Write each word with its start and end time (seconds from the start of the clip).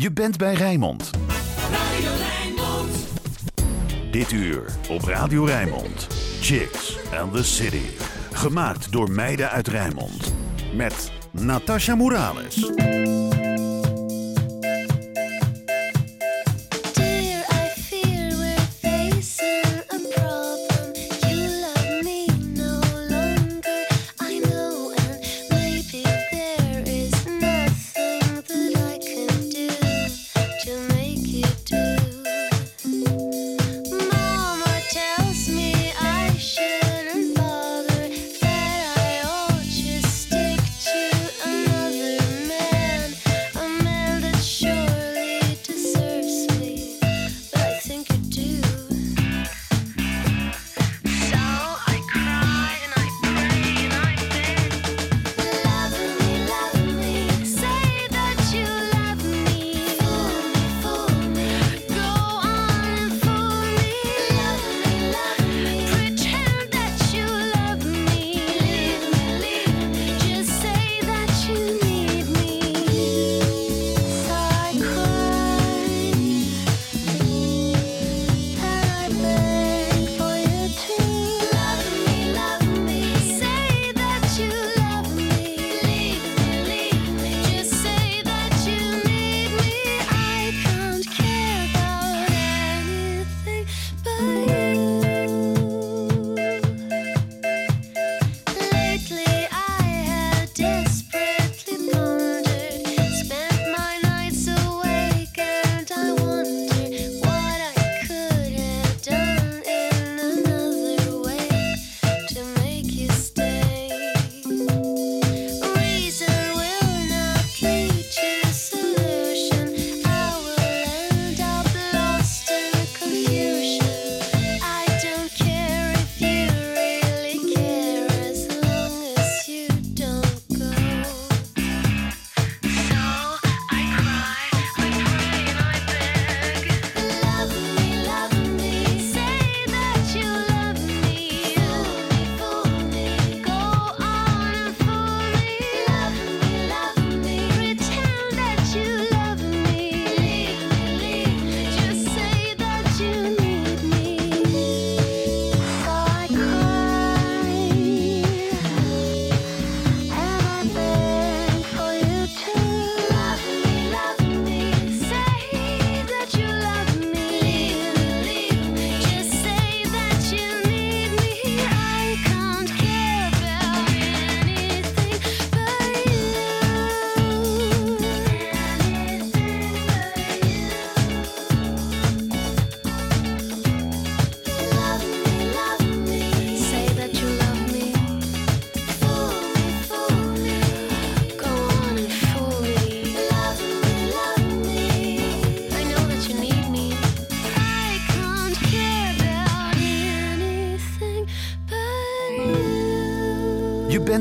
Je 0.00 0.12
bent 0.12 0.36
bij 0.36 0.54
Rijnmond. 0.54 1.10
Dit 4.10 4.32
uur 4.32 4.62
op 4.88 5.04
Radio 5.04 5.44
Rijnmond. 5.44 6.06
Chicks 6.40 6.98
and 7.20 7.34
the 7.34 7.44
City. 7.44 7.84
Gemaakt 8.32 8.92
door 8.92 9.10
meiden 9.10 9.50
uit 9.50 9.68
Rijnmond. 9.68 10.34
Met 10.74 11.12
Natasha 11.30 11.94
Morales. 11.94 12.70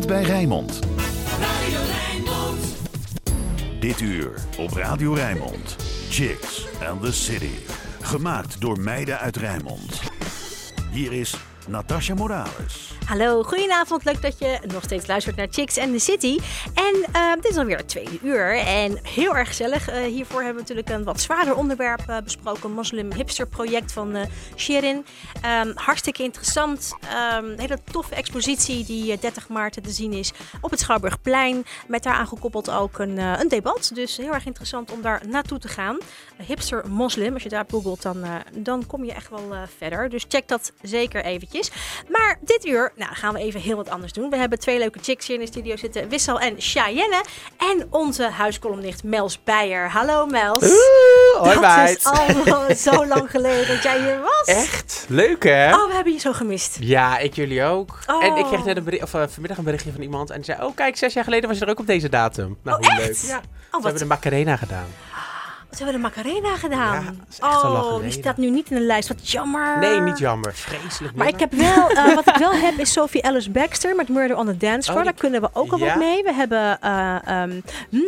You. 0.10 0.22
Je 0.22 0.26
bent 0.26 0.28
bij 0.28 0.36
Rijnmond. 0.36 0.80
Dit 3.80 4.02
uur 4.02 4.32
op 4.58 4.72
Radio 4.74 5.14
Rijnmond. 5.14 5.76
Chicks 6.10 6.68
and 6.90 7.02
the 7.02 7.12
City. 7.12 7.54
Gemaakt 8.02 8.62
door 8.62 8.80
meiden 8.80 9.20
uit 9.20 9.36
Rijnmond. 9.36 10.02
Hier 10.92 11.14
is 11.14 11.36
Natasha 11.68 12.14
Morales. 12.14 12.99
Hallo, 13.10 13.44
goedenavond. 13.44 14.06
Leuk 14.06 14.22
dat 14.22 14.40
je 14.40 14.60
nog 14.74 14.84
steeds 14.84 15.08
luistert 15.08 15.36
naar 15.36 15.48
Chicks 15.50 15.78
and 15.78 15.92
the 15.92 16.00
City. 16.00 16.40
En 16.74 17.06
eh, 17.12 17.34
dit 17.34 17.52
is 17.52 17.58
alweer 17.58 17.78
het 17.78 17.88
tweede 17.88 18.20
uur. 18.24 18.58
En 18.58 19.00
heel 19.04 19.36
erg 19.36 19.48
gezellig. 19.48 19.88
Eh, 19.88 20.02
hiervoor 20.02 20.44
hebben 20.44 20.54
we 20.54 20.60
natuurlijk 20.70 20.90
een 20.90 21.04
wat 21.04 21.22
zwaarder 21.22 21.56
onderwerp 21.56 22.02
eh, 22.08 22.18
besproken. 22.24 22.72
Moslim 22.72 23.14
hipster 23.14 23.48
project 23.48 23.92
van 23.92 24.18
Shirin. 24.56 25.06
Ehm, 25.42 25.72
hartstikke 25.76 26.24
interessant. 26.24 26.96
Een 27.40 27.60
hele 27.60 27.80
toffe 27.92 28.16
expositie 28.16 28.86
die 28.86 29.12
eh, 29.12 29.20
30 29.20 29.48
maart 29.48 29.84
te 29.84 29.92
zien 29.92 30.14
is 30.14 30.32
op 30.62 30.72
het 30.72 30.80
Schouwburgplein. 30.80 31.66
Met 31.88 32.04
daaraan 32.04 32.28
gekoppeld 32.28 32.72
ook 32.72 33.00
een, 33.00 33.18
een 33.18 33.48
debat. 33.48 33.92
Dus 33.94 34.18
heel 34.18 34.34
erg 34.34 34.46
interessant 34.46 34.92
om 34.92 35.02
daar 35.02 35.22
naartoe 35.28 35.60
te 35.60 35.68
gaan. 35.68 35.98
hipster 36.38 36.90
moslim, 36.90 37.34
als 37.34 37.44
je 37.44 37.50
daar 37.50 37.66
googelt, 37.70 38.02
dan, 38.02 38.26
dan 38.54 38.86
kom 38.86 39.06
je 39.06 39.14
echt 39.14 39.30
wel 39.30 39.54
verder. 39.78 40.10
Dus 40.10 40.26
check 40.28 40.48
dat 40.48 40.72
zeker 40.82 41.24
eventjes. 41.24 41.72
Maar 42.08 42.38
dit 42.42 42.66
uur 42.66 42.92
nou, 43.00 43.16
gaan 43.16 43.34
we 43.34 43.40
even 43.40 43.60
heel 43.60 43.76
wat 43.76 43.90
anders 43.90 44.14
doen. 44.14 44.30
We 44.30 44.38
hebben 44.38 44.60
twee 44.60 44.78
leuke 44.78 45.00
chicks 45.02 45.28
hier 45.28 45.36
in 45.36 45.42
de 45.42 45.48
studio 45.48 45.76
zitten. 45.76 46.10
Wissel 46.10 46.40
en 46.40 46.56
Cheyenne. 46.58 47.24
En 47.58 47.88
onze 47.90 48.24
huiskolumnicht 48.30 49.04
Mels 49.04 49.44
Beijer. 49.44 49.90
Hallo 49.90 50.26
Mels. 50.26 50.62
hoi 51.40 51.54
dat 51.54 51.62
meid. 51.62 51.98
is 51.98 52.06
al 52.06 52.76
zo 52.94 53.06
lang 53.06 53.32
geleden 53.32 53.68
dat 53.68 53.84
jij 53.84 54.00
hier 54.00 54.20
was. 54.22 54.46
Echt? 54.56 55.06
Leuk 55.10 55.44
hè? 55.44 55.74
Oh, 55.76 55.88
we 55.88 55.94
hebben 55.94 56.14
je 56.14 56.20
zo 56.20 56.34
gemist. 56.34 56.78
Ja, 56.80 57.18
ik 57.18 57.34
jullie 57.36 57.64
ook. 57.64 58.00
Oh. 58.08 58.24
En 58.24 58.36
ik 58.36 58.46
kreeg 58.46 58.66
net 58.66 58.78
een 58.78 58.84
bericht, 58.84 59.04
of, 59.04 59.14
eh, 59.14 59.24
vanmiddag 59.28 59.58
een 59.58 59.64
berichtje 59.64 59.92
van 59.92 60.02
iemand 60.02 60.30
en 60.30 60.36
die 60.36 60.46
zei, 60.46 60.64
oh 60.66 60.76
kijk, 60.76 60.98
zes 60.98 61.14
jaar 61.14 61.24
geleden 61.24 61.50
was 61.50 61.58
je 61.58 61.66
er 61.66 61.72
ook 61.72 61.80
op 61.80 61.88
deze 61.88 62.10
datum. 62.10 62.58
Nou, 62.64 62.80
Oh, 62.80 62.88
hoe 62.90 63.00
echt? 63.02 63.22
leuk. 63.22 63.30
Ja. 63.32 63.38
Oh, 63.38 63.42
We 63.42 63.48
wat, 63.72 63.84
hebben 63.84 64.02
de 64.02 64.08
Macarena 64.08 64.56
gedaan. 64.56 64.88
Wat 65.70 65.80
hebben 65.80 66.02
we 66.02 66.10
de 66.10 66.16
Macarena 66.16 66.56
gedaan? 66.58 66.94
Ja, 66.94 67.02
dat 67.06 67.16
is 67.30 67.40
echt 67.40 67.64
al 67.64 67.72
lang 67.72 67.86
oh, 67.86 68.02
die 68.02 68.12
staat 68.12 68.38
nu 68.38 68.50
niet 68.50 68.70
in 68.70 68.76
de 68.76 68.82
lijst. 68.84 69.08
Wat 69.08 69.32
jammer. 69.32 69.80
Nee, 69.80 70.00
niet 70.00 70.18
jammer. 70.18 70.54
Vreselijk 70.54 71.16
Maar 71.16 71.28
ik 71.28 71.40
heb 71.40 71.54
wel, 71.54 71.90
eh, 71.90 72.16
wat 72.16 72.28
ik 72.28 72.36
wel 72.36 72.52
heb 72.52 72.78
is 72.78 72.92
Sophie 72.92 73.22
Ellis 73.22 73.52
Baxter 73.52 73.96
met 73.96 74.10
Murder 74.10 74.38
on 74.38 74.46
the 74.46 74.58
Dance 74.58 74.92
Floor. 74.92 74.98
Oh, 74.98 75.04
die- 75.04 75.12
Daar 75.12 75.22
kunnen 75.22 75.42
we 75.42 75.50
ook 75.54 75.72
al 75.72 75.78
Ja? 75.78 75.86
wat 75.86 75.96
mee. 75.96 76.24
We 76.24 76.34
hebben 76.34 76.80
eh 76.82 77.44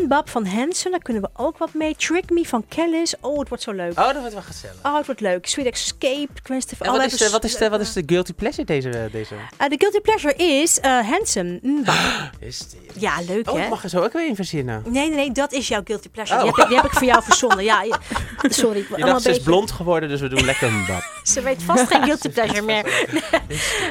Bab 0.08 0.30
van 0.30 0.46
Hansen, 0.46 0.92
daar 0.92 1.00
kunnen 1.00 1.22
we 1.24 1.30
ook 1.36 1.58
wat 1.58 1.74
mee. 1.74 1.96
Trick 1.96 2.30
Me 2.30 2.48
van 2.48 2.66
Kellis. 2.68 3.14
Oh, 3.20 3.40
het 3.40 3.48
wordt 3.50 3.64
zo 3.64 3.72
leuk. 3.72 4.00
Oh, 4.00 4.06
dat 4.06 4.16
wordt 4.18 4.34
wel 4.34 4.42
gezellig. 4.42 4.76
Oh, 4.86 4.96
het 4.96 5.06
wordt 5.06 5.22
leuk. 5.22 5.48
Sweet 5.48 5.66
Escape, 5.66 6.28
Gwen 6.44 6.62
En 6.80 6.92
wat 6.92 7.04
is, 7.04 7.18
de, 7.18 7.30
wat, 7.30 7.44
is 7.44 7.56
de, 7.56 7.70
wat 7.70 7.80
is 7.82 7.94
de 7.94 8.04
guilty 8.06 8.34
pleasure 8.34 8.66
deze... 8.66 9.10
deze... 9.12 9.36
Eh, 9.58 9.70
de 9.70 9.76
Guilty 9.78 10.00
Pleasure 10.00 10.34
is 10.36 10.80
eh 10.80 11.00
Hansen. 11.10 11.60
Hm, 11.62 11.84
Bab. 11.84 11.96
Is 12.40 12.70
die... 12.70 12.80
Ja, 13.02 13.14
leuk 13.28 13.50
Oh, 13.52 13.60
hè? 13.60 13.70
mag 13.70 13.84
er 13.84 13.90
zo 13.90 14.02
ook 14.04 14.14
weer 14.14 14.28
in 14.28 14.36
verzinnen. 14.36 14.84
Nee, 14.86 15.08
nee, 15.08 15.16
nee, 15.16 15.32
dat 15.32 15.52
is 15.54 15.68
jouw 15.68 15.82
Guilty 15.84 16.10
Pleasure. 16.10 16.40
Oh. 16.40 16.44
Die, 16.46 16.54
heb 16.56 16.64
ik, 16.64 16.68
die 16.70 16.78
heb 16.82 16.86
ik 16.86 16.92
voor 16.98 17.08
jou 17.08 17.24
verzonnen. 17.30 17.51
Zonde. 17.52 17.64
Ja, 17.64 17.82
je- 17.84 17.96
sorry. 18.54 18.80
Je 18.80 18.86
allemaal 18.90 19.12
dacht, 19.12 19.22
ze 19.24 19.30
is 19.30 19.40
blond 19.40 19.72
geworden, 19.72 20.10
dus 20.10 20.22
we 20.22 20.28
doen 20.28 20.46
lekker 20.46 20.68
een 20.68 20.86
bad. 20.88 21.04
Ze 21.24 21.42
weet 21.42 21.64
vast 21.64 21.88
geen 21.88 22.04
guilty 22.04 22.30
pleasure 22.30 22.62
meer. 22.62 22.84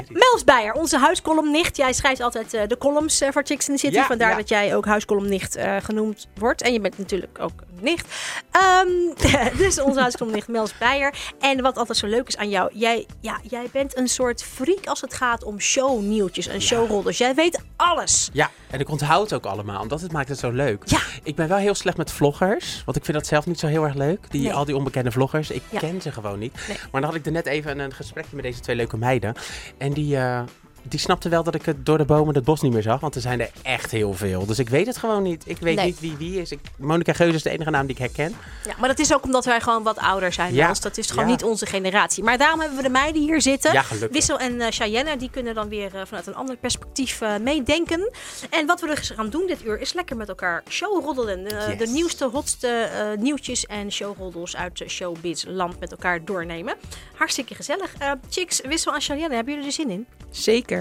Mels 0.09 0.45
Beijer, 0.45 0.73
onze 0.73 0.99
huiscolumnicht. 0.99 1.77
Jij 1.77 1.93
schrijft 1.93 2.21
altijd 2.21 2.55
eh, 2.55 2.67
de 2.67 2.79
columns 2.79 3.21
eh, 3.21 3.29
voor 3.33 3.43
Chicks 3.45 3.69
in 3.69 3.75
the 3.75 3.81
City. 3.81 3.95
Ja, 3.95 4.05
Vandaar 4.07 4.31
ja. 4.31 4.37
dat 4.37 4.49
jij 4.49 4.77
ook 4.77 4.87
huiscolumnicht 4.87 5.57
eh, 5.57 5.77
genoemd 5.83 6.29
wordt. 6.35 6.63
En 6.63 6.73
je 6.73 6.81
bent 6.81 6.99
natuurlijk 6.99 7.39
ook 7.41 7.53
nicht. 7.83 8.07
Ehm, 8.51 8.89
dus 9.63 9.81
onze 9.81 10.01
huiscolumnicht 10.01 10.49
Mels 10.49 10.79
Beijer. 10.79 11.15
En 11.41 11.63
wat 11.63 11.77
altijd 11.77 11.99
zo 11.99 12.07
leuk 12.07 12.29
is 12.29 12.37
aan 12.37 12.49
jou. 12.49 12.71
Jij, 12.75 13.07
ja, 13.21 13.41
jij 13.49 13.67
bent 13.73 13.97
een 13.97 14.09
soort 14.09 14.43
freak 14.43 14.87
als 14.87 15.01
het 15.01 15.15
gaat 15.15 15.45
om 15.45 15.61
shownieuwtjes 15.61 16.47
en 16.47 16.63
showrollers. 16.63 17.19
Jij 17.19 17.35
weet 17.35 17.61
alles. 17.77 18.31
Ja, 18.33 18.51
en 18.71 18.81
ik 18.81 18.89
onthoud 18.89 19.23
het 19.31 19.33
ook 19.33 19.47
allemaal, 19.53 19.81
omdat 19.81 20.01
het 20.01 20.13
maakt 20.13 20.29
het 20.29 20.39
zo 20.39 20.51
leuk. 20.51 20.83
Ja. 20.85 21.01
Ik 21.23 21.35
ben 21.35 21.49
wel 21.49 21.59
heel 21.59 21.75
slecht 21.75 21.97
met 21.97 22.13
vloggers, 22.13 22.83
want 22.85 22.97
ik 22.97 23.05
vind 23.05 23.17
dat 23.17 23.27
zelf 23.27 23.47
niet 23.47 23.59
zo 23.59 23.67
heel 23.67 23.85
erg 23.85 23.95
leuk. 23.95 24.31
Die, 24.31 24.43
Nee. 24.43 24.53
Al 24.53 24.65
die 24.65 24.77
onbekende 24.77 25.11
vloggers, 25.11 25.51
ik 25.51 25.63
Ja. 25.71 25.79
ken 25.79 26.03
ze 26.03 26.13
gewoon 26.13 26.39
niet. 26.39 26.55
Nee. 26.69 26.77
Maar 26.93 27.01
dan 27.01 27.11
had 27.11 27.15
ik 27.19 27.27
er 27.27 27.33
net 27.33 27.47
even 27.47 27.79
een 27.79 27.95
gesprekje 27.95 28.35
met 28.37 28.45
deze 28.45 28.61
twee 28.61 28.77
leuke 28.77 28.97
meiden. 28.97 29.35
En 29.79 29.93
die, 29.93 30.17
eh, 30.17 30.41
die 30.91 31.01
snapten 31.01 31.31
wel 31.31 31.43
dat 31.43 31.55
ik 31.55 31.65
het 31.65 31.87
door 31.87 31.99
de 31.99 32.05
bomen 32.05 32.35
het 32.35 32.45
bos 32.45 32.61
niet 32.61 32.73
meer 32.73 32.83
zag, 32.83 33.01
want 33.01 33.15
er 33.15 33.21
zijn 33.21 33.41
er 33.41 33.51
echt 33.63 33.91
heel 33.91 34.13
veel. 34.15 34.47
Dus 34.47 34.59
ik 34.59 34.69
weet 34.69 34.87
het 34.87 34.97
gewoon 34.97 35.23
niet. 35.23 35.43
Ik 35.47 35.59
weet 35.59 35.77
Nee. 35.77 35.87
niet 35.87 36.01
wie 36.01 36.17
wie 36.17 36.41
is. 36.41 36.51
Ik, 36.53 36.59
Monica 36.77 37.13
Geus 37.13 37.35
is 37.35 37.43
de 37.43 37.51
enige 37.51 37.71
naam 37.71 37.87
die 37.87 37.97
ik 37.97 37.99
herken. 37.99 38.35
Ja, 38.65 38.75
maar 38.79 38.89
dat 38.89 38.99
is 38.99 39.15
ook 39.15 39.25
omdat 39.25 39.45
wij 39.45 39.61
gewoon 39.61 39.83
wat 39.83 39.99
ouder 39.99 40.33
zijn. 40.33 40.55
Ja. 40.55 40.67
Mels. 40.67 40.81
Dat 40.81 40.99
is 40.99 41.11
gewoon 41.11 41.25
Ja. 41.25 41.31
niet 41.31 41.45
onze 41.45 41.67
generatie. 41.67 42.25
Maar 42.25 42.39
daarom 42.39 42.61
hebben 42.61 42.77
we 42.77 42.83
de 42.85 42.91
meiden 42.91 43.23
hier 43.23 43.41
zitten. 43.43 43.73
Ja, 43.73 43.83
gelukkig. 43.83 44.11
Wissel 44.13 44.39
en 44.39 44.61
eh 44.61 44.67
Cheyenne, 44.71 45.17
die 45.17 45.31
kunnen 45.31 45.55
dan 45.55 45.69
weer 45.69 45.95
eh, 45.95 46.01
vanuit 46.07 46.27
een 46.27 46.35
ander 46.35 46.57
perspectief 46.57 47.21
eh, 47.21 47.37
meedenken. 47.41 48.11
En 48.51 48.67
wat 48.67 48.81
we 48.81 48.87
dus 48.87 49.11
gaan 49.11 49.29
doen 49.31 49.47
dit 49.47 49.65
uur 49.65 49.81
is 49.81 49.93
lekker 49.93 50.17
met 50.17 50.29
elkaar 50.29 50.63
showroddelen. 50.69 51.43
Yes. 51.43 51.79
De 51.79 51.87
nieuwste, 51.87 52.25
hotste 52.33 52.69
eh, 52.69 53.19
nieuwtjes 53.19 53.67
en 53.67 53.93
showroddels 53.93 54.57
uit 54.57 54.85
showbiz 54.89 55.45
land 55.49 55.81
met 55.81 55.91
elkaar 55.91 56.25
doornemen. 56.25 56.75
Hartstikke 57.15 57.55
gezellig. 57.55 57.95
Eh, 57.99 58.11
Chicks, 58.31 58.61
Wissel 58.61 58.95
en 58.95 59.01
Cheyenne, 59.01 59.35
hebben 59.35 59.53
jullie 59.55 59.69
er 59.69 59.75
zin 59.75 59.91
in? 59.91 60.07
Zeker. 60.31 60.80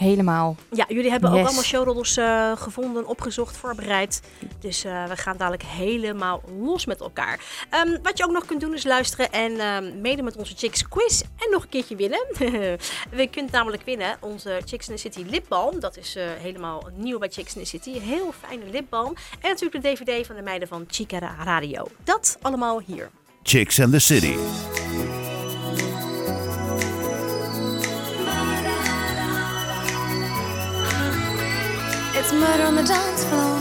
Helemaal. 0.00 0.56
Ja, 0.72 0.84
jullie 0.88 1.10
hebben 1.10 1.30
ook 1.30 1.44
allemaal 1.44 1.62
showroddels 1.62 2.16
eh, 2.16 2.52
gevonden, 2.56 3.06
opgezocht, 3.06 3.56
voorbereid. 3.56 4.22
Dus 4.60 4.84
eh, 4.84 5.08
we 5.08 5.16
gaan 5.16 5.36
dadelijk 5.36 5.62
helemaal 5.62 6.42
los 6.60 6.86
met 6.86 7.00
elkaar. 7.00 7.40
Ehm, 7.70 8.02
wat 8.02 8.18
je 8.18 8.24
ook 8.24 8.30
nog 8.30 8.44
kunt 8.44 8.60
doen 8.60 8.74
is 8.74 8.84
luisteren 8.84 9.32
en 9.32 9.60
ehm 9.60 10.00
mede 10.00 10.22
met 10.22 10.36
onze 10.36 10.54
Chicks 10.56 10.88
quiz 10.88 11.20
en 11.20 11.50
nog 11.50 11.62
een 11.62 11.68
keertje 11.68 11.96
winnen. 11.96 12.26
we 13.18 13.28
kunt 13.30 13.50
namelijk 13.50 13.82
winnen 13.84 14.16
onze 14.20 14.60
Chicks 14.64 14.88
in 14.88 14.94
the 14.94 15.00
City 15.00 15.24
lipbalm. 15.30 15.80
Dat 15.80 15.96
is 15.96 16.16
eh, 16.16 16.24
helemaal 16.38 16.88
nieuw 16.96 17.18
bij 17.18 17.28
Chicks 17.28 17.54
in 17.54 17.62
the 17.62 17.68
City. 17.68 17.98
Heel 17.98 18.32
fijne 18.46 18.64
lipbalm. 18.70 19.14
En 19.40 19.48
natuurlijk 19.48 19.82
de 19.82 19.94
DVD 19.94 20.26
van 20.26 20.36
de 20.36 20.42
meiden 20.42 20.68
van 20.68 20.84
Chica 20.88 21.36
Radio. 21.44 21.86
Dat 22.04 22.38
allemaal 22.42 22.82
hier. 22.86 23.10
Chicks 23.42 23.80
and 23.80 23.92
the 23.92 23.98
City. 23.98 24.34
It's 32.22 32.34
murder 32.34 32.64
on 32.64 32.74
the 32.74 32.82
dance 32.82 33.24
floor. 33.24 33.56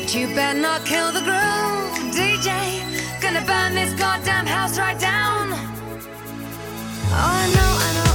But 0.00 0.14
you 0.14 0.28
better 0.34 0.58
not 0.58 0.86
kill 0.86 1.12
the 1.12 1.20
groove, 1.20 1.92
DJ. 2.16 2.48
Gonna 3.20 3.44
burn 3.44 3.74
this 3.74 3.92
goddamn 4.00 4.46
house 4.46 4.78
right 4.78 4.98
down. 4.98 5.52
Oh, 7.12 7.36
I 7.40 7.44
know, 7.54 7.72
I 7.86 7.90
know, 7.96 8.11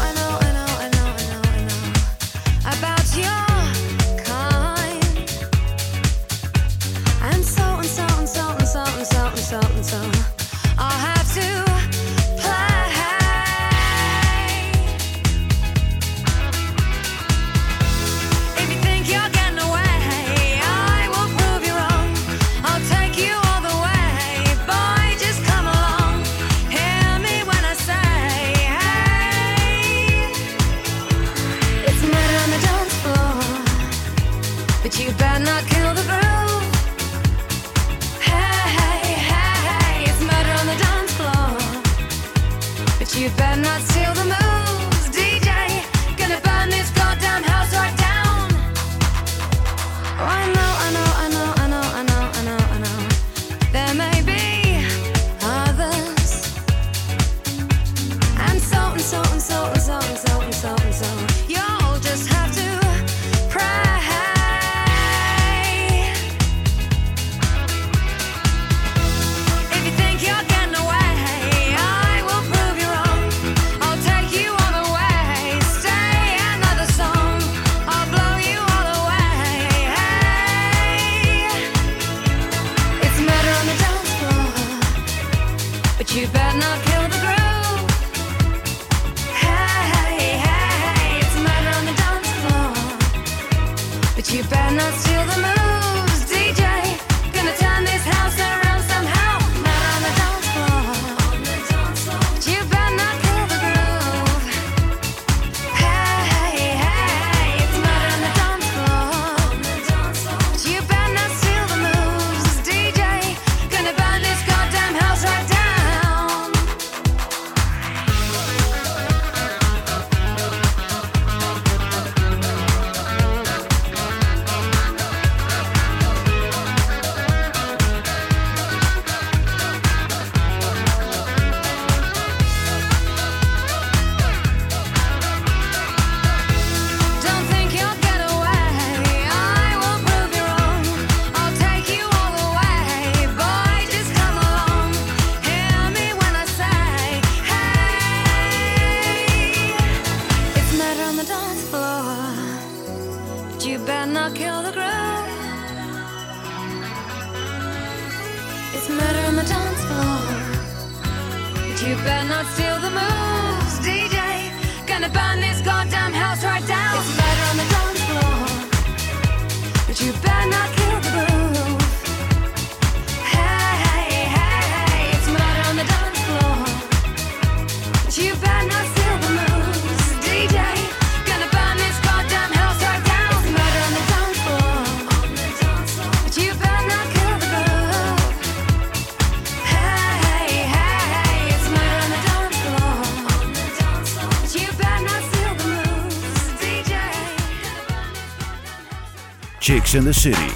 Chicks 199.88 200.06
in 200.06 200.12
the 200.12 200.20
City. 200.20 200.52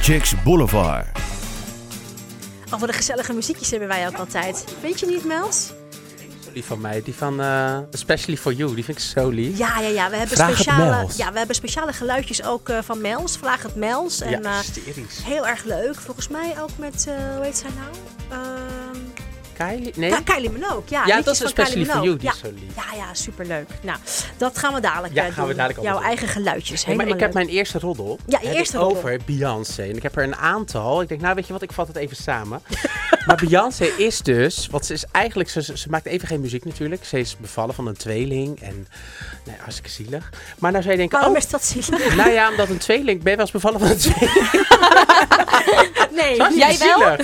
Chicks 0.00 0.42
Boulevard. 0.42 1.06
Oh, 2.72 2.80
wat 2.80 2.88
een 2.88 2.94
gezellige 2.94 3.32
muziekjes 3.32 3.70
hebben 3.70 3.88
wij 3.88 4.06
ook 4.06 4.16
altijd. 4.16 4.64
Weet 4.82 5.00
je 5.00 5.06
niet, 5.06 5.24
Mels? 5.24 5.72
Die 6.52 6.64
van 6.64 6.80
mij, 6.80 7.02
die 7.02 7.14
van 7.14 7.40
eh, 7.40 7.78
Especially 7.90 8.36
for 8.36 8.52
You, 8.52 8.74
die 8.74 8.84
vind 8.84 8.98
ik 8.98 9.04
zo 9.04 9.28
lief. 9.28 9.58
Ja, 9.58 9.80
ja, 9.80 9.88
ja. 9.88 10.10
We 10.10 10.16
hebben, 10.16 10.36
Vraag 10.36 10.48
het 10.48 10.56
speciale, 10.56 10.96
Mels. 10.96 11.16
ja, 11.16 11.32
we 11.32 11.38
hebben 11.38 11.56
speciale 11.56 11.92
geluidjes 11.92 12.44
ook 12.44 12.68
eh, 12.68 12.78
van 12.82 13.00
Mels. 13.00 13.36
Vraag 13.36 13.62
het 13.62 13.74
Mels. 13.74 14.20
En, 14.20 14.30
ja, 14.30 14.40
eh, 14.40 14.58
hysterisch. 14.58 15.22
heel 15.24 15.46
erg 15.46 15.64
leuk. 15.64 15.94
Volgens 15.94 16.28
mij 16.28 16.54
ook 16.60 16.78
met, 16.78 17.06
eh 17.08 17.34
hoe 17.34 17.44
heet 17.44 17.56
zij 17.56 17.70
nou? 17.76 18.40
Kylie? 19.66 19.92
Nee? 19.96 20.10
Ka- 20.10 20.20
Kylie 20.34 20.50
Minogue. 20.50 20.82
Ja, 20.88 21.06
ja, 21.06 21.20
dat 21.20 21.34
is 21.34 21.38
van 21.38 21.46
Especially 21.46 21.84
You, 21.86 21.98
Minogue. 22.00 22.16
die 22.18 22.26
Ja. 22.28 22.32
is 22.32 22.38
zo 22.38 22.50
lief. 22.50 22.74
Ja, 22.76 22.96
ja, 22.96 23.14
superleuk. 23.14 23.68
Nou, 23.82 23.98
dat 24.36 24.58
gaan 24.58 24.74
we 24.74 24.80
dadelijk 24.80 25.14
Ja, 25.14 25.26
eh, 25.26 25.32
gaan 25.32 25.42
we 25.46 25.48
doen. 25.48 25.58
dadelijk 25.58 25.86
Jouw 25.86 26.00
eigen 26.02 26.28
geluidjes. 26.28 26.84
Nee, 26.86 26.96
maar 26.96 27.04
Helemaal 27.06 27.14
ik 27.28 27.34
heb 27.34 27.44
mijn 27.44 27.56
eerste 27.56 27.78
roddel. 27.78 28.18
Ja, 28.26 28.38
je 28.42 28.50
eerste 28.54 28.78
roddel. 28.78 28.96
over 28.96 29.18
Beyoncé. 29.26 29.82
En 29.82 29.96
ik 29.96 30.02
heb 30.02 30.16
er 30.16 30.22
een 30.22 30.36
aantal. 30.36 31.02
Ik 31.02 31.08
denk, 31.08 31.20
nou 31.20 31.34
weet 31.34 31.46
je 31.46 31.52
wat, 31.52 31.62
ik 31.62 31.72
vat 31.72 31.86
het 31.86 31.96
even 31.96 32.16
samen. 32.16 32.62
maar 33.26 33.36
Beyoncé 33.44 33.84
is 33.84 34.20
dus, 34.20 34.68
wat 34.70 34.86
ze 34.86 34.92
is 34.92 35.04
eigenlijk, 35.12 35.50
ze, 35.50 35.62
ze 35.62 35.88
maakt 35.90 36.06
even 36.06 36.28
geen 36.28 36.40
muziek 36.40 36.64
natuurlijk. 36.64 37.04
Ze 37.04 37.18
is 37.18 37.36
bevallen 37.40 37.74
van 37.74 37.86
een 37.86 37.96
tweeling 37.96 38.60
en, 38.60 38.88
nee, 39.44 39.56
hartstikke 39.58 39.90
zielig. 39.90 40.30
Maar 40.58 40.70
nou 40.70 40.82
zou 40.82 40.94
je 40.94 41.00
denken, 41.00 41.18
Waarom 41.18 41.36
oh, 41.36 41.42
is 41.42 41.48
dat 41.48 41.64
zielig? 41.64 42.14
nou 42.24 42.30
ja, 42.30 42.50
omdat 42.50 42.68
een 42.68 42.78
tweeling, 42.78 43.22
ben 43.22 43.30
je 43.30 43.36
wel 43.36 43.46
eens 43.46 43.54
bevallen 43.62 43.80
van 43.80 43.88
een 43.88 43.98
tweeling? 44.10 44.68
Nee, 46.14 46.56
Jij 46.58 46.78
wel? 46.78 47.16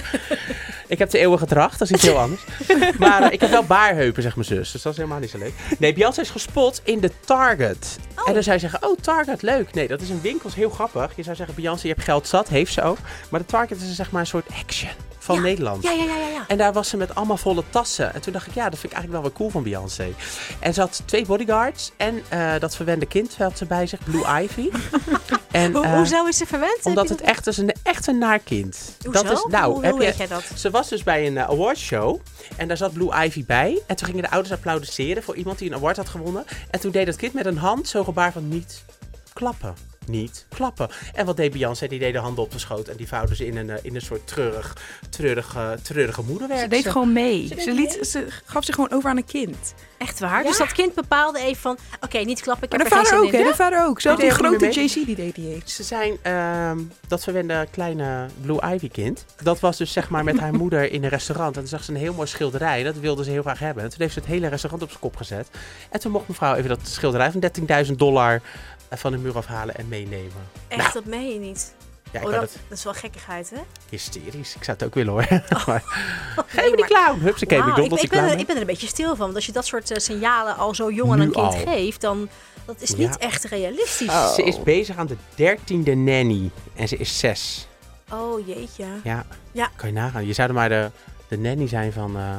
Ik 0.87 0.99
heb 0.99 1.11
de 1.11 1.19
eeuwige 1.19 1.47
dracht, 1.47 1.79
dat 1.79 1.91
is 1.91 1.95
iets 1.97 2.05
heel 2.05 2.19
anders. 2.19 2.45
Maar 2.99 3.23
eh, 3.23 3.33
ik 3.33 3.41
heb 3.41 3.51
wel 3.51 3.65
baarheupen, 3.65 4.23
zegt 4.23 4.35
mijn 4.37 4.49
zus. 4.49 4.73
Dus 4.73 4.83
dat 4.83 4.93
is 4.93 4.99
helemaal 4.99 5.21
niet 5.21 5.31
zo 5.31 5.39
leuk. 5.39 5.53
Nee, 5.79 5.93
Beyoncé 5.93 6.21
is 6.21 6.31
gespot 6.31 6.81
in 6.85 7.01
de 7.01 7.11
Target. 7.25 7.99
En 8.27 8.35
dan 8.35 8.43
zou 8.43 8.55
je 8.55 8.61
zeggen, 8.61 8.89
oh 8.89 8.97
Target, 9.01 9.43
leuk. 9.43 9.75
Nee, 9.75 9.89
dat 9.89 10.01
is 10.01 10.11
een 10.11 10.21
winkel, 10.21 10.49
is 10.49 10.55
heel 10.55 10.71
grappig. 10.71 11.13
Je 11.17 11.23
zou 11.23 11.37
zeggen, 11.37 11.55
Beyoncé, 11.55 11.87
je 11.87 11.93
hebt 11.93 12.05
geld 12.05 12.27
zat, 12.27 12.49
heeft 12.49 12.73
ze 12.73 12.83
ook. 12.83 12.99
Maar 13.31 13.41
de 13.41 13.47
Target 13.47 13.81
is 13.81 13.95
zeg 13.95 14.11
maar 14.11 14.21
een 14.21 14.27
soort 14.27 14.47
action 14.61 15.06
van 15.27 15.35
Ja. 15.37 15.41
Nederland. 15.43 15.83
Ja, 15.83 15.91
ja, 15.91 16.05
ja, 16.05 16.17
ja. 16.17 16.29
ja. 16.29 16.45
En 16.49 16.57
daar 16.57 16.73
was 16.73 16.89
ze 16.89 16.97
met 16.97 17.15
allemaal 17.15 17.37
volle 17.37 17.63
tassen. 17.71 18.15
En 18.15 18.21
toen 18.21 18.33
dacht 18.33 18.47
ik, 18.47 18.55
ja, 18.55 18.65
dat 18.69 18.79
vind 18.79 18.93
ik 18.93 18.99
eigenlijk 18.99 19.13
wel 19.13 19.23
weer 19.23 19.39
cool 19.39 19.51
van 19.51 19.63
Beyoncé. 19.63 20.15
En 20.59 20.75
ze 20.75 20.81
had 20.81 21.03
twee 21.05 21.27
bodyguards 21.27 21.93
en 21.97 22.23
eh, 22.29 22.53
dat 22.59 22.77
verwende 22.77 23.07
kind 23.07 23.37
had 23.37 23.59
ze 23.59 23.65
bij 23.67 23.87
zich, 23.87 23.99
Blue 24.05 24.43
Ivy. 24.43 24.71
en, 25.51 25.73
Ho- 25.73 25.83
eh, 25.83 25.95
hoezo 25.95 26.27
is 26.27 26.37
ze 26.37 26.47
verwend? 26.47 26.79
omdat 26.83 27.09
het 27.09 27.21
echt 27.21 27.47
is 27.47 27.57
een, 27.57 27.75
echt 27.83 28.07
een 28.07 28.19
naar 28.19 28.39
kind. 28.39 28.97
Hoezo? 29.05 29.23
Dat 29.23 29.33
is, 29.33 29.47
nou, 29.51 29.73
hoe, 29.73 29.83
heb 29.83 29.91
hoe 29.93 30.01
je, 30.01 30.07
weet 30.07 30.17
jij 30.17 30.27
dat? 30.27 30.45
ze 30.55 30.71
was 30.71 30.89
dus 30.89 31.03
bij 31.03 31.27
een 31.27 31.35
uh, 31.35 31.49
awardshow 31.49 32.21
en 32.57 32.69
daar 32.69 32.77
zat 32.77 32.93
Blue 32.93 33.25
Ivy 33.25 33.45
bij. 33.45 33.83
En 33.87 33.97
toen 33.97 34.07
gingen 34.07 34.23
de 34.23 34.31
ouders 34.31 34.55
applaudisseren 34.55 35.23
voor 35.23 35.37
iemand 35.37 35.59
die 35.59 35.69
een 35.71 35.77
award 35.77 35.97
had 35.97 36.09
gewonnen. 36.09 36.45
En 36.71 36.81
toen 36.81 36.91
deed 36.91 37.07
dat 37.07 37.17
kind 37.17 37.33
met 37.33 37.47
een 37.47 37.59
hand 37.59 37.89
zo'n 37.89 38.05
gebaar 38.05 38.33
van 38.33 38.49
niet 38.49 38.85
klappen. 39.33 39.75
Niet 40.07 40.47
klappen. 40.49 40.89
En 41.15 41.27
wat 41.27 41.37
deed 41.37 41.53
Beyoncé? 41.53 41.87
Die 41.87 41.99
deed 41.99 42.13
de 42.13 42.19
handen 42.19 42.45
op 42.45 42.53
de 42.53 42.59
schoot 42.59 42.89
en 42.89 42.97
die 42.97 43.09
vouwde 43.09 43.37
ze 43.37 43.47
in 43.47 43.57
een, 43.57 43.71
eh, 43.71 43.77
in 43.83 43.95
een 43.95 44.01
soort 44.01 44.27
treurig, 44.27 44.77
treurige, 45.11 45.79
treurige 45.83 46.23
moederwerk. 46.23 46.61
Ze 46.61 46.69
deed 46.69 46.87
gewoon 46.89 47.13
mee. 47.13 47.55
Ze, 47.59 47.73
liet, 47.73 47.99
ze 48.03 48.27
gaf 48.45 48.65
zich 48.65 48.75
gewoon 48.75 48.93
over 48.93 49.11
aan 49.11 49.17
een 49.17 49.25
kind. 49.25 49.75
Echt 49.99 50.19
waar? 50.19 50.43
Ja. 50.43 50.49
Dus 50.49 50.59
dat 50.59 50.73
kind 50.73 50.95
bepaalde 50.95 51.39
even 51.39 51.63
van, 51.63 51.79
oké, 52.01 52.19
niet 52.19 52.41
klappen, 52.41 52.65
ik 52.65 52.71
Maar 52.71 52.81
heb 52.81 52.89
de 52.89 52.97
er 52.97 53.05
vader 53.05 53.25
ook, 53.25 53.33
hè? 53.33 53.43
De 53.43 53.55
vader 53.55 53.85
ook. 53.85 54.01
Zelfs 54.01 54.21
Die 54.21 54.31
grote 54.31 54.67
JC, 54.67 55.07
die 55.07 55.15
deed 55.15 55.35
die 55.35 55.55
eens. 55.55 55.75
Ze 55.75 55.83
zijn 55.83 56.17
ehm, 56.23 56.79
dat 57.09 57.23
verwende 57.23 57.67
kleine 57.71 58.27
Blue 58.41 58.75
Ivy 58.75 58.89
kind. 58.89 59.25
Dat 59.43 59.61
was 59.61 59.77
dus 59.77 59.93
zeg 59.93 60.09
maar 60.09 60.25
met 60.25 60.39
haar 60.39 60.55
moeder 60.63 60.93
in 60.93 61.05
een 61.05 61.11
restaurant. 61.11 61.55
En 61.55 61.61
toen 61.61 61.71
zag 61.71 61.85
ze 61.85 61.91
een 61.91 61.97
heel 61.97 62.15
mooi 62.15 62.29
schilderij. 62.29 62.83
Dat 62.83 62.97
wilde 62.97 63.25
ze 63.25 63.31
heel 63.31 63.43
graag 63.43 63.59
hebben. 63.59 63.83
En 63.85 63.91
toen 63.91 64.01
heeft 64.01 64.13
ze 64.13 64.19
het 64.19 64.29
hele 64.29 64.49
restaurant 64.49 64.83
op 64.83 64.89
zijn 64.89 65.01
kop 65.01 65.17
gezet. 65.17 65.49
En 65.91 66.01
toen 66.01 66.13
mocht 66.13 66.29
mevrouw 66.29 66.55
even 66.55 66.69
dat 66.69 66.81
schilderij 66.83 67.31
van 67.31 67.43
13.000 67.87 67.93
dollar 67.97 68.35
eh, 68.35 68.41
van 68.91 69.13
de 69.13 69.19
muur 69.19 69.37
afhalen 69.37 69.75
en 69.77 69.89
meenemen. 69.89 70.33
Echt, 70.69 70.81
Nou. 70.81 70.93
dat 70.93 71.05
meen 71.05 71.33
je 71.33 71.39
niet. 71.39 71.75
Ja, 72.13 72.21
ik 72.21 72.27
oh, 72.27 72.33
dat, 72.33 72.41
het 72.43 72.59
dat 72.69 72.79
is 72.79 72.85
wel 72.85 72.95
gekkigheid, 72.95 73.51
hè? 73.51 73.61
hysterisch. 73.89 74.55
Ik 74.57 74.65
zou 74.65 74.77
het 74.77 74.87
ook 74.87 74.95
willen 74.95 75.13
hoor. 75.13 75.27
maar, 75.67 75.83
geef 76.47 76.55
Nee, 76.61 76.71
me 76.71 76.77
die 76.77 76.85
clown. 76.85 77.19
Hupsakee, 77.21 77.59
ik, 77.59 77.65
McDonald's 77.65 78.03
ik, 78.03 78.11
ben 78.11 78.19
er, 78.19 78.25
clown. 78.27 78.41
ik 78.41 78.47
ben 78.47 78.55
er 78.55 78.61
een 78.61 78.67
beetje 78.67 78.87
stil 78.87 79.09
van. 79.09 79.19
Want 79.19 79.35
als 79.35 79.47
je 79.47 79.53
dat 79.53 79.67
soort 79.67 79.91
eh, 79.91 79.99
signalen 79.99 80.57
al 80.57 80.75
zo 80.75 80.91
jong 80.93 81.13
aan 81.13 81.21
een 81.21 81.31
kind 81.33 81.45
al. 81.47 81.53
geeft, 81.53 82.01
dan 82.01 82.29
dat 82.65 82.81
is 82.81 82.91
Ja. 82.91 82.97
niet 82.97 83.17
echt 83.19 83.45
realistisch. 83.45 84.09
Oh. 84.09 84.33
Ze 84.33 84.43
is 84.43 84.63
bezig 84.63 84.97
aan 84.97 85.07
de 85.07 85.17
dertiende 85.35 85.95
nanny. 85.95 86.51
En 86.75 86.89
ze 86.89 86.97
is 86.97 87.19
zes. 87.19 87.67
Oh 88.13 88.47
jeetje. 88.47 88.85
Ja. 89.05 89.25
Ja. 89.53 89.71
Kan 89.77 89.89
je 89.89 89.95
nagaan. 89.95 90.27
Je 90.27 90.33
zou 90.33 90.49
er 90.49 90.55
maar 90.55 90.69
de, 90.69 90.91
de 91.29 91.39
nanny 91.39 91.69
zijn 91.69 91.93
van... 91.93 92.17
eh, 92.17 92.39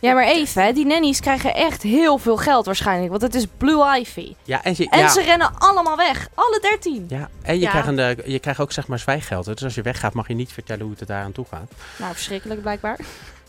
Ja, 0.00 0.14
maar 0.14 0.24
even, 0.24 0.62
hè, 0.62 0.72
die 0.72 0.86
nannies 0.86 1.20
krijgen 1.20 1.54
echt 1.54 1.82
heel 1.82 2.18
veel 2.18 2.36
geld 2.36 2.66
waarschijnlijk. 2.66 3.10
Want 3.10 3.22
het 3.22 3.34
is 3.34 3.46
Blue 3.56 3.98
Ivy. 4.00 4.34
ja, 4.44 4.64
en, 4.64 4.76
ze, 4.76 4.88
En 4.88 4.98
ja. 4.98 5.08
ze 5.08 5.22
rennen 5.22 5.50
allemaal 5.58 5.96
weg. 5.96 6.28
Alle 6.34 6.58
dertien. 6.60 7.04
Ja, 7.08 7.28
en 7.42 7.54
je, 7.54 7.60
Ja. 7.60 7.70
Krijgt 7.70 7.88
een, 7.88 7.98
eh, 7.98 8.26
je 8.26 8.38
krijgt 8.38 8.60
ook 8.60 8.72
zeg 8.72 8.86
maar 8.86 8.98
zwijggeld. 8.98 9.44
Dus 9.44 9.64
als 9.64 9.74
je 9.74 9.82
weggaat 9.82 10.14
mag 10.14 10.28
je 10.28 10.34
niet 10.34 10.52
vertellen 10.52 10.82
hoe 10.86 10.94
het 10.98 11.08
daar 11.08 11.22
aan 11.24 11.32
toe 11.32 11.46
gaat. 11.50 11.70
Nou, 11.96 12.12
verschrikkelijk 12.12 12.60
blijkbaar. 12.60 12.98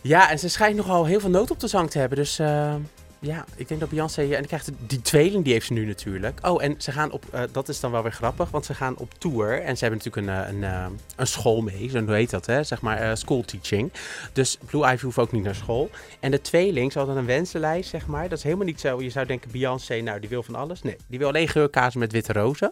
Ja, 0.01 0.29
en 0.29 0.39
ze 0.39 0.49
schijnt 0.49 0.75
nogal 0.75 1.05
heel 1.05 1.19
veel 1.19 1.29
nood 1.29 1.51
op 1.51 1.59
de 1.59 1.67
zang 1.67 1.89
te 1.91 1.99
hebben. 1.99 2.17
Dus 2.17 2.39
eh, 2.39 2.73
ja, 3.19 3.45
ik 3.55 3.67
denk 3.67 3.79
dat 3.79 3.89
Beyoncé... 3.89 4.21
En 4.21 4.29
dan 4.29 4.45
krijgt 4.45 4.69
die 4.87 5.01
tweeling, 5.01 5.43
die 5.43 5.53
heeft 5.53 5.65
ze 5.65 5.73
nu 5.73 5.85
natuurlijk. 5.85 6.39
Oh, 6.47 6.63
en 6.63 6.75
ze 6.77 6.91
gaan 6.91 7.11
op... 7.11 7.23
eh, 7.31 7.41
dat 7.51 7.69
is 7.69 7.79
dan 7.79 7.91
wel 7.91 8.01
weer 8.03 8.11
grappig, 8.11 8.49
want 8.49 8.65
ze 8.65 8.73
gaan 8.73 8.97
op 8.97 9.13
tour. 9.17 9.61
En 9.61 9.77
ze 9.77 9.85
hebben 9.85 10.03
natuurlijk 10.03 10.27
een, 10.27 10.45
eh, 10.45 10.69
een, 10.69 10.83
eh, 10.83 10.85
een 11.15 11.27
school 11.27 11.61
mee. 11.61 11.89
Zo 11.89 12.05
heet 12.07 12.29
dat, 12.29 12.45
hè? 12.45 12.63
Zeg 12.63 12.81
maar 12.81 12.97
eh, 12.97 13.15
school 13.15 13.41
teaching. 13.43 13.91
Dus 14.33 14.57
Blue 14.65 14.91
Ivy 14.91 15.03
hoeft 15.05 15.17
ook 15.17 15.31
niet 15.31 15.43
naar 15.43 15.55
school. 15.55 15.89
En 16.19 16.31
de 16.31 16.41
tweeling, 16.41 16.91
ze 16.91 16.97
hadden 16.97 17.17
een 17.17 17.25
wensenlijst, 17.25 17.89
zeg 17.89 18.07
maar. 18.07 18.29
Dat 18.29 18.37
is 18.37 18.43
helemaal 18.43 18.65
niet 18.65 18.79
zo. 18.79 19.01
Je 19.01 19.09
zou 19.09 19.25
denken, 19.25 19.51
Beyoncé, 19.51 20.01
nou, 20.01 20.19
die 20.19 20.29
wil 20.29 20.43
van 20.43 20.55
alles. 20.55 20.81
Nee, 20.81 20.95
die 21.07 21.19
wil 21.19 21.27
alleen 21.27 21.47
geurkaas 21.47 21.95
met 21.95 22.11
witte 22.11 22.33
rozen. 22.33 22.71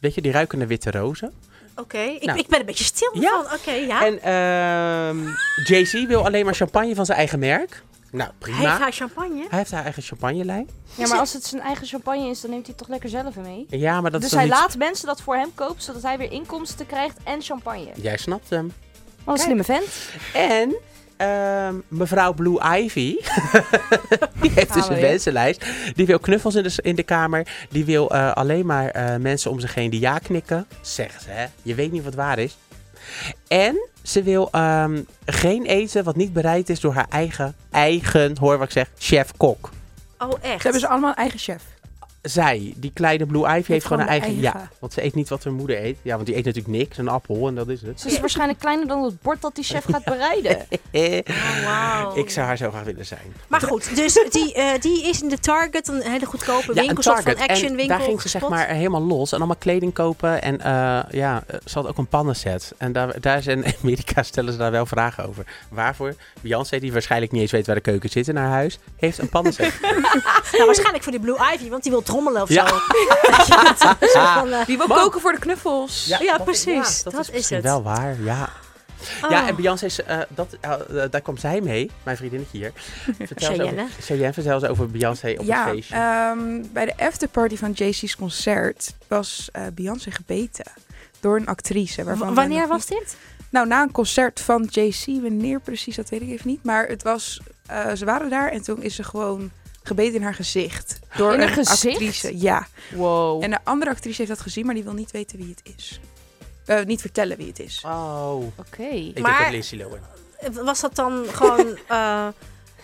Weet 0.00 0.14
je, 0.14 0.20
die 0.22 0.32
ruiken 0.32 0.58
naar 0.58 0.66
witte 0.66 0.90
rozen. 0.90 1.32
Oké, 1.76 1.98
ik, 1.98 2.24
Nou. 2.24 2.38
ik 2.38 2.46
ben 2.48 2.60
een 2.60 2.66
beetje 2.66 2.84
stil 2.84 3.10
Ja. 3.20 3.42
van. 3.42 3.58
Oké, 3.58 3.70
ja. 3.72 4.06
En 4.06 4.22
ehm 4.22 5.28
Jay-Z 5.64 6.06
wil 6.06 6.24
alleen 6.24 6.44
maar 6.44 6.54
champagne 6.54 6.94
van 6.94 7.06
zijn 7.06 7.18
eigen 7.18 7.38
merk. 7.38 7.82
Nou, 8.12 8.30
prima. 8.38 8.58
Heeft 8.58 8.78
hij 8.78 8.92
champagne? 8.92 9.46
Hij 9.48 9.58
heeft 9.58 9.70
haar 9.70 9.84
eigen 9.84 10.02
champagnelijn. 10.02 10.68
Ja, 10.94 11.08
maar 11.08 11.18
als 11.18 11.32
het 11.32 11.44
zijn 11.44 11.62
eigen 11.62 11.86
champagne 11.86 12.28
is, 12.28 12.40
dan 12.40 12.50
neemt 12.50 12.66
hij 12.66 12.74
het 12.76 12.78
toch 12.78 12.88
lekker 12.88 13.08
zelf 13.08 13.36
mee. 13.36 13.66
Ja, 13.68 14.00
maar 14.00 14.10
dat 14.10 14.20
dus 14.20 14.30
is 14.30 14.36
hij 14.36 14.44
niet... 14.44 14.52
laat 14.52 14.76
mensen 14.76 15.06
dat 15.06 15.20
voor 15.20 15.34
hem 15.34 15.54
kopen, 15.54 15.82
zodat 15.82 16.02
hij 16.02 16.18
weer 16.18 16.32
inkomsten 16.32 16.86
krijgt 16.86 17.16
en 17.24 17.42
champagne. 17.42 17.90
Jij 17.94 18.16
snapt 18.16 18.50
hem. 18.50 18.72
Wat 19.24 19.36
een 19.36 19.42
slimme 19.42 19.64
vent. 19.64 19.84
En 20.34 20.74
ehm, 21.16 21.74
mevrouw 21.88 22.32
Blue 22.32 22.60
Ivy, 22.78 23.16
die 24.40 24.50
heeft 24.50 24.74
dus 24.74 24.88
een 24.88 25.00
wensenlijst. 25.00 25.64
Die 25.94 26.06
wil 26.06 26.18
knuffels 26.18 26.54
in 26.54 26.62
de, 26.62 26.74
in 26.82 26.94
de 26.94 27.02
kamer. 27.02 27.66
Die 27.70 27.84
wil 27.84 28.10
eh, 28.10 28.32
alleen 28.32 28.66
maar 28.66 28.88
eh, 28.88 29.16
mensen 29.16 29.50
om 29.50 29.60
zich 29.60 29.74
heen 29.74 29.90
die 29.90 30.00
ja 30.00 30.18
knikken. 30.18 30.66
Zegt 30.80 31.22
ze, 31.22 31.30
hè? 31.30 31.46
Je 31.62 31.74
weet 31.74 31.92
niet 31.92 32.04
wat 32.04 32.14
waar 32.14 32.38
is. 32.38 32.56
En 33.48 33.88
ze 34.02 34.22
wil 34.22 34.48
ehm, 34.50 35.02
geen 35.26 35.66
eten 35.66 36.04
wat 36.04 36.16
niet 36.16 36.32
bereid 36.32 36.68
is 36.68 36.80
door 36.80 36.94
haar 36.94 37.06
eigen, 37.10 37.54
eigen, 37.70 38.38
hoor 38.38 38.58
wat 38.58 38.66
ik 38.66 38.72
zeg, 38.72 38.90
chef-kok. 38.98 39.70
Oh, 40.18 40.32
echt? 40.40 40.56
Ze 40.56 40.62
hebben 40.62 40.80
ze 40.80 40.88
allemaal 40.88 41.10
een 41.10 41.16
eigen 41.16 41.38
chef. 41.38 41.62
Zij, 42.22 42.74
die 42.76 42.90
kleine 42.94 43.26
Blue 43.26 43.56
Ivy, 43.56 43.72
heeft 43.72 43.86
gewoon 43.86 44.02
een 44.02 44.08
eigen, 44.08 44.40
Ja, 44.40 44.68
want 44.78 44.92
ze 44.92 45.04
eet 45.04 45.14
niet 45.14 45.28
wat 45.28 45.44
haar 45.44 45.52
moeder 45.52 45.84
eet. 45.84 45.96
Ja, 46.02 46.14
want 46.14 46.26
die 46.26 46.36
eet 46.36 46.44
natuurlijk 46.44 46.74
niks, 46.76 46.98
een 46.98 47.08
appel 47.08 47.48
en 47.48 47.54
dat 47.54 47.68
is 47.68 47.82
het. 47.82 48.00
Ze 48.00 48.08
is 48.08 48.20
waarschijnlijk 48.20 48.58
kleiner 48.58 48.86
dan 48.86 49.02
het 49.04 49.20
bord 49.22 49.40
dat 49.40 49.54
die 49.54 49.64
chef 49.64 49.84
gaat 49.84 50.04
bereiden. 50.14 50.66
Oh, 50.92 51.64
wauw. 51.64 52.16
Ik 52.16 52.30
zou 52.30 52.46
haar 52.46 52.56
zo 52.56 52.70
graag 52.70 52.84
willen 52.84 53.06
zijn. 53.06 53.34
Maar 53.48 53.60
goed, 53.60 53.96
dus 53.96 54.14
die, 54.30 54.54
eh, 54.54 54.80
die 54.80 55.08
is 55.08 55.22
in 55.22 55.28
de 55.28 55.38
Target, 55.38 55.88
een 55.88 56.02
hele 56.02 56.26
goedkope 56.26 56.72
winkel, 56.72 56.96
een 56.96 57.02
soort 57.02 57.22
van 57.22 57.36
action 57.36 57.70
en 57.70 57.76
winkel. 57.76 57.96
daar 57.96 58.06
ging 58.06 58.20
ze 58.20 58.28
zeg 58.28 58.48
maar 58.48 58.68
helemaal 58.68 59.02
los 59.02 59.32
en 59.32 59.38
allemaal 59.38 59.56
kleding 59.56 59.92
kopen. 59.92 60.42
En 60.42 60.60
eh, 60.60 61.00
ja, 61.10 61.42
ze 61.64 61.78
had 61.78 61.86
ook 61.86 61.98
een 61.98 62.06
pannenset. 62.06 62.72
En 62.78 62.92
daar, 62.92 63.20
daar 63.20 63.38
is 63.38 63.46
in 63.46 63.64
Amerika 63.82 64.22
stellen 64.22 64.52
ze 64.52 64.58
daar 64.58 64.70
wel 64.70 64.86
vragen 64.86 65.28
over. 65.28 65.46
Waarvoor? 65.68 66.14
Beyoncé, 66.40 66.78
die 66.78 66.92
waarschijnlijk 66.92 67.32
niet 67.32 67.40
eens 67.40 67.50
weet 67.50 67.66
waar 67.66 67.74
de 67.74 67.80
keuken 67.80 68.10
zit 68.10 68.28
in 68.28 68.36
haar 68.36 68.50
huis, 68.50 68.78
heeft 68.96 69.18
een 69.18 69.28
pannenset. 69.28 69.80
Nou, 70.52 70.64
waarschijnlijk 70.64 71.02
voor 71.02 71.12
die 71.12 71.20
Blue 71.20 71.36
Ivy, 71.54 71.68
want 71.68 71.82
die 71.82 71.92
wil 71.92 72.02
trommelen 72.12 72.42
of 72.42 72.48
Ja. 72.48 72.68
zo. 72.68 72.74
Een 74.00 74.08
soort 74.08 74.28
van, 74.28 74.52
eh, 74.52 74.66
Die 74.66 74.76
wil 74.78 74.86
koken 74.86 75.20
voor 75.20 75.32
de 75.32 75.38
knuffels. 75.38 76.04
Ja, 76.20 76.38
precies. 76.38 77.02
dat, 77.02 77.12
Dat 77.12 77.30
is, 77.30 77.50
het. 77.50 77.62
wel 77.62 77.82
waar, 77.82 78.16
ja. 78.22 78.50
oh. 79.22 79.30
Ja, 79.30 79.48
en 79.48 79.56
Beyoncé, 79.56 79.84
is, 79.86 80.02
eh, 80.02 80.18
dat, 80.28 80.56
eh, 80.60 80.72
eh, 80.72 81.10
daar 81.10 81.20
komt 81.22 81.40
zij 81.40 81.60
mee, 81.60 81.90
mijn 82.02 82.16
vriendinnetje 82.16 82.58
hier. 82.58 82.72
Vertel 83.26 83.54
ze 83.54 83.86
Cheyenne. 84.00 84.32
vertel 84.32 84.60
ze 84.60 84.68
over 84.68 84.90
Beyoncé 84.90 85.34
op 85.38 85.44
ja, 85.46 85.64
het 85.64 85.74
feestje. 85.74 85.94
ehm, 85.94 86.62
bij 86.72 86.84
de 86.84 86.96
afterparty 86.96 87.56
van 87.56 87.70
JC's 87.72 88.16
concert 88.16 88.94
was 89.08 89.48
eh, 89.52 89.62
Beyoncé 89.74 90.10
gebeten 90.10 90.64
door 91.20 91.36
een 91.36 91.46
actrice. 91.46 92.04
Waarvan 92.04 92.32
W- 92.32 92.36
Wanneer 92.36 92.68
was 92.68 92.88
niet- 92.88 92.98
dit? 92.98 93.16
Nou, 93.50 93.66
na 93.66 93.82
een 93.82 93.92
concert 93.92 94.40
van 94.40 94.68
JC. 94.70 95.04
Wanneer 95.06 95.60
precies, 95.60 95.96
dat 95.96 96.08
weet 96.08 96.22
ik 96.22 96.28
even 96.28 96.48
niet. 96.48 96.64
Maar 96.64 96.86
het 96.86 97.02
was, 97.02 97.40
eh, 97.66 97.92
ze 97.94 98.04
waren 98.04 98.30
daar 98.30 98.48
en 98.50 98.62
toen 98.62 98.82
is 98.82 98.94
ze 98.94 99.02
gewoon 99.04 99.50
gebeten 99.82 100.14
in 100.14 100.22
haar 100.22 100.34
gezicht. 100.34 100.98
Door 101.16 101.32
In 101.32 101.40
haar 101.40 101.48
een 101.48 101.54
gezicht? 101.66 101.86
actrice. 101.96 102.38
Ja. 102.40 102.66
Wow. 102.94 103.42
En 103.42 103.50
de 103.50 103.58
andere 103.64 103.90
actrice 103.90 104.16
heeft 104.16 104.28
dat 104.34 104.40
gezien, 104.40 104.66
maar 104.66 104.74
die 104.74 104.84
wil 104.84 104.92
niet 104.92 105.10
weten 105.10 105.38
wie 105.38 105.54
het 105.56 105.74
is. 105.76 106.00
Eh, 106.64 106.84
niet 106.84 107.00
vertellen 107.00 107.36
wie 107.36 107.46
het 107.48 107.58
is. 107.60 107.82
Oh, 107.86 108.34
Oké. 108.36 108.82
ik 108.82 109.18
Maar- 109.18 109.30
denk 109.30 109.42
dat 109.42 109.50
Lindsay 109.50 109.78
Lohan. 109.78 110.64
Was 110.64 110.80
dat 110.80 110.94
dan 110.94 111.24
gewoon 111.32 111.66
eh, 111.88 112.26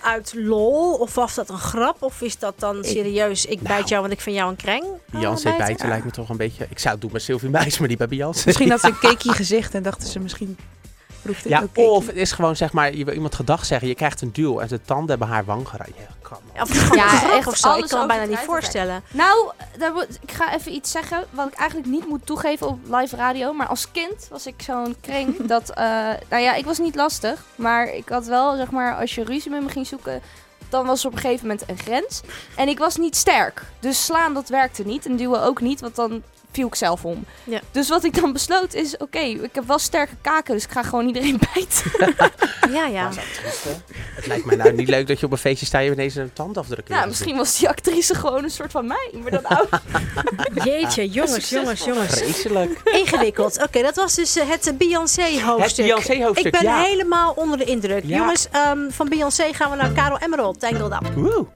uit 0.03 0.33
lol? 0.37 0.95
Of 0.95 1.15
was 1.15 1.35
dat 1.35 1.49
een 1.49 1.59
grap? 1.59 2.03
Of 2.03 2.21
is 2.21 2.39
dat 2.39 2.55
dan 2.61 2.85
serieus, 2.85 3.47
ik 3.47 3.61
bijt 3.61 3.79
Nou. 3.79 3.89
jou, 3.89 4.01
want 4.01 4.13
ik 4.13 4.21
vind 4.21 4.37
jou 4.37 4.51
een 4.51 4.57
kreng? 4.57 4.85
Beyoncé 5.11 5.51
Ah, 5.51 5.57
bijten 5.59 5.89
lijkt 5.89 6.05
me 6.05 6.11
toch 6.11 6.29
een 6.29 6.37
beetje... 6.37 6.67
Ik 6.71 6.79
zou 6.79 6.93
het 6.93 7.03
doen 7.03 7.13
met 7.13 7.23
Sylvie 7.23 7.49
Meis, 7.51 7.79
maar 7.79 7.89
die 7.89 7.97
bij 7.97 8.09
Beyoncé. 8.09 8.43
Misschien 8.47 8.71
had 8.71 8.81
ze 8.81 8.87
een 8.87 8.99
cakeje 9.09 9.33
gezicht 9.35 9.75
en 9.75 9.83
dachten 9.83 10.09
ze 10.09 10.19
misschien 10.19 10.59
proeft 11.23 11.49
Ja, 11.49 11.67
of 11.75 12.07
het 12.07 12.17
is 12.17 12.33
gewoon 12.33 12.57
zeg 12.57 12.73
maar, 12.73 12.95
je 12.95 13.05
wil 13.05 13.15
iemand 13.15 13.35
gedag 13.35 13.65
zeggen, 13.65 13.89
je 13.89 13.95
krijgt 13.95 14.21
een 14.21 14.33
duel 14.33 14.63
en 14.63 14.69
de 14.69 14.81
tanden 14.83 15.09
hebben 15.09 15.29
haar 15.29 15.45
wang 15.45 15.69
geraakt. 15.69 15.91
Ja. 16.55 16.63
Of 16.63 17.31
echt 17.39 17.47
of 17.47 17.57
zo. 17.57 17.75
Ik 17.75 17.89
kan 17.89 18.01
me 18.01 18.07
bijna 18.07 18.25
niet 18.25 18.39
voorstellen. 18.39 19.03
Nou, 19.11 19.51
daar, 19.79 19.93
ik 20.21 20.33
ga 20.33 20.55
even 20.55 20.73
iets 20.73 20.91
zeggen 20.91 21.25
wat 21.31 21.47
ik 21.47 21.55
eigenlijk 21.55 21.91
niet 21.91 22.09
moet 22.09 22.27
toegeven 22.27 22.67
op 22.67 22.79
live 22.91 23.17
radio. 23.17 23.53
Maar 23.53 23.67
als 23.67 23.91
kind 23.91 24.27
was 24.31 24.47
ik 24.47 24.63
zo'n 24.63 24.97
kring 25.01 25.37
dat... 25.55 25.71
eh, 25.71 25.85
nou 26.29 26.43
ja, 26.43 26.55
ik 26.55 26.65
was 26.65 26.79
niet 26.79 26.95
lastig. 26.95 27.45
Maar 27.55 27.95
ik 27.95 28.09
had 28.09 28.27
wel, 28.27 28.57
zeg 28.57 28.71
maar, 28.71 28.97
als 28.97 29.15
je 29.15 29.25
ruzie 29.25 29.51
met 29.51 29.63
me 29.63 29.69
ging 29.69 29.87
zoeken... 29.87 30.23
Dan 30.69 30.87
was 30.87 31.01
er 31.01 31.07
op 31.07 31.13
een 31.13 31.21
gegeven 31.21 31.47
moment 31.47 31.69
een 31.69 31.79
grens. 31.79 32.21
En 32.57 32.69
ik 32.69 32.79
was 32.79 32.97
niet 32.97 33.17
sterk. 33.17 33.63
Dus 33.81 34.05
slaan, 34.05 34.35
dat 34.35 34.49
werkte 34.49 34.83
niet. 34.83 35.07
En 35.07 35.17
duwen 35.17 35.43
ook 35.43 35.61
niet, 35.61 35.81
want 35.81 35.97
dan 35.97 36.23
viel 36.53 36.67
ik 36.67 36.75
zelf 36.75 37.05
om. 37.05 37.25
Ja. 37.45 37.61
Dus 37.71 37.89
wat 37.89 38.05
ik 38.05 38.21
dan 38.21 38.33
besloot 38.33 38.75
is... 38.75 38.97
Oké, 38.97 39.19
ik 39.19 39.55
heb 39.55 39.67
wel 39.67 39.79
sterke 39.79 40.15
kaken, 40.21 40.55
dus 40.55 40.65
ik 40.65 40.71
ga 40.71 40.83
gewoon 40.83 41.07
iedereen 41.07 41.41
bijten. 41.55 41.91
Ja, 42.73 42.87
ja. 42.87 43.11
Het 44.15 44.27
lijkt 44.27 44.45
mij 44.45 44.57
nou 44.57 44.73
niet 44.73 44.89
leuk 44.89 45.07
dat 45.07 45.21
je 45.21 45.27
op 45.27 45.33
een 45.33 45.39
feestje 45.39 45.67
sta 45.67 45.79
je 45.79 45.91
ineens 45.91 46.15
een 46.15 46.33
tandafdruk 46.33 46.89
Ja, 46.89 47.01
je 47.01 47.07
misschien 47.07 47.37
was 47.37 47.59
die 47.59 47.69
actrice 47.69 48.15
gewoon 48.15 48.45
een 48.45 48.51
soort 48.51 48.71
van 48.71 48.87
mij. 48.87 49.11
Maar 49.23 49.31
dan 49.31 49.45
oud. 49.45 49.69
Jeetje, 50.65 51.09
jongens, 51.09 51.49
jongens, 51.49 51.85
jongens. 51.85 52.13
Vreselijk. 52.13 52.81
Ingewikkeld. 52.85 53.63
Oké, 53.63 53.83
dat 53.83 53.97
was 53.97 54.15
dus 54.15 54.37
eh, 54.37 54.49
het 54.49 54.79
Beyoncé-hoofdstuk. 54.79 55.87
Het 55.87 55.87
Beyoncé-hoofdstuk, 55.87 56.55
Ik 56.55 56.61
ben 56.61 56.71
ja. 56.71 56.83
helemaal 56.83 57.33
onder 57.33 57.59
de 57.59 57.65
indruk. 57.65 58.05
Ja. 58.05 58.17
Jongens, 58.17 58.49
ehm, 58.51 58.91
van 58.91 59.09
Beyoncé 59.09 59.53
gaan 59.53 59.71
we 59.71 59.77
naar 59.77 59.91
Karel 59.91 60.19
Emerald, 60.19 60.61
Tangled 60.61 60.93
Up. 60.93 61.13
Woe. 61.15 61.47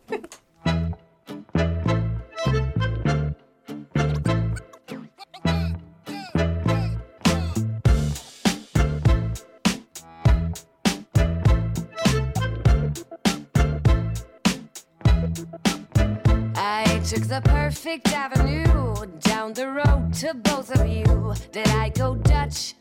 The 17.32 17.40
perfect 17.40 18.12
avenue 18.12 19.06
down 19.20 19.54
the 19.54 19.66
road 19.66 20.12
to 20.20 20.34
both 20.34 20.70
of 20.78 20.86
you. 20.86 21.34
Did 21.50 21.66
I 21.68 21.88
go 21.88 22.14
Dutch? 22.14 22.74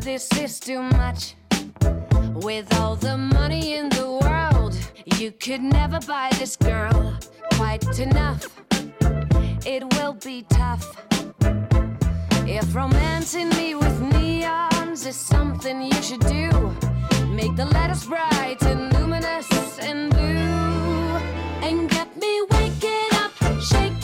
This 0.00 0.32
is 0.38 0.60
too 0.60 0.80
much. 0.80 1.34
With 2.34 2.72
all 2.78 2.94
the 2.94 3.16
money 3.16 3.74
in 3.74 3.88
the 3.88 4.12
world, 4.22 4.76
you 5.18 5.32
could 5.32 5.60
never 5.60 5.98
buy 6.06 6.30
this 6.38 6.54
girl 6.54 7.18
quite 7.54 7.98
enough. 7.98 8.46
It 9.66 9.82
will 9.94 10.12
be 10.12 10.44
tough. 10.48 10.86
If 12.46 12.72
romancing 12.72 13.48
me 13.48 13.74
with 13.74 14.00
neons 14.12 15.04
is 15.04 15.16
something 15.16 15.82
you 15.82 16.00
should 16.00 16.20
do, 16.20 16.48
make 17.26 17.56
the 17.56 17.66
letters 17.66 18.06
bright 18.06 18.62
and 18.62 18.92
luminous 18.94 19.48
and 19.80 20.10
blue. 20.10 21.18
And 21.66 21.90
get 21.90 22.16
me 22.16 22.42
waking 22.52 23.17
shake 23.68 23.97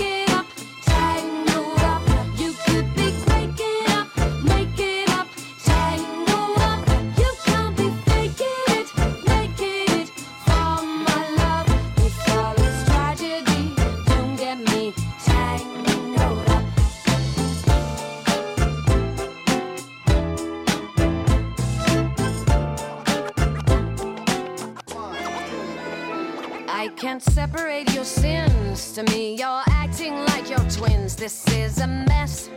I 26.76 26.88
can't 26.88 27.22
separate 27.22 27.94
your 27.94 28.04
sins. 28.04 28.90
To 28.94 29.04
me, 29.04 29.36
you're 29.36 29.62
acting 29.68 30.14
like 30.26 30.50
you're 30.50 30.68
twins. 30.68 31.14
This 31.14 31.46
is 31.52 31.78
a 31.78 31.86
mess. 31.86 32.50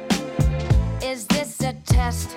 Is 1.03 1.27
this 1.27 1.61
a 1.61 1.73
test? 1.85 2.35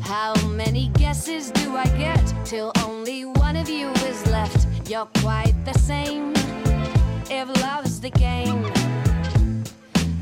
How 0.00 0.34
many 0.48 0.88
guesses 0.94 1.52
do 1.52 1.76
I 1.76 1.84
get 1.96 2.34
till 2.44 2.72
only 2.84 3.24
one 3.24 3.54
of 3.54 3.68
you 3.68 3.90
is 4.10 4.26
left? 4.26 4.66
You're 4.90 5.08
quite 5.20 5.54
the 5.64 5.78
same. 5.78 6.32
If 7.30 7.46
love's 7.62 8.00
the 8.00 8.10
game, 8.10 8.66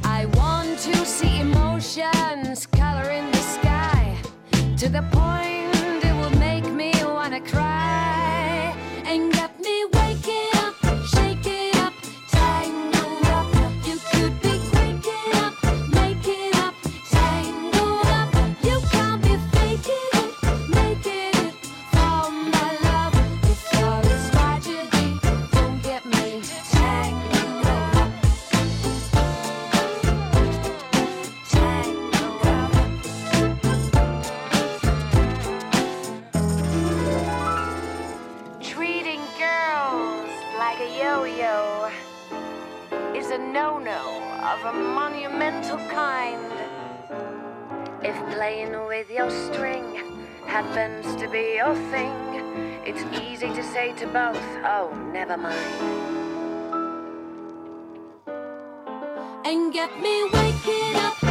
I 0.05 0.27
want 0.35 0.79
to 0.81 0.95
see 1.07 1.41
emotions 1.41 2.67
color 2.67 3.11
in 3.11 3.31
the 3.33 3.45
sky 3.57 4.15
to 4.77 4.91
the 4.91 5.03
point 5.11 6.05
it 6.05 6.15
will 6.21 6.39
make 6.39 6.67
me 6.71 6.93
wanna 7.03 7.41
cry 7.41 8.75
and 9.07 9.33
get 9.33 9.50
your 49.09 49.31
string 49.31 49.85
happens 50.45 51.07
to 51.17 51.29
be 51.29 51.55
your 51.57 51.75
thing, 51.91 52.13
it's 52.85 53.03
easy 53.23 53.49
to 53.49 53.63
say 53.63 53.95
to 53.95 54.07
both, 54.09 54.37
oh, 54.65 54.91
never 55.13 55.37
mind. 55.37 55.57
And 59.47 59.73
get 59.73 59.91
me 60.03 60.25
waking 60.25 60.97
up, 60.97 61.30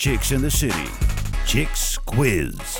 Chicks 0.00 0.30
in 0.30 0.40
the 0.40 0.50
City. 0.50 0.86
Chicks 1.44 1.98
Quiz. 2.04 2.78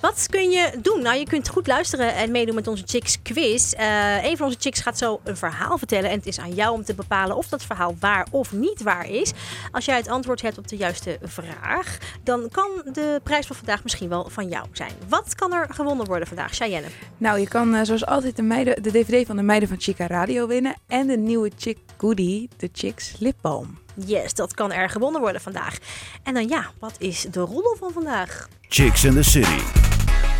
Wat 0.00 0.26
kun 0.30 0.50
je 0.50 0.70
doen? 0.82 1.02
Nou, 1.02 1.18
je 1.18 1.24
kunt 1.24 1.48
goed 1.48 1.66
luisteren 1.66 2.14
en 2.14 2.30
meedoen 2.30 2.54
met 2.54 2.66
onze 2.66 2.82
Chicks 2.86 3.22
quiz. 3.22 3.72
Eh 3.72 4.24
een 4.24 4.36
van 4.36 4.46
onze 4.46 4.58
chicks 4.60 4.80
gaat 4.80 4.98
zo 4.98 5.20
een 5.24 5.36
verhaal 5.36 5.78
vertellen. 5.78 6.10
En 6.10 6.16
het 6.16 6.26
is 6.26 6.38
aan 6.38 6.54
jou 6.54 6.74
om 6.74 6.84
te 6.84 6.94
bepalen 6.94 7.36
of 7.36 7.48
dat 7.48 7.62
verhaal 7.62 7.96
waar 8.00 8.26
of 8.30 8.52
niet 8.52 8.82
waar 8.82 9.10
is. 9.10 9.32
Als 9.72 9.84
jij 9.84 9.96
het 9.96 10.08
antwoord 10.08 10.42
hebt 10.42 10.58
op 10.58 10.68
de 10.68 10.76
juiste 10.76 11.18
vraag, 11.22 11.98
dan 12.22 12.48
kan 12.50 12.70
de 12.92 13.20
prijs 13.22 13.46
van 13.46 13.56
vandaag 13.56 13.82
misschien 13.82 14.08
wel 14.08 14.28
van 14.30 14.48
jou 14.48 14.66
zijn. 14.72 14.92
Wat 15.08 15.34
kan 15.34 15.52
er 15.52 15.66
gewonnen 15.70 16.06
worden 16.06 16.28
vandaag, 16.28 16.54
Cheyenne? 16.54 16.88
Nou, 17.16 17.38
je 17.38 17.48
kan 17.48 17.74
eh, 17.74 17.84
zoals 17.84 18.06
altijd 18.06 18.36
de, 18.36 18.42
meiden, 18.42 18.82
de 18.82 18.90
DVD 18.90 19.26
van 19.26 19.36
de 19.36 19.42
Meiden 19.42 19.68
van 19.68 19.80
Chica 19.80 20.06
Radio 20.06 20.46
winnen. 20.46 20.74
En 20.86 21.06
de 21.06 21.16
nieuwe 21.16 21.50
Chick 21.58 21.78
Goodie, 21.96 22.48
de 22.56 22.68
Chicks 22.72 23.14
Lipbalm. 23.18 23.82
Yes, 23.94 24.34
dat 24.34 24.54
kan 24.54 24.72
er 24.72 24.90
gewonnen 24.90 25.20
worden 25.20 25.40
vandaag. 25.40 25.78
En 26.22 26.34
dan 26.34 26.48
ja, 26.48 26.70
wat 26.78 26.94
is 26.98 27.20
de 27.30 27.40
roddel 27.40 27.76
van 27.78 27.92
vandaag? 27.92 28.48
Chicks 28.68 29.04
in 29.04 29.12
the 29.14 29.22
City. 29.22 29.60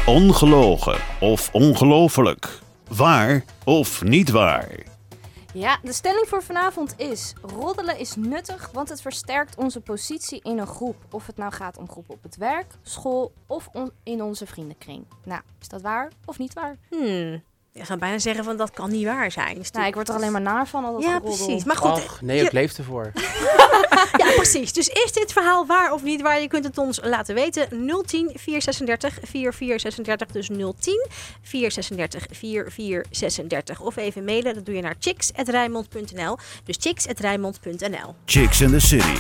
Ongelogen 0.06 0.98
of 1.20 1.48
ongelooflijk. 1.52 2.58
Waar 2.88 3.44
of 3.64 4.02
niet 4.02 4.30
waar? 4.30 4.68
Ja, 5.52 5.78
de 5.82 5.92
stelling 5.92 6.28
voor 6.28 6.42
vanavond 6.42 6.94
is: 6.96 7.32
roddelen 7.42 7.98
is 7.98 8.14
nuttig, 8.16 8.70
want 8.72 8.88
het 8.88 9.00
versterkt 9.00 9.56
onze 9.56 9.80
positie 9.80 10.40
in 10.42 10.58
een 10.58 10.66
groep. 10.66 10.96
Of 11.10 11.26
het 11.26 11.36
nou 11.36 11.52
gaat 11.52 11.78
om 11.78 11.88
groepen 11.90 12.14
op 12.14 12.22
het 12.22 12.36
werk, 12.36 12.66
school 12.82 13.32
of 13.46 13.68
on- 13.72 13.92
in 14.02 14.22
onze 14.22 14.46
vriendenkring. 14.46 15.04
Nou, 15.24 15.40
is 15.60 15.68
dat 15.68 15.82
waar 15.82 16.10
of 16.24 16.38
niet 16.38 16.52
waar? 16.52 16.76
Hmm. 16.90 17.42
Je 17.76 17.84
zou 17.84 17.98
bijna 17.98 18.18
zeggen 18.18 18.44
van 18.44 18.56
dat 18.56 18.70
kan 18.70 18.90
niet 18.90 19.04
waar 19.04 19.30
zijn. 19.30 19.62
Nou, 19.72 19.86
ik 19.86 19.94
word 19.94 20.08
er 20.08 20.14
alleen 20.14 20.32
maar 20.32 20.40
naar 20.40 20.68
van 20.68 20.84
al 20.84 20.92
dat 20.92 21.02
Ja, 21.02 21.08
geroddel. 21.16 21.44
precies. 21.46 21.64
Maar 21.64 21.76
goed, 21.76 21.90
Och, 21.90 22.20
nee, 22.20 22.36
je- 22.36 22.44
ik 22.44 22.52
leef 22.52 22.78
ervoor. 22.78 23.12
Ja, 24.16 24.32
precies. 24.36 24.72
Dus 24.72 24.88
is 24.88 25.12
dit 25.12 25.32
verhaal 25.32 25.66
waar 25.66 25.92
of 25.92 26.02
niet 26.02 26.22
waar? 26.22 26.40
Je 26.40 26.48
kunt 26.48 26.64
het 26.64 26.78
ons 26.78 27.00
laten 27.02 27.34
weten. 27.34 27.68
010 28.06 28.30
436 28.34 29.18
4436. 29.22 30.28
Dus 30.28 30.46
010 30.80 31.06
436 31.42 32.26
4436. 32.38 33.80
Of 33.80 33.96
even 33.96 34.24
mailen. 34.24 34.54
Dat 34.54 34.66
doe 34.66 34.74
je 34.74 34.82
naar 34.82 34.94
chicks.rijmond.nl. 34.98 36.38
Dus 36.64 36.76
chicks.rijmond.nl. 36.80 38.14
Chicks 38.24 38.60
in 38.60 38.70
the 38.70 38.80
City. 38.80 39.16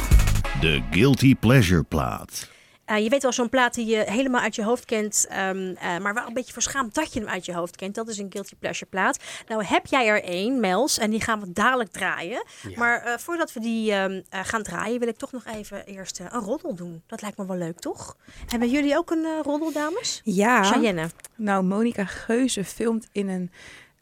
De 0.60 0.82
Guilty 0.90 1.34
Pleasure 1.34 1.82
plaat. 1.82 2.48
Eh, 2.84 2.98
je 3.02 3.08
weet 3.08 3.22
wel, 3.22 3.32
zo'n 3.32 3.48
plaat 3.48 3.74
die 3.74 3.86
je 3.86 3.96
helemaal 3.96 4.40
uit 4.40 4.54
je 4.54 4.64
hoofd 4.64 4.84
kent, 4.84 5.26
ehm, 5.28 5.74
eh, 5.78 5.98
maar 5.98 6.14
wel 6.14 6.26
een 6.26 6.34
beetje 6.34 6.52
verschaamd 6.52 6.94
dat 6.94 7.12
je 7.12 7.20
hem 7.20 7.28
uit 7.28 7.44
je 7.44 7.54
hoofd 7.54 7.76
kent. 7.76 7.94
Dat 7.94 8.08
is 8.08 8.18
een 8.18 8.26
Guilty 8.30 8.54
Pleasure 8.58 8.90
plaat. 8.90 9.18
Nou 9.48 9.64
heb 9.64 9.86
jij 9.86 10.08
er 10.08 10.22
één, 10.22 10.60
Mels, 10.60 10.98
en 10.98 11.10
die 11.10 11.20
gaan 11.20 11.40
we 11.40 11.52
dadelijk 11.52 11.90
draaien. 11.90 12.44
Ja. 12.68 12.78
Maar 12.78 13.02
eh, 13.02 13.18
voordat 13.18 13.52
we 13.52 13.60
die 13.60 13.92
ehm, 13.92 14.20
eh, 14.28 14.40
gaan 14.42 14.62
draaien, 14.62 14.98
wil 14.98 15.08
ik 15.08 15.16
toch 15.16 15.32
nog 15.32 15.44
even 15.44 15.86
eerst 15.86 16.18
een 16.18 16.28
roddel 16.40 16.74
doen. 16.74 17.02
Dat 17.06 17.22
lijkt 17.22 17.36
me 17.36 17.46
wel 17.46 17.56
leuk, 17.56 17.78
toch? 17.78 18.16
Hebben 18.46 18.70
jullie 18.70 18.96
ook 18.96 19.10
een 19.10 19.26
roddel, 19.42 19.72
dames? 19.72 20.20
Ja. 20.24 20.62
Cheyenne. 20.62 21.08
Nou, 21.34 21.64
Monica 21.64 22.04
Geuze 22.04 22.64
filmt 22.64 23.08
in, 23.12 23.28
een, 23.28 23.50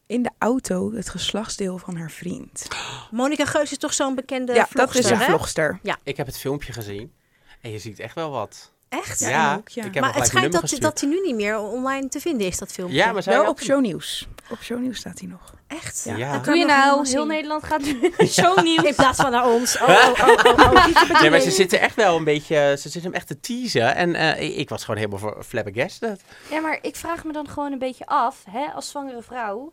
in 0.06 0.22
de 0.22 0.30
auto 0.38 0.92
het 0.92 1.08
geslachtsdeel 1.08 1.78
van 1.78 1.96
haar 1.96 2.10
vriend. 2.10 2.68
Monica 3.10 3.44
Geus 3.44 3.70
is 3.70 3.78
toch 3.78 3.94
zo'n 3.94 4.14
bekende 4.14 4.52
ja, 4.54 4.58
dat 4.58 4.68
is 4.68 4.72
vlogster, 4.72 5.12
een 5.12 5.18
hè? 5.18 5.24
vlogster. 5.24 5.80
Ik 6.02 6.16
heb 6.16 6.26
het 6.26 6.38
filmpje 6.38 6.72
gezien 6.72 7.12
en 7.60 7.70
je 7.70 7.78
ziet 7.78 7.98
echt 7.98 8.14
wel 8.14 8.30
wat. 8.30 8.71
Echt? 8.92 9.20
Ja, 9.20 9.28
Ja, 9.28 9.52
en 9.52 9.58
ook, 9.58 9.68
ja. 9.68 9.84
ik 9.84 9.94
heb 9.94 10.02
maar 10.02 10.14
het 10.14 10.26
schijnt 10.26 10.52
dat, 10.52 10.76
dat 10.78 11.00
hij 11.00 11.08
nu 11.08 11.20
niet 11.20 11.34
meer 11.34 11.58
online 11.58 12.08
te 12.08 12.20
vinden 12.20 12.46
is, 12.46 12.58
dat 12.58 12.72
filmpje. 12.72 12.96
Ja, 12.96 13.12
maar 13.12 13.22
Wel 13.24 13.48
op 13.48 13.60
shownieuws. 13.60 14.28
Op 14.50 14.62
shownieuws 14.62 14.98
staat 14.98 15.18
hij 15.18 15.28
nog. 15.28 15.54
Echt? 15.66 16.02
Ja. 16.04 16.16
Ja. 16.16 16.38
Doe 16.38 16.56
je 16.56 16.64
nou, 16.64 16.94
heel 16.94 17.06
zien. 17.06 17.26
Nederland 17.26 17.64
gaat 17.64 17.82
nu 17.82 18.12
zo 18.42 18.60
nieuw. 18.60 18.82
In 18.82 18.94
plaats 18.94 19.20
van 19.20 19.30
naar 19.30 19.46
ons. 19.46 19.80
Oh, 19.80 19.88
oh, 19.88 20.10
oh, 20.10 20.44
oh, 20.44 20.58
oh. 20.72 21.20
Nee, 21.20 21.30
maar 21.30 21.40
ze 21.40 21.50
zitten 21.50 21.80
echt 21.80 21.94
wel 21.94 22.16
een 22.16 22.24
beetje, 22.24 22.56
ze 22.56 22.88
zitten 22.88 23.02
hem 23.02 23.12
echt 23.12 23.26
te 23.26 23.40
teasen. 23.40 23.94
En 23.94 24.14
eh, 24.14 24.58
ik, 24.58 24.68
was 24.68 24.80
gewoon 24.80 24.96
helemaal 24.96 25.18
voor 25.18 25.44
flabbergasted. 25.44 26.22
Ja, 26.50 26.60
maar 26.60 26.78
ik 26.82 26.96
vraag 26.96 27.24
me 27.24 27.32
dan 27.32 27.48
gewoon 27.48 27.72
een 27.72 27.78
beetje 27.78 28.06
af, 28.06 28.44
hè, 28.50 28.66
als 28.66 28.88
zwangere 28.88 29.22
vrouw. 29.22 29.72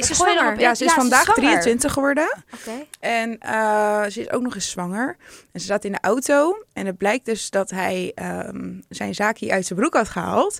Is 0.00 0.06
ze 0.06 0.14
zwanger? 0.14 0.52
op- 0.52 0.58
Ja, 0.58 0.58
ze 0.58 0.60
is 0.60 0.64
Ja, 0.64 0.74
ze 0.74 0.84
is 0.84 0.92
vandaag 0.92 1.22
zwanger. 1.22 1.42
23 1.42 1.92
geworden. 1.92 2.36
Oké. 2.54 2.70
En 3.00 3.38
eh, 3.38 4.02
ze 4.04 4.20
is 4.20 4.30
ook 4.30 4.42
nog 4.42 4.54
eens 4.54 4.70
zwanger. 4.70 5.16
En 5.52 5.60
ze 5.60 5.66
zat 5.66 5.84
in 5.84 5.92
de 5.92 5.98
auto. 6.00 6.64
En 6.72 6.86
het 6.86 6.96
blijkt 6.96 7.24
dus 7.24 7.50
dat 7.50 7.70
hij 7.70 8.12
ehm, 8.14 8.72
zijn 8.88 9.14
zaakje 9.14 9.52
uit 9.52 9.66
zijn 9.66 9.78
broek 9.78 9.94
had 9.94 10.08
gehaald. 10.08 10.58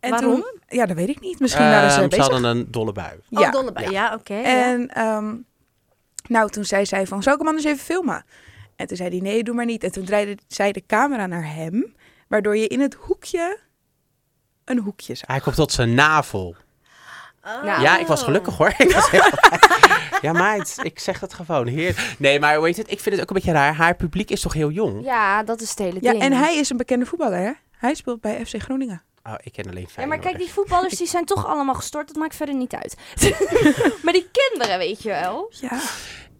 En 0.00 0.10
Waarom? 0.10 0.32
Toen, 0.34 0.58
ja, 0.68 0.86
dat 0.86 0.96
weet 0.96 1.08
ik 1.08 1.20
niet. 1.20 1.40
Misschien 1.40 1.64
waren 1.68 1.90
ze 1.90 1.94
Ehm, 2.00 2.02
ze 2.02 2.08
bezig. 2.16 2.26
hadden 2.32 2.56
een 2.56 2.66
dolle 2.70 2.92
bui. 2.92 3.18
Oh, 3.30 3.40
ja. 3.40 3.50
donnebij. 3.50 3.90
Ja, 3.90 4.14
oké. 4.14 4.34
ja. 4.34 4.42
En 4.64 4.88
ehm, 4.88 5.34
nou, 6.28 6.50
toen 6.50 6.64
zei 6.64 6.86
zij 6.86 7.06
van, 7.06 7.22
zou 7.22 7.34
ik 7.34 7.40
hem 7.40 7.48
anders 7.50 7.66
even 7.68 7.84
filmen? 7.84 8.24
En 8.76 8.86
toen 8.86 8.96
zei 8.96 9.08
hij, 9.08 9.18
nee, 9.18 9.42
doe 9.42 9.54
maar 9.54 9.64
niet. 9.64 9.84
En 9.84 9.92
toen 9.92 10.04
draaide 10.04 10.38
zij 10.48 10.72
de 10.72 10.82
camera 10.86 11.26
naar 11.26 11.54
hem. 11.54 11.94
Waardoor 12.28 12.56
je 12.56 12.66
in 12.66 12.80
het 12.80 12.94
hoekje 12.94 13.58
een 14.64 14.78
hoekje 14.78 15.14
zag. 15.14 15.28
Hij 15.28 15.40
komt 15.40 15.56
tot 15.56 15.72
zijn 15.72 15.94
navel. 15.94 16.56
Oh. 17.56 17.64
Nou. 17.64 17.82
Ja, 17.82 17.98
ik 17.98 18.06
was 18.06 18.22
gelukkig 18.22 18.56
hoor. 18.56 18.68
Ik 18.78 18.92
was 18.92 19.10
heel- 19.10 19.30
ja, 20.30 20.32
meid, 20.32 20.76
ik 20.82 20.98
zeg 20.98 21.20
het 21.20 21.34
gewoon. 21.34 21.66
Heer. 21.66 22.14
Nee, 22.18 22.40
maar 22.40 22.56
hoe 22.56 22.66
heet 22.66 22.76
het? 22.76 22.90
Ik 22.90 23.00
vind 23.00 23.14
het 23.14 23.24
ook 23.24 23.28
een 23.30 23.34
beetje 23.36 23.52
raar. 23.52 23.74
Haar 23.74 23.94
publiek 23.94 24.30
is 24.30 24.40
toch 24.40 24.52
heel 24.52 24.70
jong? 24.70 25.04
Ja, 25.04 25.42
dat 25.42 25.60
is 25.60 25.70
het 25.70 25.78
hele 25.78 25.98
Ja, 26.00 26.10
ding. 26.10 26.22
en 26.22 26.32
hij 26.32 26.56
is 26.56 26.70
een 26.70 26.76
bekende 26.76 27.06
voetballer, 27.06 27.38
hè? 27.38 27.50
Hij 27.78 27.94
speelt 27.94 28.20
bij 28.20 28.46
FC 28.46 28.62
Groningen. 28.62 29.02
Oh, 29.26 29.34
ik 29.42 29.52
ken 29.52 29.64
alleen 29.70 29.80
Ja, 29.82 29.88
Feyenoord. 29.88 30.18
maar 30.22 30.30
kijk, 30.30 30.42
die 30.42 30.52
voetballers 30.52 30.94
die 31.02 31.06
zijn 31.06 31.24
toch 31.24 31.46
allemaal 31.46 31.74
gestort. 31.74 32.06
Dat 32.06 32.16
maakt 32.16 32.36
verder 32.36 32.54
niet 32.54 32.74
uit. 32.74 32.94
maar 34.02 34.12
die 34.12 34.28
kinderen, 34.32 34.78
weet 34.78 35.02
je 35.02 35.08
wel. 35.08 35.52
Ja. 35.60 35.78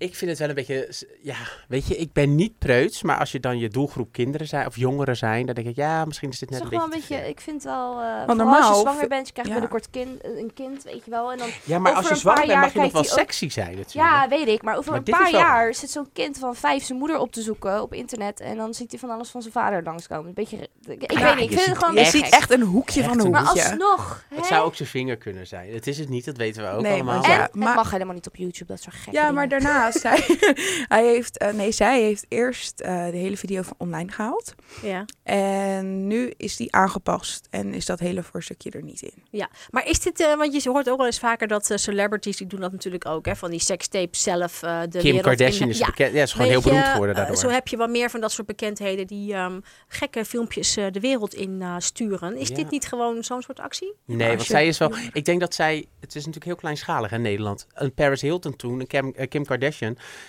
Ik 0.01 0.15
vind 0.17 0.31
het 0.31 0.39
wel 0.41 0.49
een 0.49 0.55
beetje, 0.55 0.93
ja, 1.23 1.35
weet 1.69 1.87
je, 1.87 1.97
ik 1.97 2.13
ben 2.13 2.35
niet 2.35 2.59
preuts, 2.59 3.03
maar 3.03 3.19
als 3.19 3.33
je 3.33 3.41
dan 3.41 3.59
je 3.59 3.69
doelgroep 3.69 4.13
kinderen 4.13 4.47
zijn 4.47 4.67
of 4.67 4.77
jongeren 4.77 5.17
zijn, 5.17 5.47
dan 5.47 5.55
denk 5.55 5.67
ik, 5.67 5.77
ja, 5.77 6.05
misschien 6.05 6.31
is 6.31 6.39
dit 6.39 6.49
Het 6.51 6.59
net 6.59 6.69
is 6.69 6.75
een 6.75 6.81
wel 6.81 6.89
beetje. 6.89 7.15
een 7.15 7.21
beetje, 7.21 7.31
ik 7.33 7.41
vind 7.41 7.63
wel, 7.63 7.91
eh 7.93 7.97
Want 7.99 8.19
vooral 8.19 8.37
normaal 8.37 8.69
als 8.69 8.77
je 8.77 8.83
zwanger 8.83 9.09
bent, 9.09 9.27
je 9.27 9.33
krijgt 9.33 9.51
ja. 9.51 9.57
binnenkort 9.59 9.91
kind, 9.91 10.25
een 10.25 10.51
kind, 10.55 10.83
weet 10.83 11.05
je 11.05 11.11
wel. 11.11 11.33
En 11.33 11.39
dan, 11.39 11.49
Ja, 11.65 11.79
maar 11.79 11.93
als 11.93 12.09
je 12.09 12.15
zwanger 12.15 12.47
bent, 12.47 12.61
mag 12.61 12.73
je 12.73 12.81
nog 12.81 12.93
wel 12.93 13.03
ook- 13.03 13.09
sexy 13.09 13.51
zijn 13.51 13.77
natuurlijk. 13.77 13.93
ja, 14.11 14.29
weet 14.29 14.47
ik. 14.49 14.63
Maar 14.63 14.77
over 14.77 14.91
Maar 14.91 14.99
een 14.99 15.05
paar 15.05 15.31
wel 15.31 15.41
jaar 15.41 15.75
zit 15.75 15.91
zo'n 15.91 16.09
kind 16.13 16.39
van 16.39 16.55
vijf 16.55 16.85
zijn 16.85 16.99
moeder 16.99 17.19
op 17.19 17.33
te 17.33 17.43
zoeken 17.43 17.83
op 17.83 17.95
internet. 17.95 18.41
En 18.41 18.57
dan 18.57 18.75
ziet 18.75 18.91
hij 18.91 19.01
van 19.01 19.11
alles 19.11 19.29
van 19.31 19.41
zijn 19.43 19.53
vader 19.55 19.83
langskomen. 19.83 20.27
Een 20.27 20.35
beetje, 20.35 20.57
ik, 20.87 21.03
ik 21.03 21.13
Ja, 21.13 21.25
weet 21.25 21.35
niet, 21.35 21.45
ik 21.45 21.51
je 21.51 21.57
vind 21.57 21.61
ziet 21.61 21.67
het 21.75 21.85
gewoon 21.85 21.95
Je 22.05 22.11
ziet 22.11 22.29
echt 22.33 22.51
een 22.51 22.63
hoekje 22.63 23.01
Echt 23.01 23.09
van 23.09 23.19
een 23.19 23.25
een 23.25 23.31
Maar 23.33 23.45
hoekje. 23.45 23.63
alsnog, 23.65 24.25
Het 24.35 24.47
zou 24.47 24.65
ook 24.65 24.75
zijn 24.75 24.89
vinger 24.89 25.17
kunnen 25.17 25.47
zijn. 25.47 25.73
Het 25.73 25.87
is 25.87 25.99
het 25.99 26.09
niet, 26.09 26.25
dat 26.25 26.37
weten 26.37 26.63
we 26.63 26.69
ook 26.69 26.87
allemaal. 26.87 27.25
En 27.25 27.41
het 27.41 27.55
mag 27.55 27.91
helemaal 27.91 28.15
niet 28.15 28.27
op 28.27 28.37
YouTube, 28.37 28.67
dat 28.67 28.79
is 28.79 28.85
zo 28.85 28.91
gek. 28.95 29.13
Ja, 29.13 29.31
maar 29.31 29.49
daarnaast, 29.93 30.03
hij, 30.03 30.55
hij 30.99 31.07
heeft, 31.07 31.39
eh, 31.39 31.53
nee, 31.53 31.73
zij 31.73 32.01
heeft 32.03 32.27
eerst 32.29 32.81
eh, 32.81 33.05
de 33.11 33.17
hele 33.17 33.37
video 33.37 33.63
van 33.63 33.75
online 33.79 34.11
gehaald. 34.13 34.55
Ja. 34.83 35.05
En 35.23 36.07
nu 36.07 36.33
is 36.37 36.57
die 36.57 36.73
aangepast 36.75 37.47
en 37.51 37.75
is 37.75 37.87
dat 37.87 37.99
hele 38.01 38.23
voorstukje 38.23 38.71
er 38.71 38.83
niet 38.83 39.03
in. 39.03 39.23
ja. 39.31 39.49
Maar 39.71 39.87
is 39.87 40.01
dit, 40.01 40.21
eh, 40.21 40.37
want 40.37 40.63
je 40.63 40.71
hoort 40.71 40.91
ook 40.91 40.97
wel 40.97 41.07
eens 41.07 41.19
vaker 41.19 41.49
dat 41.49 41.73
celebrities, 41.75 42.37
die 42.37 42.47
doen 42.47 42.61
dat 42.61 42.73
natuurlijk 42.73 43.07
ook, 43.07 43.27
hè, 43.27 43.37
van 43.37 43.51
die 43.51 43.61
sekstapes 43.61 44.23
zelf 44.23 44.63
eh, 44.63 44.81
de 44.89 44.99
Kim 44.99 45.21
Kardashian 45.21 45.63
in. 45.63 45.69
is 45.69 45.79
ja. 45.79 45.87
bekend. 45.87 46.13
Ja, 46.15 46.23
is 46.23 46.33
gewoon 46.33 46.47
heel 46.49 46.61
beroemd 46.61 46.85
geworden 46.85 47.15
daardoor. 47.15 47.37
zo 47.37 47.49
heb 47.49 47.69
je 47.69 47.77
wel 47.77 47.87
meer 47.89 48.11
van 48.11 48.21
dat 48.21 48.33
soort 48.33 48.47
bekendheden 48.47 49.07
die 49.07 49.33
ehm, 49.35 49.61
gekke 49.89 50.25
filmpjes 50.25 50.77
eh, 50.77 50.87
de 50.91 51.01
wereld 51.01 51.35
in 51.35 51.63
eh, 51.63 51.75
sturen. 51.79 52.37
Is 52.37 52.49
Ja. 52.49 52.55
dit 52.55 52.71
niet 52.71 52.87
gewoon 52.87 53.25
zo'n 53.25 53.43
soort 53.43 53.61
actie? 53.61 53.95
Nee, 54.05 54.29
want 54.29 54.43
zij 54.43 54.67
is 54.67 54.79
wel. 54.79 54.93
Ik 55.13 55.25
denk 55.25 55.41
dat 55.41 55.55
zij. 55.55 55.87
Het 56.01 56.09
is 56.11 56.15
natuurlijk 56.27 56.45
heel 56.45 56.55
kleinschalig 56.55 57.13
in 57.13 57.23
Nederland. 57.23 57.67
Een 57.75 57.95
Paris 57.95 58.21
Hilton 58.21 58.57
toen, 58.57 58.81
een 58.81 58.87
Kim, 58.87 59.29
Kim 59.29 59.45
Kardashian. 59.45 59.80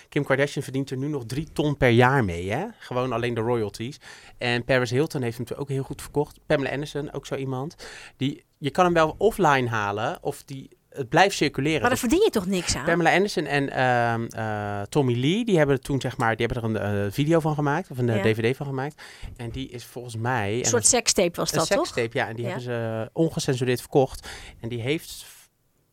Kim 0.08 0.24
Kardashian 0.24 0.62
verdient 0.62 0.90
er 0.90 0.96
nu 0.96 1.08
nog 1.08 1.24
drie 1.26 1.48
ton 1.52 1.76
per 1.76 1.88
jaar 1.90 2.24
mee, 2.24 2.50
hè? 2.50 2.64
Gewoon 2.78 3.12
alleen 3.12 3.34
de 3.34 3.40
royalties. 3.40 4.00
En 4.38 4.64
Paris 4.64 4.90
Hilton 4.90 5.22
heeft 5.22 5.36
hem 5.36 5.42
natuurlijk 5.48 5.70
ook 5.70 5.76
heel 5.76 5.86
goed 5.86 6.02
verkocht. 6.02 6.38
Pamela 6.46 6.70
Anderson, 6.70 7.12
ook 7.12 7.26
zo 7.26 7.34
iemand. 7.34 7.76
Die, 8.16 8.44
je 8.58 8.70
kan 8.70 8.84
hem 8.84 8.94
wel 8.94 9.14
offline 9.18 9.68
halen, 9.68 10.18
of 10.22 10.42
die, 10.44 10.68
het 10.88 11.08
blijft 11.08 11.36
circuleren. 11.36 11.80
Maar 11.80 11.90
daar 11.90 11.98
verdien 11.98 12.20
je 12.24 12.30
toch 12.30 12.46
niks 12.46 12.76
aan? 12.76 12.84
Pamela 12.84 13.12
Anderson 13.14 13.44
en 13.44 13.70
ehm, 13.70 14.24
eh, 14.26 14.82
Tommy 14.88 15.14
Lee, 15.20 15.44
die 15.44 15.56
hebben 15.56 15.76
er 15.76 15.82
toen 15.82 16.00
zeg 16.00 16.16
maar, 16.16 16.36
die 16.36 16.46
hebben 16.46 16.62
er 16.76 16.82
een 16.82 17.04
eh, 17.06 17.12
video 17.12 17.40
van 17.40 17.54
gemaakt, 17.54 17.90
of 17.90 17.98
een 17.98 18.08
eh, 18.08 18.16
Ja. 18.16 18.22
dvd 18.22 18.56
van 18.56 18.66
gemaakt. 18.66 19.02
En 19.36 19.50
die 19.50 19.68
is 19.68 19.84
volgens 19.84 20.16
mij. 20.16 20.52
Een 20.54 20.62
en 20.62 20.68
soort 20.68 20.86
sekstape 20.86 21.36
was 21.40 21.52
een 21.52 21.58
dat, 21.58 21.70
toch? 21.70 21.86
sekstape, 21.86 22.18
ja. 22.18 22.28
En 22.28 22.34
die 22.36 22.44
Ja. 22.44 22.50
hebben 22.50 22.66
ze 22.66 23.10
ongecensureerd 23.12 23.80
verkocht. 23.80 24.28
En 24.60 24.68
die 24.68 24.80
heeft 24.80 25.26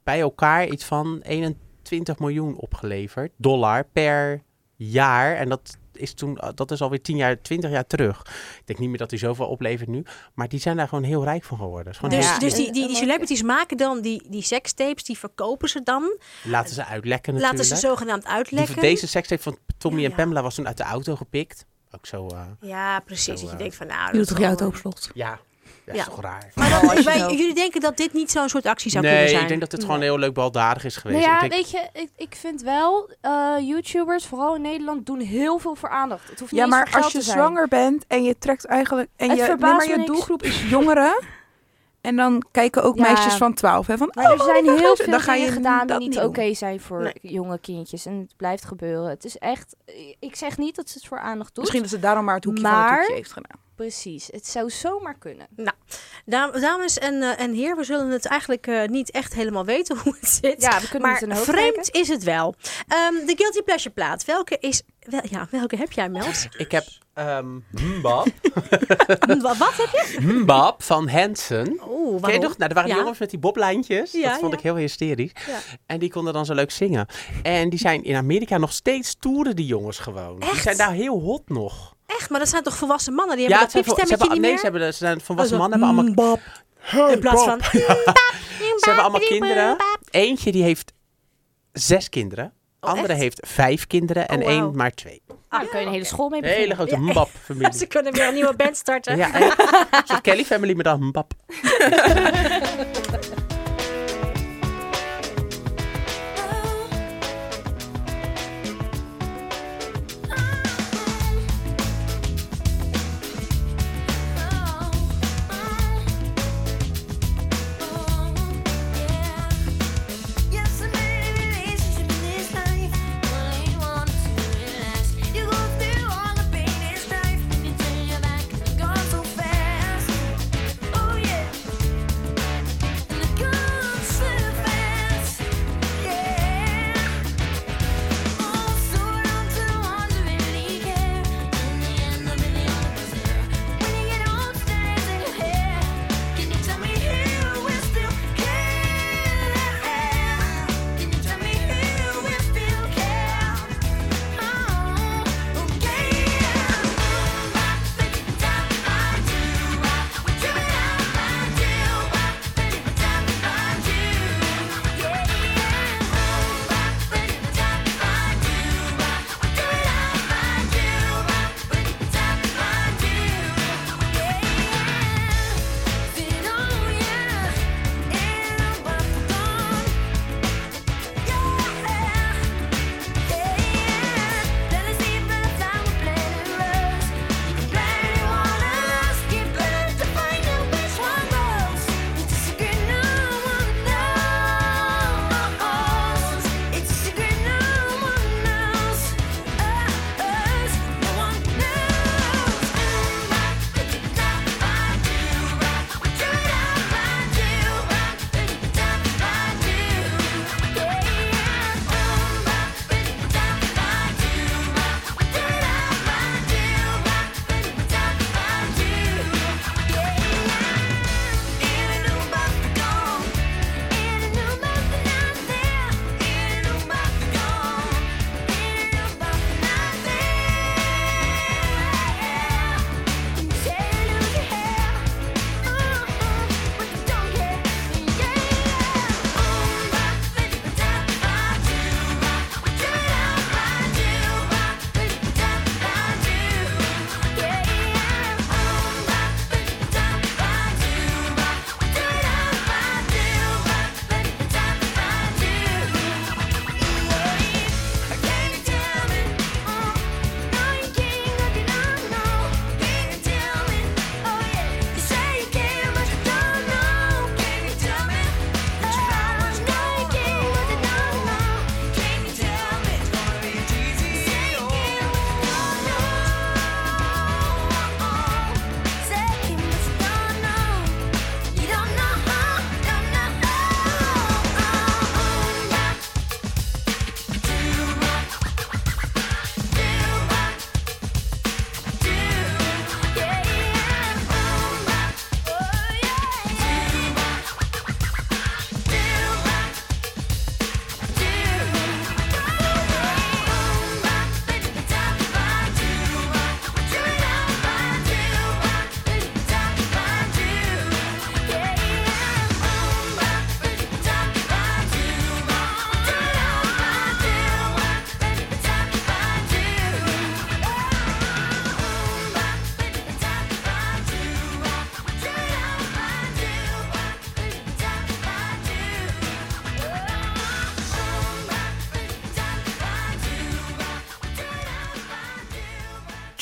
bij 0.03 0.19
elkaar 0.19 0.67
iets 0.67 0.83
van 0.83 1.19
21 1.21 1.61
miljoen 2.19 2.55
opgeleverd. 2.57 3.31
Dollar 3.37 3.83
per 3.93 4.43
jaar. 4.75 5.35
En 5.35 5.49
dat 5.49 5.77
is 5.93 6.13
toen, 6.13 6.39
dat 6.55 6.71
is 6.71 6.81
alweer 6.81 7.01
10 7.01 7.15
jaar, 7.17 7.41
20 7.41 7.69
jaar 7.71 7.87
terug. 7.87 8.19
Ik 8.59 8.61
denk 8.65 8.79
niet 8.79 8.89
meer 8.89 8.97
dat 8.97 9.09
die 9.09 9.19
zoveel 9.19 9.47
oplevert 9.47 9.89
nu. 9.89 10.03
Maar 10.33 10.47
die 10.49 10.59
zijn 10.59 10.77
daar 10.77 10.87
gewoon 10.87 11.03
heel 11.03 11.23
rijk 11.23 11.43
van 11.43 11.57
geworden. 11.57 11.93
Dus, 12.09 12.25
Ja. 12.25 12.39
dus 12.39 12.53
die, 12.53 12.71
die, 12.71 12.87
die 12.87 12.95
celebrities 12.95 13.41
maken 13.41 13.77
dan 13.77 14.01
die, 14.01 14.23
die 14.29 14.41
sekstapes, 14.41 15.03
die 15.03 15.17
verkopen 15.17 15.69
ze 15.69 15.83
dan. 15.83 16.17
Laten 16.43 16.73
ze 16.73 16.85
uitlekken 16.85 17.33
natuurlijk. 17.33 17.59
Laten 17.63 17.77
ze 17.77 17.87
zogenaamd 17.87 18.23
Die- 18.23 18.31
uitlekken. 18.31 18.81
Deze 18.81 19.07
sekstape 19.07 19.41
van 19.41 19.57
Tommy 19.77 20.01
Ja, 20.01 20.09
en. 20.09 20.15
Pamela 20.15 20.41
was 20.41 20.55
toen 20.55 20.67
uit 20.67 20.77
de 20.77 20.83
auto 20.83 21.15
gepikt. 21.15 21.65
Ook 21.91 22.05
zo, 22.05 22.27
eh, 22.27 22.41
Ja, 22.61 22.99
precies. 22.99 23.25
Zo, 23.25 23.31
dat 23.33 23.41
je 23.41 23.49
eh, 23.49 23.57
denkt 23.57 23.75
van, 23.75 23.87
nou... 23.87 24.11
Je 24.11 24.17
doet 24.17 24.27
toch 24.27 24.37
je 24.37 24.45
auto 24.45 24.67
op 24.67 24.75
slot? 24.75 25.09
ja, 25.13 25.39
dat 25.93 25.97
Ja. 25.97 26.01
is 26.11 26.15
toch 26.15 26.21
raar. 26.21 26.51
Maar 26.55 26.69
dan, 26.69 26.89
Oh, 26.97 27.03
wij- 27.03 27.19
jullie 27.19 27.53
denken 27.53 27.81
dat 27.81 27.97
dit 27.97 28.13
niet 28.13 28.31
zo'n 28.31 28.49
soort 28.49 28.65
actie 28.65 28.91
zou 28.91 29.03
nee, 29.03 29.13
kunnen 29.13 29.29
zijn? 29.29 29.41
ik 29.43 29.47
denk 29.49 29.59
dat 29.61 29.71
het 29.71 29.83
gewoon 29.83 30.01
heel 30.01 30.17
leuk 30.19 30.33
baldadig 30.33 30.83
is 30.83 30.95
geweest. 30.97 31.19
Nou 31.25 31.31
ja, 31.31 31.41
ik 31.43 31.49
denk, 31.51 31.61
weet 31.61 31.71
je, 31.71 31.99
ik, 31.99 32.09
ik 32.15 32.35
vind 32.35 32.61
wel, 32.61 33.09
eh, 33.21 33.55
YouTubers, 33.61 34.25
vooral 34.25 34.55
in 34.55 34.61
Nederland, 34.61 35.05
doen 35.05 35.19
heel 35.19 35.59
veel 35.59 35.75
voor 35.75 35.89
aandacht. 35.89 36.29
Het 36.29 36.39
hoeft 36.39 36.51
niet 36.51 36.61
Ja, 36.61 36.67
maar 36.67 36.89
als 37.01 37.11
je 37.11 37.21
zwanger 37.21 37.67
bent 37.67 38.05
en 38.07 38.23
je 38.23 38.37
trekt 38.37 38.65
eigenlijk... 38.65 39.09
En 39.15 39.29
Het 39.29 39.37
je, 39.39 39.45
nee, 39.47 39.55
maar 39.57 39.75
me 39.75 39.87
je 39.87 39.95
niks. 39.95 40.07
doelgroep 40.07 40.43
is 40.43 40.63
jongeren. 40.69 41.19
En 42.09 42.15
dan 42.15 42.43
kijken 42.51 42.83
ook 42.83 42.95
Ja. 42.97 43.01
meisjes 43.01 43.33
van 43.33 43.53
12. 43.53 43.87
Hè, 43.87 43.97
van, 43.97 44.11
Maar 44.13 44.25
er 44.25 44.39
oh, 44.39 44.43
zijn 44.45 44.65
heel 44.65 44.95
veel 44.95 45.09
Dan 45.09 45.19
ga 45.19 45.33
dingen 45.33 45.47
je 45.47 45.53
gedaan 45.53 45.79
die 45.79 45.87
dat 45.87 45.99
niet 45.99 46.13
doen. 46.13 46.23
oké 46.23 46.53
zijn 46.53 46.79
voor 46.79 47.01
Nee. 47.01 47.13
jonge 47.21 47.59
kindjes. 47.59 48.05
En 48.05 48.19
het 48.19 48.33
blijft 48.37 48.65
gebeuren. 48.65 49.09
Het 49.09 49.25
is 49.25 49.37
echt, 49.37 49.75
ik 50.19 50.35
zeg 50.35 50.57
niet 50.57 50.75
dat 50.75 50.89
ze 50.89 50.97
het 50.97 51.07
voor 51.07 51.19
aandacht 51.19 51.49
doet. 51.55 51.63
Misschien 51.63 51.81
dat 51.81 51.91
ze 51.91 51.99
daarom 51.99 52.25
maar 52.25 52.35
het 52.35 52.43
hoekje 52.43 52.61
van 52.61 52.71
het 52.83 52.97
hoekje 52.97 53.13
heeft 53.13 53.31
gedaan. 53.31 53.59
Precies, 53.75 54.27
het 54.31 54.47
zou 54.47 54.69
zomaar 54.69 55.15
kunnen. 55.17 55.47
Dam- 56.25 56.51
Dames 56.51 56.97
en, 56.97 57.21
eh, 57.21 57.39
en 57.39 57.53
heren, 57.53 57.77
we 57.77 57.83
zullen 57.83 58.09
het 58.09 58.25
eigenlijk 58.25 58.67
eh, 58.67 58.87
niet 58.87 59.11
echt 59.11 59.33
helemaal 59.33 59.65
weten 59.65 59.97
hoe 60.03 60.15
het 60.19 60.29
zit. 60.29 60.61
Ja, 60.61 60.79
we 60.81 60.87
kunnen 60.89 61.01
maar 61.09 61.19
het 61.19 61.29
een 61.29 61.35
hoofd 61.35 61.49
vreemd 61.49 61.73
kijken. 61.73 62.01
is 62.01 62.07
het 62.07 62.23
wel. 62.23 62.55
Ehm, 62.87 63.25
de 63.25 63.33
Guilty 63.37 63.61
Pleasure 63.61 63.93
plaat. 63.93 64.25
Welke 64.25 64.57
is... 64.59 64.81
Wel, 64.99 65.21
ja, 65.29 65.47
welke 65.51 65.75
heb 65.75 65.91
jij, 65.91 66.09
Mels? 66.09 66.47
Ik 66.57 66.71
heb 66.71 66.83
ehm 67.19 67.47
Mbap. 67.71 68.27
Hm, 69.27 69.39
Wat, 69.39 69.57
heb 69.57 69.89
je? 69.91 70.17
Mbap 70.21 70.83
van 70.83 71.07
Hansen. 71.09 71.79
Oeh, 71.89 72.21
Ken 72.23 72.33
je 72.33 72.39
toch? 72.39 72.57
Nou, 72.57 72.69
er 72.69 72.75
waren 72.75 72.89
Ja. 72.89 72.95
jongens 72.97 73.19
met 73.19 73.29
die 73.29 73.39
boblijntjes. 73.39 74.11
Ja, 74.11 74.29
dat 74.29 74.39
vond 74.39 74.51
ja. 74.51 74.57
ik 74.57 74.63
heel 74.63 74.75
hysterisch. 74.75 75.31
Ja. 75.47 75.57
En 75.85 75.99
die 75.99 76.11
konden 76.11 76.33
dan 76.33 76.45
zo 76.45 76.53
leuk 76.53 76.71
zingen. 76.71 77.05
En 77.43 77.69
die 77.69 77.79
zijn 77.79 78.03
in 78.03 78.15
Amerika 78.15 78.57
nog 78.57 78.71
steeds 78.73 79.15
toeren, 79.19 79.55
die 79.55 79.65
jongens 79.65 79.99
gewoon. 79.99 80.39
Die 80.39 80.49
Echt? 80.49 80.63
zijn 80.63 80.77
daar 80.77 80.91
heel 80.91 81.19
hot 81.21 81.49
nog. 81.49 81.95
Echt, 82.05 82.29
maar 82.29 82.39
dat 82.39 82.49
zijn 82.49 82.63
toch 82.63 82.75
volwassen 82.77 83.13
mannen? 83.13 83.37
Die 83.37 83.49
Ja, 83.49 83.57
hebben 83.57 83.73
dat 83.73 83.85
vol- 83.85 83.95
ze 83.95 84.01
piepstemmetje 84.01 84.25
hebben, 84.25 84.41
niet 84.41 84.61
nee, 84.63 84.71
ze, 84.71 84.77
hebben, 84.79 84.93
ze 84.93 85.05
zijn 85.05 85.21
volwassen 85.21 85.57
Oh, 85.59 85.63
zo, 85.63 85.69
mannen. 85.69 85.89
Hebben 86.05 86.23
allemaal, 86.93 87.11
In 87.13 87.19
plaats 87.19 87.43
van... 87.43 87.59
ze 88.79 88.85
hebben 88.85 89.03
allemaal 89.03 89.27
kinderen. 89.27 89.75
Eentje 90.09 90.51
die 90.51 90.63
heeft 90.63 90.93
zes 91.71 92.09
kinderen. 92.09 92.53
Oh, 92.79 92.89
Andere 92.89 93.07
echt? 93.07 93.21
heeft 93.21 93.39
vijf 93.47 93.87
kinderen. 93.87 94.27
En 94.27 94.41
Oh, 94.43 94.49
één 94.49 94.75
maar 94.75 94.91
twee. 94.91 95.21
Ah, 95.49 95.59
dan 95.59 95.69
kun 95.69 95.79
je 95.79 95.85
een 95.85 95.91
hele 95.91 96.03
school 96.05 96.29
mee 96.29 96.41
Een 96.41 96.47
hele 96.47 96.67
beginnen. 96.67 96.87
grote 96.87 97.05
Ja. 97.05 97.11
Mbap-familie. 97.11 97.73
Ze 97.79 97.85
kunnen 97.85 98.13
weer 98.13 98.27
een 98.27 98.33
nieuwe 98.33 98.53
band 98.55 98.77
starten. 98.77 99.17
Ja, 99.17 99.29
een 100.07 100.21
Kelly 100.21 100.45
Family, 100.45 100.73
maar 100.73 100.83
dan 100.83 101.03
Mbap. 101.05 101.33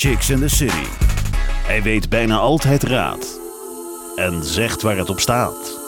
Chicks 0.07 0.29
in 0.29 0.39
the 0.39 0.47
City. 0.47 0.85
Hij 1.65 1.81
weet 1.83 2.09
bijna 2.09 2.37
altijd 2.37 2.83
raad. 2.83 3.39
En 4.15 4.43
zegt 4.43 4.81
waar 4.81 4.97
het 4.97 5.09
op 5.09 5.19
staat. 5.19 5.79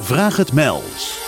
Vraag 0.00 0.36
het 0.36 0.52
Mels. 0.52 1.18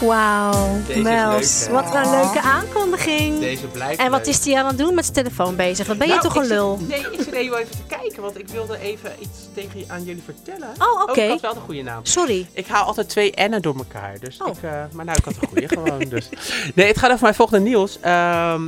Wauw, 0.00 0.68
Mels. 0.96 1.60
leuk, 1.60 1.70
wat 1.70 1.94
een 1.94 2.10
leuke 2.10 2.40
aankondiging. 2.40 3.40
Deze 3.40 3.66
blijft 3.66 4.00
En 4.00 4.10
wat 4.10 4.26
leuk. 4.26 4.34
is 4.34 4.44
hij 4.44 4.56
aan 4.56 4.66
het 4.66 4.78
doen 4.78 4.94
met 4.94 5.04
zijn 5.04 5.16
telefoon 5.16 5.56
bezig? 5.56 5.86
Wat 5.86 5.98
ben 5.98 6.06
je 6.06 6.12
Nou, 6.12 6.24
toch 6.26 6.36
een 6.36 6.44
zit- 6.44 6.52
lul? 6.52 6.78
nee, 6.88 6.98
ik 7.00 7.22
zit 7.22 7.32
even 7.32 7.58
even 7.58 7.70
te 7.70 7.96
kijken, 7.96 8.22
want 8.22 8.38
ik 8.38 8.48
wilde 8.48 8.78
even 8.78 9.12
iets 9.20 9.38
tegen 9.54 9.78
je- 9.78 9.84
aan 9.88 10.04
jullie 10.04 10.22
vertellen. 10.24 10.68
Oh, 10.78 11.02
oké. 11.02 11.20
ik 11.20 11.28
had 11.30 11.40
wel 11.40 11.54
de 11.54 11.60
goede 11.60 11.82
naam. 11.82 12.00
Sorry. 12.04 12.46
Ik 12.52 12.66
haal 12.66 12.84
altijd 12.84 13.08
twee 13.08 13.32
N'en 13.34 13.62
door 13.62 13.76
elkaar. 13.76 14.16
Dus 14.20 14.36
Oh. 14.42 14.48
ik, 14.48 14.62
eh, 14.62 14.70
maar 14.92 15.04
nou, 15.04 15.18
ik 15.18 15.24
had 15.24 15.34
een 15.40 15.48
goede 15.48 15.68
gewoon. 15.68 15.98
Dus. 15.98 16.28
Nee, 16.74 16.86
het 16.86 16.98
gaat 16.98 17.10
over 17.10 17.22
mijn 17.22 17.34
volgende 17.34 17.64
nieuws. 17.68 17.98
Ehm, 18.00 18.62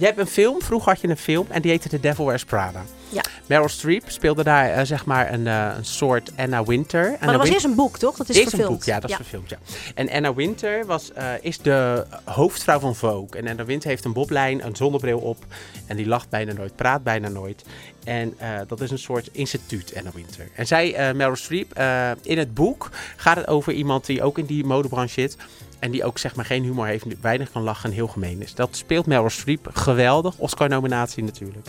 je 0.00 0.06
hebt 0.06 0.18
een 0.18 0.26
film, 0.26 0.62
vroeger 0.62 0.92
had 0.92 1.00
je 1.00 1.08
een 1.08 1.16
film 1.16 1.46
en 1.48 1.62
die 1.62 1.70
heette 1.70 1.88
The 1.88 2.00
Devil 2.00 2.26
Wears 2.26 2.44
Prada. 2.44 2.82
Ja. 3.08 3.22
Meryl 3.46 3.68
Streep 3.68 4.02
speelde 4.10 4.42
daar 4.42 4.70
eh, 4.70 4.84
zeg 4.84 5.04
maar 5.06 5.32
een, 5.32 5.46
eh, 5.46 5.72
een 5.76 5.84
soort 5.84 6.32
Anna 6.36 6.64
Winter. 6.64 7.02
Maar 7.10 7.18
dat 7.28 7.30
was 7.36 7.42
Win- 7.44 7.52
eerst 7.52 7.64
een 7.64 7.74
boek, 7.74 7.98
toch? 7.98 8.16
Dat 8.16 8.28
is 8.28 8.36
Eerst 8.36 8.48
verfilmd. 8.48 8.70
een 8.72 8.78
boek, 8.78 8.86
ja, 8.86 9.00
dat 9.00 9.10
is 9.10 9.16
verfilmd, 9.16 9.48
ja. 9.50 9.58
En 9.94 10.10
Anna 10.10 10.34
Winter 10.34 10.86
was, 10.86 11.12
eh, 11.12 11.28
is 11.40 11.58
de 11.58 12.06
hoofdvrouw 12.24 12.78
van 12.78 12.96
Vogue. 12.96 13.28
En 13.40 13.48
Anna 13.48 13.64
Winter 13.64 13.88
heeft 13.88 14.04
een 14.04 14.12
boblijn, 14.12 14.66
een 14.66 14.76
zonnebril 14.76 15.18
op. 15.18 15.44
En 15.86 15.96
die 15.96 16.06
lacht 16.06 16.28
bijna 16.28 16.52
nooit, 16.52 16.76
praat 16.76 17.02
bijna 17.02 17.28
nooit. 17.28 17.64
En 18.04 18.36
dat 18.66 18.80
is 18.80 18.90
een 18.90 18.98
soort 18.98 19.28
instituut, 19.32 19.92
Anna 19.96 20.10
Winter. 20.14 20.48
En 20.54 20.66
zij, 20.66 21.12
Meryl 21.14 21.36
Streep, 21.36 21.78
in 22.22 22.38
het 22.38 22.54
boek 22.54 22.90
gaat 23.16 23.36
het 23.36 23.46
over 23.48 23.72
iemand 23.72 24.06
die 24.06 24.22
ook 24.22 24.38
in 24.38 24.44
die 24.46 24.64
modebranche 24.64 25.12
zit. 25.20 25.36
En 25.80 25.90
die 25.90 26.04
ook 26.04 26.18
zeg 26.18 26.34
maar 26.34 26.44
geen 26.44 26.62
humor 26.62 26.86
heeft, 26.86 27.04
weinig 27.20 27.50
kan 27.50 27.62
lachen 27.62 27.88
en 27.88 27.94
heel 27.94 28.06
gemeen 28.06 28.42
is. 28.42 28.54
Dat 28.54 28.76
speelt 28.76 29.06
Meryl 29.06 29.30
Streep 29.30 29.70
geweldig. 29.72 30.38
Oscar-nominatie 30.38 31.24
natuurlijk. 31.24 31.66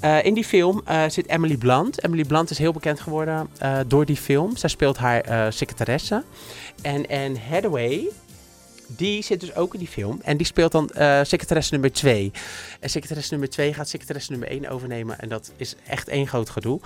Eh, 0.00 0.24
in 0.24 0.34
die 0.34 0.44
film 0.44 0.82
eh, 0.84 1.02
zit 1.08 1.26
Emily 1.26 1.56
Blunt. 1.56 2.04
Emily 2.04 2.24
Blunt 2.24 2.50
is 2.50 2.58
heel 2.58 2.72
bekend 2.72 3.00
geworden 3.00 3.48
eh, 3.58 3.78
door 3.86 4.04
die 4.04 4.16
film. 4.16 4.56
Zij 4.56 4.68
speelt 4.68 4.96
haar 4.96 5.52
secretaresse. 5.52 6.22
En 6.82 7.06
Anne 7.08 7.38
Hathaway, 7.50 8.08
die 8.86 9.22
zit 9.22 9.40
dus 9.40 9.54
ook 9.54 9.72
in 9.72 9.78
die 9.78 9.88
film. 9.88 10.20
En 10.24 10.36
die 10.36 10.46
speelt 10.46 10.72
dan 10.72 10.88
eh, 10.90 11.20
secretaresse 11.22 11.72
nummer 11.72 11.92
2. 11.92 12.32
En 12.80 12.90
secretaresse 12.90 13.30
nummer 13.30 13.50
2 13.50 13.74
gaat 13.74 13.88
secretaresse 13.88 14.30
nummer 14.30 14.48
1 14.48 14.68
overnemen. 14.68 15.18
En 15.20 15.28
dat 15.28 15.52
is 15.56 15.74
echt 15.86 16.08
één 16.08 16.26
groot 16.26 16.50
gedoe. 16.50 16.80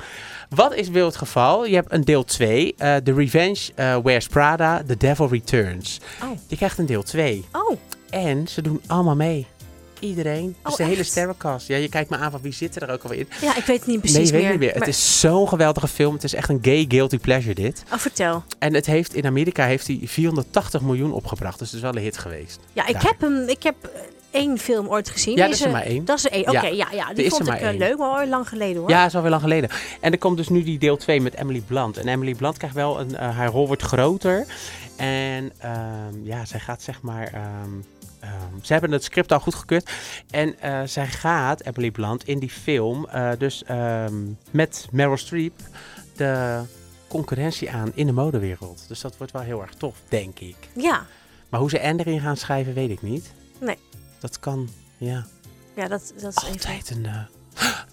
Wat 0.48 0.74
is 0.74 0.88
wel 0.88 1.06
het 1.06 1.16
geval? 1.16 1.66
Je 1.66 1.74
hebt 1.74 1.92
een 1.92 2.04
deel 2.04 2.24
2. 2.24 2.74
eh 2.76 2.96
The 2.96 3.14
Revenge 3.14 3.58
eh, 3.74 3.96
Wears 4.02 4.26
Prada, 4.26 4.82
The 4.86 4.96
Devil 4.96 5.28
Returns. 5.28 6.00
Oh. 6.22 6.30
Je 6.46 6.56
krijgt 6.56 6.78
een 6.78 6.86
deel 6.86 7.02
2. 7.02 7.44
Oh, 7.52 7.76
En 8.10 8.48
ze 8.48 8.62
doen 8.62 8.80
allemaal 8.86 9.16
mee. 9.16 9.46
Iedereen. 10.00 10.56
Dus 10.62 10.72
Oh, 10.72 10.78
de 10.78 10.84
hele 10.84 10.96
echt? 11.00 11.08
sterrencast. 11.10 11.66
Ja, 11.68 11.76
je 11.76 11.88
kijkt 11.88 12.10
me 12.10 12.16
aan 12.16 12.30
van 12.30 12.40
wie 12.42 12.52
zit 12.52 12.76
er 12.82 12.90
ook 12.90 13.02
alweer 13.02 13.18
in. 13.18 13.28
ja, 13.40 13.56
ik 13.56 13.64
weet 13.64 13.78
het 13.78 13.86
niet 13.86 14.00
precies 14.00 14.16
nee, 14.16 14.26
je 14.26 14.32
weet 14.32 14.40
meer. 14.42 14.50
niet 14.50 14.60
meer. 14.60 14.68
Maar- 14.70 14.78
Het 14.78 14.88
is 14.88 15.20
zo'n 15.20 15.48
geweldige 15.48 15.88
film. 15.88 16.14
Het 16.14 16.24
is 16.24 16.34
echt 16.34 16.48
een 16.48 16.58
gay 16.62 16.84
guilty 16.88 17.18
pleasure 17.18 17.54
dit. 17.54 17.82
Oh, 17.92 17.98
vertel. 17.98 18.42
En 18.58 18.74
het 18.74 18.86
heeft 18.86 19.14
in 19.14 19.26
Amerika 19.26 19.64
heeft 19.66 19.86
hij 19.86 20.00
480 20.04 20.80
miljoen 20.80 21.12
opgebracht. 21.12 21.58
Dus 21.58 21.66
het 21.68 21.76
is 21.76 21.82
wel 21.82 21.96
een 21.96 22.02
hit 22.02 22.18
geweest. 22.18 22.58
Ja, 22.72 22.86
ik 22.86 22.92
Daar. 22.92 23.02
heb 23.02 23.20
hem. 23.20 23.48
Ik 23.48 23.62
heb 23.62 23.74
één 24.30 24.58
film 24.58 24.88
ooit 24.88 25.10
gezien. 25.10 25.36
Ja, 25.36 25.44
dat 25.44 25.54
is 25.54 25.60
er 25.64 25.70
maar 25.70 25.82
één. 25.82 26.04
Dat 26.04 26.16
is 26.18 26.24
er 26.24 26.30
één. 26.32 26.48
Oké, 26.48 26.66
Ja. 26.66 26.66
ja, 26.66 26.86
ja, 26.92 27.14
die 27.14 27.24
is 27.24 27.30
vond 27.30 27.48
ik 27.48 27.54
eh, 27.60 27.76
leuk, 27.78 27.98
maar 27.98 28.26
lang 28.26 28.48
geleden 28.48 28.80
hoor. 28.80 28.90
Ja, 28.90 28.98
dat 28.98 29.08
is 29.08 29.14
alweer 29.14 29.30
lang 29.30 29.42
geleden. 29.42 29.70
En 30.00 30.12
er 30.12 30.18
komt 30.18 30.36
dus 30.36 30.48
nu 30.48 30.62
die 30.62 30.78
deel 30.78 30.96
2 30.96 31.20
met 31.20 31.34
Emily 31.34 31.62
Blunt. 31.66 31.96
En 31.96 32.08
Emily 32.08 32.34
Blunt 32.34 32.56
krijgt 32.56 32.76
wel 32.76 33.00
een... 33.00 33.16
eh, 33.16 33.36
haar 33.36 33.48
rol 33.48 33.66
wordt 33.66 33.82
groter. 33.82 34.46
En 34.96 35.52
ehm, 35.58 36.14
ja, 36.22 36.44
zij 36.44 36.60
gaat 36.60 36.82
zeg 36.82 37.02
maar... 37.02 37.26
ehm, 37.32 37.70
ehm, 38.20 38.32
ze 38.62 38.72
hebben 38.72 38.92
het 38.92 39.04
script 39.04 39.32
al 39.32 39.40
goedgekeurd. 39.40 39.90
En 40.30 40.60
eh, 40.60 40.80
zij 40.84 41.06
gaat, 41.06 41.60
Emily 41.62 41.90
Blunt, 41.90 42.24
in 42.24 42.38
die 42.38 42.50
film... 42.50 43.06
eh, 43.06 43.30
dus 43.38 43.64
ehm, 43.64 44.14
met 44.50 44.88
Meryl 44.90 45.16
Streep... 45.16 45.52
de 46.16 46.60
concurrentie 47.08 47.70
aan 47.70 47.92
in 47.94 48.06
de 48.06 48.12
modewereld. 48.12 48.84
Dus 48.88 49.00
dat 49.00 49.16
wordt 49.16 49.32
wel 49.32 49.42
heel 49.42 49.60
erg 49.62 49.74
tof, 49.74 49.96
denk 50.08 50.38
ik. 50.38 50.56
Ja, 50.76 51.06
Maar 51.48 51.60
hoe 51.60 51.70
ze 51.70 51.78
N 51.82 51.98
erin 51.98 52.20
gaan 52.20 52.36
schrijven, 52.36 52.74
weet 52.74 52.90
ik 52.90 53.02
niet. 53.02 53.32
Nee. 53.60 53.78
Dat 54.20 54.38
kan, 54.40 54.68
ja. 54.96 55.26
ja 55.76 55.88
dat, 55.88 56.12
dat 56.20 56.36
is 56.36 56.42
even... 56.48 56.70
Altijd 56.70 56.90
een... 56.90 57.06
eh, 57.06 57.18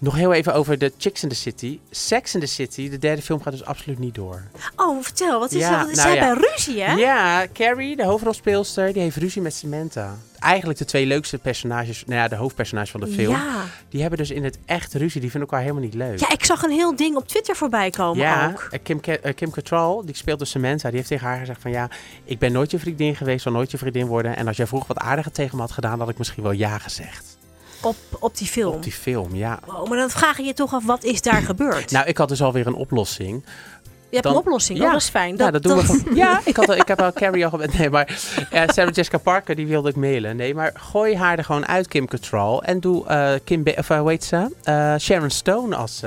Nog 0.00 0.14
heel 0.14 0.32
even 0.32 0.54
over 0.54 0.78
de 0.78 0.92
Chicks 0.98 1.22
in 1.22 1.28
the 1.28 1.34
City. 1.34 1.78
Sex 1.90 2.34
in 2.34 2.40
the 2.40 2.46
City, 2.46 2.90
de 2.90 2.98
derde 2.98 3.22
film 3.22 3.42
gaat 3.42 3.52
dus 3.52 3.64
absoluut 3.64 3.98
niet 3.98 4.14
door. 4.14 4.42
Oh, 4.76 5.02
vertel. 5.02 5.40
Wat 5.40 5.52
is 5.52 5.58
Ja, 5.60 5.84
dat? 5.84 5.88
Ze 5.96 6.02
nou 6.02 6.14
ja. 6.16 6.24
hebben 6.24 6.44
ruzie, 6.50 6.82
hè? 6.82 6.92
Ja, 6.92 7.46
Carrie, 7.52 7.96
de 7.96 8.04
hoofdrolspeelster, 8.04 8.92
die 8.92 9.02
heeft 9.02 9.16
ruzie 9.16 9.42
met 9.42 9.54
Samantha. 9.54 10.16
Eigenlijk 10.38 10.78
de 10.78 10.84
twee 10.84 11.06
leukste 11.06 11.38
personages, 11.38 12.02
nou 12.06 12.20
ja, 12.20 12.28
de 12.28 12.36
hoofdpersonages 12.36 12.90
van 12.90 13.00
de 13.00 13.06
film. 13.06 13.34
Ja. 13.34 13.64
Die 13.88 14.00
hebben 14.00 14.18
dus 14.18 14.30
in 14.30 14.44
het 14.44 14.58
echt 14.66 14.94
ruzie. 14.94 15.20
Die 15.20 15.30
vinden 15.30 15.48
elkaar 15.48 15.60
helemaal 15.60 15.82
niet 15.84 15.94
leuk. 15.94 16.18
ja, 16.20 16.30
ik 16.30 16.44
zag 16.44 16.62
een 16.62 16.70
heel 16.70 16.96
ding 16.96 17.16
op 17.16 17.28
Twitter 17.28 17.56
voorbij 17.56 17.90
komen 17.90 18.18
Ja, 18.18 18.50
ook. 18.50 18.68
eh, 18.70 18.78
Kim, 18.82 19.00
Ca- 19.00 19.12
eh, 19.16 19.34
Kim 19.34 19.50
Cattrall, 19.50 20.02
die 20.04 20.16
speelt 20.16 20.38
dus 20.38 20.50
Samantha, 20.50 20.88
die 20.88 20.96
heeft 20.96 21.08
tegen 21.08 21.26
haar 21.26 21.38
gezegd 21.38 21.60
van 21.62 21.70
ja, 21.70 21.88
ik 22.24 22.38
ben 22.38 22.52
nooit 22.52 22.70
je 22.70 22.78
vriendin 22.78 23.16
geweest, 23.16 23.42
zal 23.42 23.52
nooit 23.52 23.70
je 23.70 23.78
vriendin 23.78 24.06
worden. 24.06 24.36
En 24.36 24.46
als 24.46 24.56
jij 24.56 24.66
vroeger 24.66 24.94
wat 24.94 24.98
aardiger 25.04 25.32
tegen 25.32 25.56
me 25.56 25.62
had 25.62 25.72
gedaan, 25.72 25.98
had 25.98 26.08
ik 26.08 26.18
misschien 26.18 26.42
wel 26.42 26.52
ja 26.52 26.78
gezegd. 26.78 27.37
Op, 27.82 27.96
op 28.18 28.36
die 28.36 28.46
film. 28.46 28.74
Op 28.74 28.82
die 28.82 28.92
film, 28.92 29.34
ja. 29.34 29.58
Wow, 29.66 29.88
maar 29.88 29.98
dan 29.98 30.10
vraag 30.10 30.36
je 30.36 30.42
je 30.42 30.54
toch 30.54 30.74
af, 30.74 30.84
wat 30.84 31.04
is 31.04 31.22
daar 31.22 31.42
gebeurd? 31.42 31.90
Nou, 31.90 32.06
ik 32.06 32.18
had 32.18 32.28
dus 32.28 32.42
alweer 32.42 32.66
een 32.66 32.74
oplossing. 32.74 33.42
je 33.44 33.90
hebt 34.10 34.22
dan- 34.22 34.32
een 34.32 34.38
oplossing. 34.38 34.78
ja. 34.78 34.84
Oh, 34.84 34.92
dat 34.92 35.00
is 35.00 35.08
fijn. 35.08 35.36
ja, 35.36 35.50
dat 35.50 35.62
doen 35.62 35.76
we 35.76 35.84
gewoon. 35.84 36.14
Ja, 36.14 36.40
ik, 36.44 36.56
had, 36.56 36.68
al- 36.68 36.74
ik 36.74 36.88
heb 36.88 37.00
al 37.02 37.12
Carrie 37.12 37.44
al 37.44 37.50
gebeld. 37.50 37.78
Nee, 37.78 37.90
maar 37.90 38.18
eh, 38.50 38.62
Sarah 38.66 38.92
Jessica 38.94 39.18
Parker, 39.18 39.54
die 39.54 39.66
wilde 39.66 39.88
ik 39.88 39.96
mailen. 39.96 40.36
Nee, 40.36 40.54
maar 40.54 40.72
gooi 40.74 41.16
haar 41.16 41.38
er 41.38 41.44
gewoon 41.44 41.66
uit, 41.66 41.88
Kim 41.88 42.06
Cattrall. 42.06 42.58
En 42.58 42.80
doe 42.80 43.06
eh, 43.06 43.32
Kim, 43.44 43.62
of, 43.76 43.90
uh, 43.90 44.02
weet 44.02 44.24
ze, 44.24 44.96
Sharon 45.00 45.30
Stone 45.30 45.76
als 45.76 46.02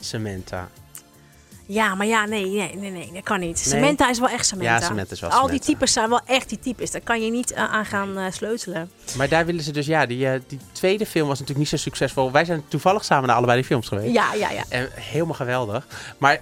Samantha. 0.00 0.68
Ja, 1.66 1.94
maar 1.94 2.06
ja, 2.06 2.24
nee, 2.24 2.46
nee, 2.46 2.74
nee, 2.74 2.90
nee, 2.90 3.10
dat 3.12 3.22
kan 3.22 3.40
niet. 3.40 3.54
Nee. 3.54 3.80
Samantha 3.80 4.10
is 4.10 4.18
wel 4.18 4.28
echt 4.28 4.46
Samantha. 4.46 4.74
Ja, 4.74 4.80
Samantha 4.80 5.12
is 5.12 5.20
wel 5.20 5.30
Al 5.30 5.46
die 5.46 5.60
types 5.60 5.92
zijn 5.92 6.08
wel 6.08 6.20
echt 6.26 6.48
die 6.48 6.58
types. 6.58 6.90
Daar 6.90 7.00
kan 7.00 7.22
je 7.22 7.30
niet 7.30 7.52
eh, 7.52 7.72
aan 7.72 7.84
gaan 7.84 8.18
eh, 8.18 8.24
sleutelen. 8.32 8.90
Maar 9.16 9.28
daar 9.28 9.46
willen 9.46 9.62
ze 9.62 9.72
dus, 9.72 9.86
ja, 9.86 10.06
die, 10.06 10.28
eh, 10.28 10.40
die 10.46 10.58
tweede 10.72 11.06
film 11.06 11.28
was 11.28 11.38
natuurlijk 11.38 11.70
niet 11.70 11.80
zo 11.80 11.84
succesvol. 11.84 12.32
Wij 12.32 12.44
zijn 12.44 12.64
toevallig 12.68 13.04
samen 13.04 13.26
naar 13.26 13.36
allebei 13.36 13.58
die 13.58 13.66
films 13.66 13.88
geweest. 13.88 14.14
Ja, 14.14 14.34
ja, 14.34 14.50
ja. 14.50 14.64
En 14.68 14.88
helemaal 14.94 15.34
geweldig. 15.34 15.86
Maar 16.18 16.40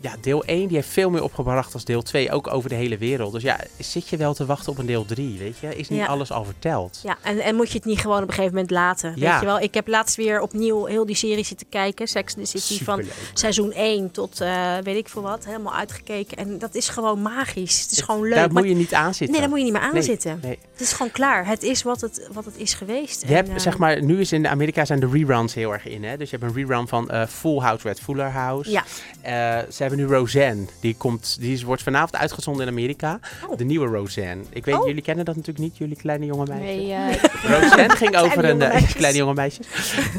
ja, 0.00 0.16
deel 0.20 0.44
1 0.44 0.66
die 0.66 0.76
heeft 0.76 0.88
veel 0.88 1.10
meer 1.10 1.22
opgebracht 1.22 1.74
als 1.74 1.84
deel 1.84 2.02
2. 2.02 2.30
Ook 2.32 2.52
over 2.52 2.68
de 2.68 2.74
hele 2.74 2.98
wereld. 2.98 3.32
Dus 3.32 3.42
ja, 3.42 3.58
zit 3.78 4.08
je 4.08 4.16
wel 4.16 4.34
te 4.34 4.46
wachten 4.46 4.72
op 4.72 4.78
een 4.78 4.86
deel 4.86 5.04
3, 5.04 5.38
weet 5.38 5.58
je? 5.58 5.76
Is 5.76 5.88
niet 5.88 5.98
Ja. 5.98 6.06
alles 6.06 6.30
al 6.30 6.44
verteld. 6.44 7.00
Ja, 7.02 7.16
en, 7.22 7.38
en 7.38 7.54
moet 7.54 7.68
je 7.70 7.76
het 7.76 7.84
niet 7.86 8.00
gewoon 8.00 8.22
op 8.22 8.28
een 8.28 8.34
gegeven 8.34 8.52
moment 8.54 8.70
laten. 8.70 9.12
Ja. 9.16 9.30
Weet 9.30 9.40
je 9.40 9.46
wel, 9.46 9.60
ik 9.60 9.74
heb 9.74 9.88
laatst 9.88 10.16
weer 10.16 10.40
opnieuw 10.40 10.84
heel 10.84 11.06
die 11.06 11.16
serie 11.16 11.44
zitten 11.44 11.68
kijken. 11.68 12.08
Sex 12.08 12.34
in 12.34 12.44
the 12.44 12.58
City 12.58 12.84
van 12.84 13.02
seizoen 13.34 13.72
1 13.72 14.10
tot 14.10 14.40
weet 14.82 14.96
ik 14.96 15.08
veel 15.08 15.22
wat. 15.22 15.44
Helemaal 15.44 15.74
uitgekeken. 15.74 16.36
En 16.36 16.58
dat 16.58 16.74
is 16.74 16.88
gewoon 16.88 17.22
magisch. 17.22 17.80
Het 17.82 17.90
is 17.90 18.00
gewoon 18.00 18.22
leuk. 18.22 18.34
Daar 18.34 18.52
maar- 18.52 18.62
moet 18.62 18.72
je 18.72 18.78
niet 18.78 18.94
aan 18.94 19.14
zitten. 19.14 19.30
nee, 19.30 19.40
daar 19.40 19.48
moet 19.48 19.58
je 19.58 19.64
niet 19.64 19.72
meer 19.72 19.82
aan 19.82 20.02
zitten. 20.02 20.38
nee. 20.42 20.58
Het 20.72 20.80
is 20.80 20.92
gewoon 20.92 21.12
klaar. 21.12 21.46
Het 21.46 21.62
is 21.62 21.82
wat 21.82 22.00
het, 22.00 22.28
wat 22.32 22.44
het 22.44 22.54
is 22.56 22.74
geweest. 22.74 23.20
Je 23.22 23.26
En, 23.28 23.34
hebt, 23.34 23.48
eh, 23.48 23.58
zeg 23.58 23.78
maar, 23.78 24.02
nu 24.02 24.20
is 24.20 24.32
in 24.32 24.48
Amerika 24.48 24.84
zijn 24.84 25.00
de 25.00 25.08
reruns 25.12 25.54
heel 25.54 25.72
erg 25.72 25.86
in. 25.86 26.04
Hè? 26.04 26.16
Dus 26.16 26.30
je 26.30 26.36
hebt 26.36 26.50
een 26.50 26.56
rerun 26.56 26.88
van 26.88 27.10
eh, 27.10 27.26
Full 27.26 27.58
House 27.58 27.88
Red 27.88 28.00
Fuller 28.00 28.30
House. 28.30 28.70
Ja. 28.70 28.84
Eh, 29.20 29.32
ze 29.72 29.82
hebben 29.82 29.98
nu 29.98 30.06
Roseanne. 30.06 30.64
Die, 30.80 30.94
komt, 30.98 31.36
die 31.40 31.52
is- 31.52 31.62
wordt 31.62 31.82
vanavond 31.82 32.16
uitgezonden 32.16 32.62
in 32.66 32.72
Amerika. 32.72 33.20
Oh. 33.48 33.56
De 33.56 33.64
nieuwe 33.64 33.86
Roseanne. 33.86 34.42
Ik 34.50 34.64
weet, 34.64 34.74
Oh. 34.74 34.86
jullie 34.86 35.02
kennen 35.02 35.24
dat 35.24 35.36
natuurlijk 35.36 35.64
niet, 35.64 35.76
jullie 35.76 35.96
kleine 35.96 36.26
jonge 36.26 36.46
meisjes. 36.48 36.76
Nee, 36.76 36.92
eh, 36.92 37.50
Roseanne 37.60 37.96
ging 37.96 38.16
over 38.16 38.44
een... 38.44 38.50
jonge 38.58 38.64
eh, 38.64 38.94
kleine 38.94 39.18
jonge 39.18 39.34
meisjes. 39.34 39.66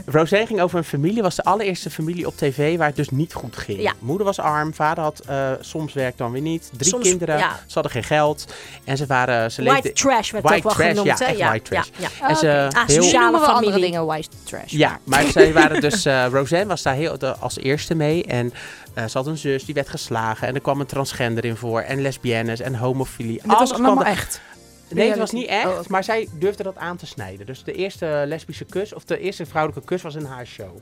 Roseanne 0.06 0.48
ging 0.48 0.62
over 0.62 0.78
een 0.78 0.84
familie. 0.84 1.22
Was 1.22 1.36
de 1.36 1.44
allereerste 1.44 1.90
familie 1.90 2.28
op 2.28 2.38
tv 2.38 2.78
waar 2.78 2.88
het 2.88 2.96
dus 2.96 3.10
niet 3.10 3.34
goed 3.34 3.58
ging. 3.58 3.82
Ja. 3.82 3.94
Moeder 4.00 4.26
was 4.28 4.40
arm. 4.40 4.74
Vader 4.74 5.04
had 5.04 5.20
eh, 5.28 5.52
soms 5.60 5.94
werk 5.94 6.18
dan 6.18 6.32
weer 6.32 6.42
niet. 6.42 6.70
Drie 6.78 6.90
Soms, 6.90 7.04
kinderen. 7.08 7.38
ja. 7.38 7.60
Ze 7.66 7.74
hadden 7.74 7.92
geen 7.92 8.04
geld. 8.04 8.54
En 8.84 8.98
ze 8.98 9.06
waren... 9.06 9.52
Ze 9.52 9.62
White 9.64 9.74
leefden- 9.76 9.94
trash 9.94 10.32
werd 10.32 10.44
White 10.44 10.58
ook 10.58 10.64
wel 10.64 10.74
trash, 10.74 10.88
genoemd. 10.98 11.20
ja, 11.20 11.30
ja, 11.30 11.50
white 11.50 11.70
trash. 11.70 11.88
Ja, 11.98 12.08
ja. 12.20 12.30
En 12.30 12.36
ze 12.36 12.66
oké. 12.68 12.78
Ah, 12.80 12.88
heel- 12.88 13.04
sociale 13.04 13.24
noemen 13.32 13.42
we 13.42 13.48
andere 13.54 13.72
familie. 13.72 13.90
dingen 13.92 14.06
white 14.06 14.30
trash. 14.44 14.72
Ja, 14.72 15.00
maar 15.04 15.24
zij 15.24 15.54
waren 15.54 15.82
dus... 15.82 16.06
eh 16.06 16.26
Roseanne 16.32 16.68
was 16.68 16.82
daar 16.82 16.94
heel, 16.96 17.18
de- 17.18 17.36
als 17.36 17.58
eerste 17.58 17.96
mee. 17.96 18.24
En 18.24 18.54
eh, 18.94 19.06
ze 19.06 19.18
had 19.18 19.28
een 19.28 19.38
zus, 19.38 19.66
die 19.66 19.74
werd 19.74 19.90
geslagen. 19.90 20.48
En 20.48 20.56
er 20.56 20.62
kwam 20.62 20.80
een 20.80 20.86
transgender 20.86 21.46
in 21.46 21.56
voor. 21.56 21.82
En 21.82 22.02
lesbiennes 22.02 22.60
en 22.60 22.76
homofilie. 22.76 23.40
En 23.42 23.50
dit 23.50 23.58
was 23.58 23.58
Alles 23.58 23.72
allemaal 23.74 23.96
kwam 23.96 24.06
echt. 24.08 24.42
Nee, 24.90 25.10
het 25.10 25.18
was 25.20 25.32
niet 25.32 25.48
echt. 25.48 25.66
Oh. 25.68 25.80
Maar 25.88 26.04
zij 26.04 26.28
durfde 26.34 26.64
dat 26.64 26.78
aan 26.78 26.98
te 26.98 27.06
snijden. 27.06 27.46
Dus 27.46 27.64
de 27.64 27.74
eerste 27.74 28.24
lesbische 28.28 28.66
kus, 28.66 28.94
of 28.94 29.04
de 29.04 29.20
eerste 29.20 29.46
vrouwelijke 29.46 29.86
kus 29.86 30.02
was 30.02 30.16
in 30.16 30.26
haar 30.26 30.46
show. 30.46 30.78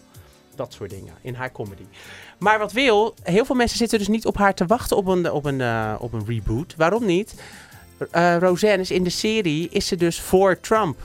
Dat 0.56 0.74
soort 0.74 0.89
dingen, 0.89 1.13
in 1.22 1.34
haar 1.34 1.52
comedy. 1.52 1.86
Maar 2.38 2.60
wat 2.60 2.72
wil, 2.72 3.13
heel 3.24 3.46
veel 3.46 3.56
mensen 3.56 3.78
zitten 3.78 3.98
dus 3.98 4.08
niet 4.08 4.26
op 4.26 4.38
haar 4.38 4.54
te 4.54 4.65
wachten 4.65 4.98
op 4.98 5.08
een, 5.08 5.32
op 5.32 5.46
een, 5.46 5.62
eh, 5.62 5.94
op 6.00 6.13
een 6.13 6.26
reboot. 6.28 6.74
Waarom 6.78 7.06
niet? 7.06 7.34
Eh 8.12 8.38
Roseanne 8.39 8.82
is 8.82 8.91
in 8.91 9.04
de 9.04 9.10
serie, 9.10 9.70
is 9.70 9.88
ze 9.88 9.96
dus 9.96 10.20
voor 10.22 10.60
Trump. 10.60 10.98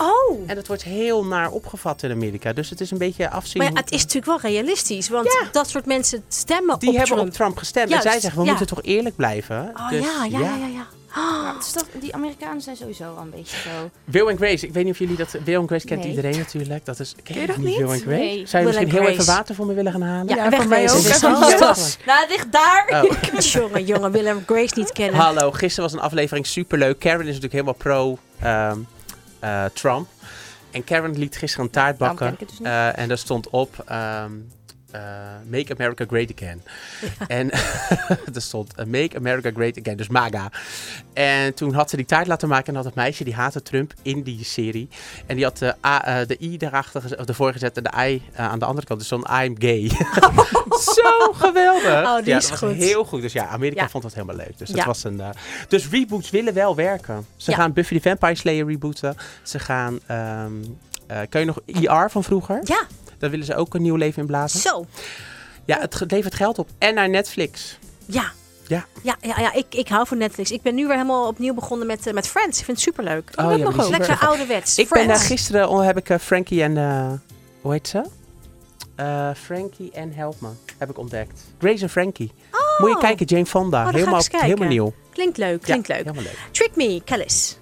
Oh, 0.00 0.40
En 0.46 0.54
dat 0.54 0.66
wordt 0.66 0.82
heel 0.82 1.24
naar 1.24 1.50
opgevat 1.50 2.02
in 2.02 2.10
Amerika. 2.10 2.52
Dus 2.52 2.70
het 2.70 2.80
is 2.80 2.90
een 2.90 2.98
beetje 2.98 3.30
afzien. 3.30 3.62
maar 3.62 3.72
ja, 3.72 3.78
het 3.80 3.90
is 3.90 4.02
natuurlijk 4.02 4.42
wel 4.42 4.50
realistisch. 4.52 5.08
Want 5.08 5.46
dat 5.52 5.68
soort 5.68 5.86
mensen 5.86 6.22
stemmen 6.28 6.78
Die 6.78 6.88
op 6.88 6.96
hebben 6.96 7.14
Trump. 7.16 7.28
op 7.28 7.34
Trump 7.34 7.56
gestemd. 7.56 7.88
Juist, 7.88 8.04
en 8.04 8.10
zij 8.10 8.20
zeggen, 8.20 8.40
we 8.40 8.44
ja. 8.46 8.50
moeten 8.56 8.76
toch 8.76 8.84
eerlijk 8.84 9.16
blijven. 9.16 9.70
Oh 9.76 9.88
Dus, 9.90 10.04
ja, 10.04 10.24
ja, 10.24 10.38
ja, 10.38 10.66
ja. 10.66 10.86
Het 11.54 11.64
is 11.66 11.72
toch, 11.72 11.86
die 12.00 12.14
Amerikanen 12.14 12.60
zijn 12.60 12.76
sowieso 12.76 13.04
wel 13.14 13.22
een 13.22 13.30
beetje 13.30 13.56
zo. 13.56 13.90
Will 14.04 14.26
and 14.28 14.38
Grace, 14.38 14.66
ik 14.66 14.72
weet 14.72 14.84
niet 14.84 14.92
of 14.92 14.98
jullie 14.98 15.16
dat... 15.16 15.36
Will 15.44 15.56
and 15.56 15.68
Grace 15.68 15.86
kent 15.86 16.00
Nee. 16.00 16.08
iedereen 16.10 16.38
natuurlijk. 16.38 16.84
Dat 16.84 17.00
is, 17.00 17.14
ken 17.22 17.40
je 17.40 17.46
dat 17.46 17.56
niet? 17.56 17.76
Will 17.76 17.86
and 17.88 18.00
Grace? 18.00 18.06
Nee. 18.18 18.46
Zou 18.46 18.46
je 18.46 18.48
Will 18.52 18.64
misschien 18.64 18.84
and 18.84 18.92
heel 18.92 19.00
Grace. 19.02 19.20
even 19.20 19.26
water 19.34 19.54
voor 19.54 19.66
me 19.66 19.74
willen 19.74 19.92
gaan 19.92 20.02
halen? 20.02 20.36
Ja, 20.36 20.44
Ja, 20.44 20.50
voor 20.56 20.68
mij 20.68 20.82
ook. 20.82 21.02
Dat 21.02 21.76
is 21.76 21.96
Ja. 22.00 22.06
Nou, 22.06 22.20
het 22.20 22.28
ligt 22.30 22.52
daar. 22.52 23.04
Oh. 23.04 23.40
Jongen, 23.52 23.84
jongen, 23.84 24.10
Willem 24.12 24.42
Grace 24.46 24.72
niet 24.78 24.92
kennen. 24.92 25.20
Hallo, 25.20 25.50
gisteren 25.52 25.90
was 25.90 25.92
een 25.98 26.04
aflevering 26.06 26.46
superleuk. 26.46 26.98
Karen 26.98 27.20
is 27.20 27.26
natuurlijk 27.26 27.52
helemaal 27.52 27.74
pro 27.74 28.18
ehm, 28.40 28.78
eh, 29.40 29.64
Trump. 29.72 30.08
En 30.70 30.84
Karen 30.84 31.18
liet 31.18 31.36
gisteren 31.36 31.64
een 31.66 31.70
taart 31.72 31.98
Daarom 31.98 32.16
bakken. 32.18 32.36
ken 32.36 32.46
ik 32.46 32.48
het 32.48 32.48
dus 32.48 32.58
niet. 32.58 32.68
Eh, 32.68 32.98
en 32.98 33.08
daar 33.08 33.18
stond 33.18 33.50
op... 33.50 33.82
ehm, 33.86 34.30
eh, 34.90 35.00
Make 35.50 35.72
America 35.72 36.04
Great 36.08 36.32
Again. 36.36 36.62
En 37.38 37.50
er 38.34 38.42
stond 38.42 38.74
eh, 38.74 38.84
Make 38.84 39.16
America 39.16 39.50
Great 39.54 39.78
Again, 39.80 39.96
dus 39.96 40.08
MAGA. 40.08 40.50
En 41.12 41.54
toen 41.54 41.74
had 41.74 41.90
ze 41.90 41.96
die 41.96 42.04
taart 42.04 42.26
laten 42.26 42.48
maken 42.48 42.68
en 42.68 42.74
had 42.74 42.84
het 42.84 42.94
meisje, 42.94 43.24
die 43.24 43.34
haatte 43.34 43.62
Trump 43.62 43.92
in 44.02 44.22
die 44.22 44.44
serie. 44.44 44.88
En 45.26 45.36
die 45.36 45.44
had 45.44 45.58
de, 45.58 45.74
A, 45.86 46.04
eh, 46.04 46.26
de 46.26 46.36
I 46.40 46.56
daarachter, 46.56 47.18
of 47.18 47.26
ervoor 47.26 47.52
gezet 47.52 47.76
en 47.76 47.82
de 47.82 48.08
I 48.08 48.22
aan 48.36 48.58
de 48.58 48.64
andere 48.64 48.86
kant. 48.86 48.98
Dus 48.98 49.08
zo'n 49.08 49.26
I'm 49.42 49.54
gay. 49.58 49.90
Zo 50.94 51.32
geweldig. 51.32 52.04
Oh, 52.06 52.16
die 52.16 52.26
ja, 52.26 52.36
is 52.36 52.48
dat 52.48 52.60
was 52.60 52.70
goed. 52.70 52.78
heel 52.78 53.04
goed. 53.04 53.22
Dus 53.22 53.32
ja, 53.32 53.46
Amerika 53.46 53.82
Ja. 53.82 53.88
vond 53.88 54.02
dat 54.02 54.14
helemaal 54.14 54.36
leuk. 54.36 54.58
Dus, 54.58 54.68
dat 54.68 54.84
was 54.84 55.04
een, 55.04 55.22
dus 55.68 55.88
reboots 55.88 56.30
willen 56.30 56.54
wel 56.54 56.74
werken. 56.74 57.26
Ze 57.36 57.52
gaan 57.52 57.72
Buffy 57.72 57.94
the 57.98 58.08
Vampire 58.08 58.34
Slayer 58.34 58.66
rebooten. 58.66 59.16
Ze 59.42 59.58
gaan... 59.58 59.98
eh 60.06 60.46
kun 61.28 61.40
je 61.40 61.46
nog 61.46 61.60
ER 61.66 62.10
van 62.10 62.24
vroeger? 62.24 62.60
Ja, 62.64 62.86
Daar 63.18 63.30
willen 63.30 63.46
ze 63.46 63.54
ook 63.54 63.74
een 63.74 63.82
nieuw 63.82 63.96
leven 63.96 64.20
in 64.20 64.26
blazen. 64.26 64.60
zo. 64.60 64.86
Ja, 65.64 65.80
het 65.80 66.04
levert 66.08 66.34
geld 66.34 66.58
op. 66.58 66.68
En 66.78 66.94
naar 66.94 67.08
Netflix. 67.08 67.78
Ja. 68.06 68.32
Ja. 68.66 68.86
Ja, 69.02 69.16
ja, 69.20 69.40
ja 69.40 69.52
ik, 69.52 69.66
ik 69.70 69.88
hou 69.88 70.06
van 70.06 70.18
Netflix. 70.18 70.50
Ik 70.50 70.62
ben 70.62 70.74
nu 70.74 70.86
weer 70.86 70.96
helemaal 70.96 71.26
opnieuw 71.26 71.54
begonnen 71.54 71.86
met, 71.86 72.06
eh, 72.06 72.12
met 72.12 72.26
Friends. 72.26 72.58
Ik 72.58 72.64
vind 72.64 72.76
het 72.76 72.86
superleuk. 72.86 73.30
Oh, 73.36 73.58
ja, 73.58 73.68
is 73.68 73.88
Lekker 73.88 74.12
super. 74.12 74.28
ouderwets. 74.28 74.78
Ik 74.78 74.88
ben 74.88 75.16
gisteren 75.16 75.68
oh, 75.68 75.84
heb 75.84 75.96
ik 75.96 76.08
eh, 76.08 76.18
Frankie 76.18 76.62
en 76.62 76.76
eh, 76.76 77.12
hoe 77.60 77.72
heet 77.72 77.88
ze? 77.88 78.04
Frankie 79.34 79.90
en 79.92 80.12
Helpman 80.12 80.56
heb 80.78 80.90
ik 80.90 80.98
ontdekt. 80.98 81.40
Grace 81.58 81.82
en 81.82 81.90
Frankie. 81.90 82.32
Moet 82.78 82.90
je 82.90 82.98
kijken, 82.98 83.26
Jane 83.26 83.46
Fonda. 83.46 83.86
Oh, 83.86 83.92
helemaal, 83.92 84.22
helemaal 84.28 84.68
nieuw. 84.68 84.92
Klinkt 85.12 85.36
leuk, 85.36 85.62
klinkt 85.62 85.86
ja, 85.86 85.94
leuk. 85.94 86.04
Helemaal 86.04 86.24
leuk. 86.24 86.38
Trick 86.50 86.76
Me, 86.76 87.02
Kellis. 87.04 87.58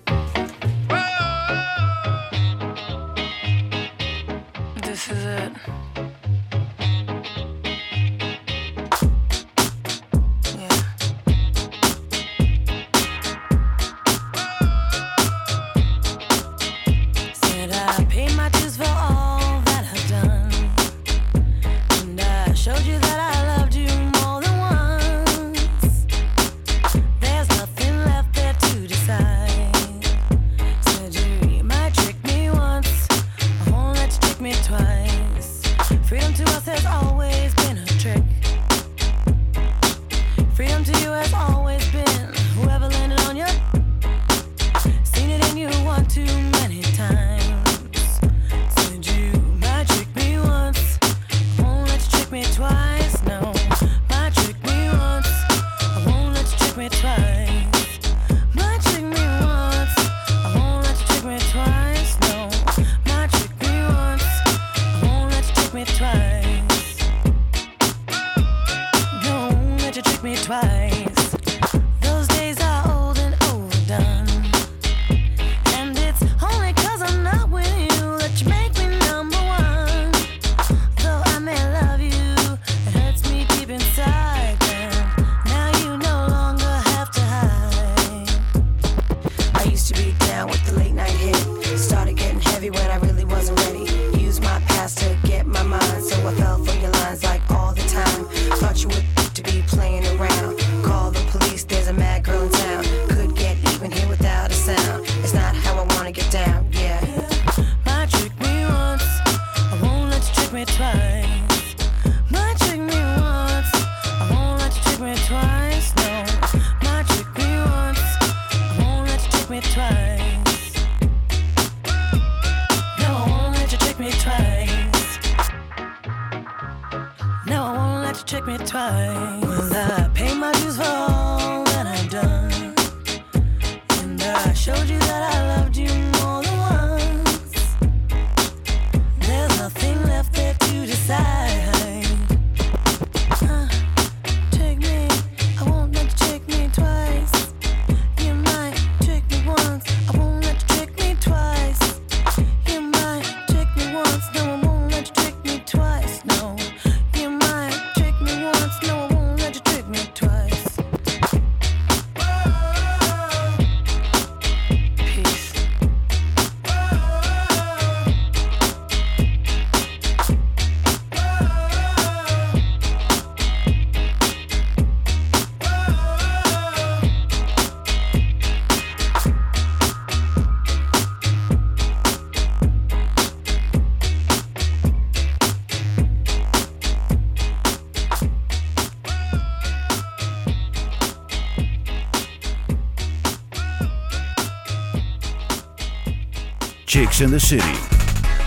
In 197.20 197.30
the 197.30 197.38
City. 197.38 197.74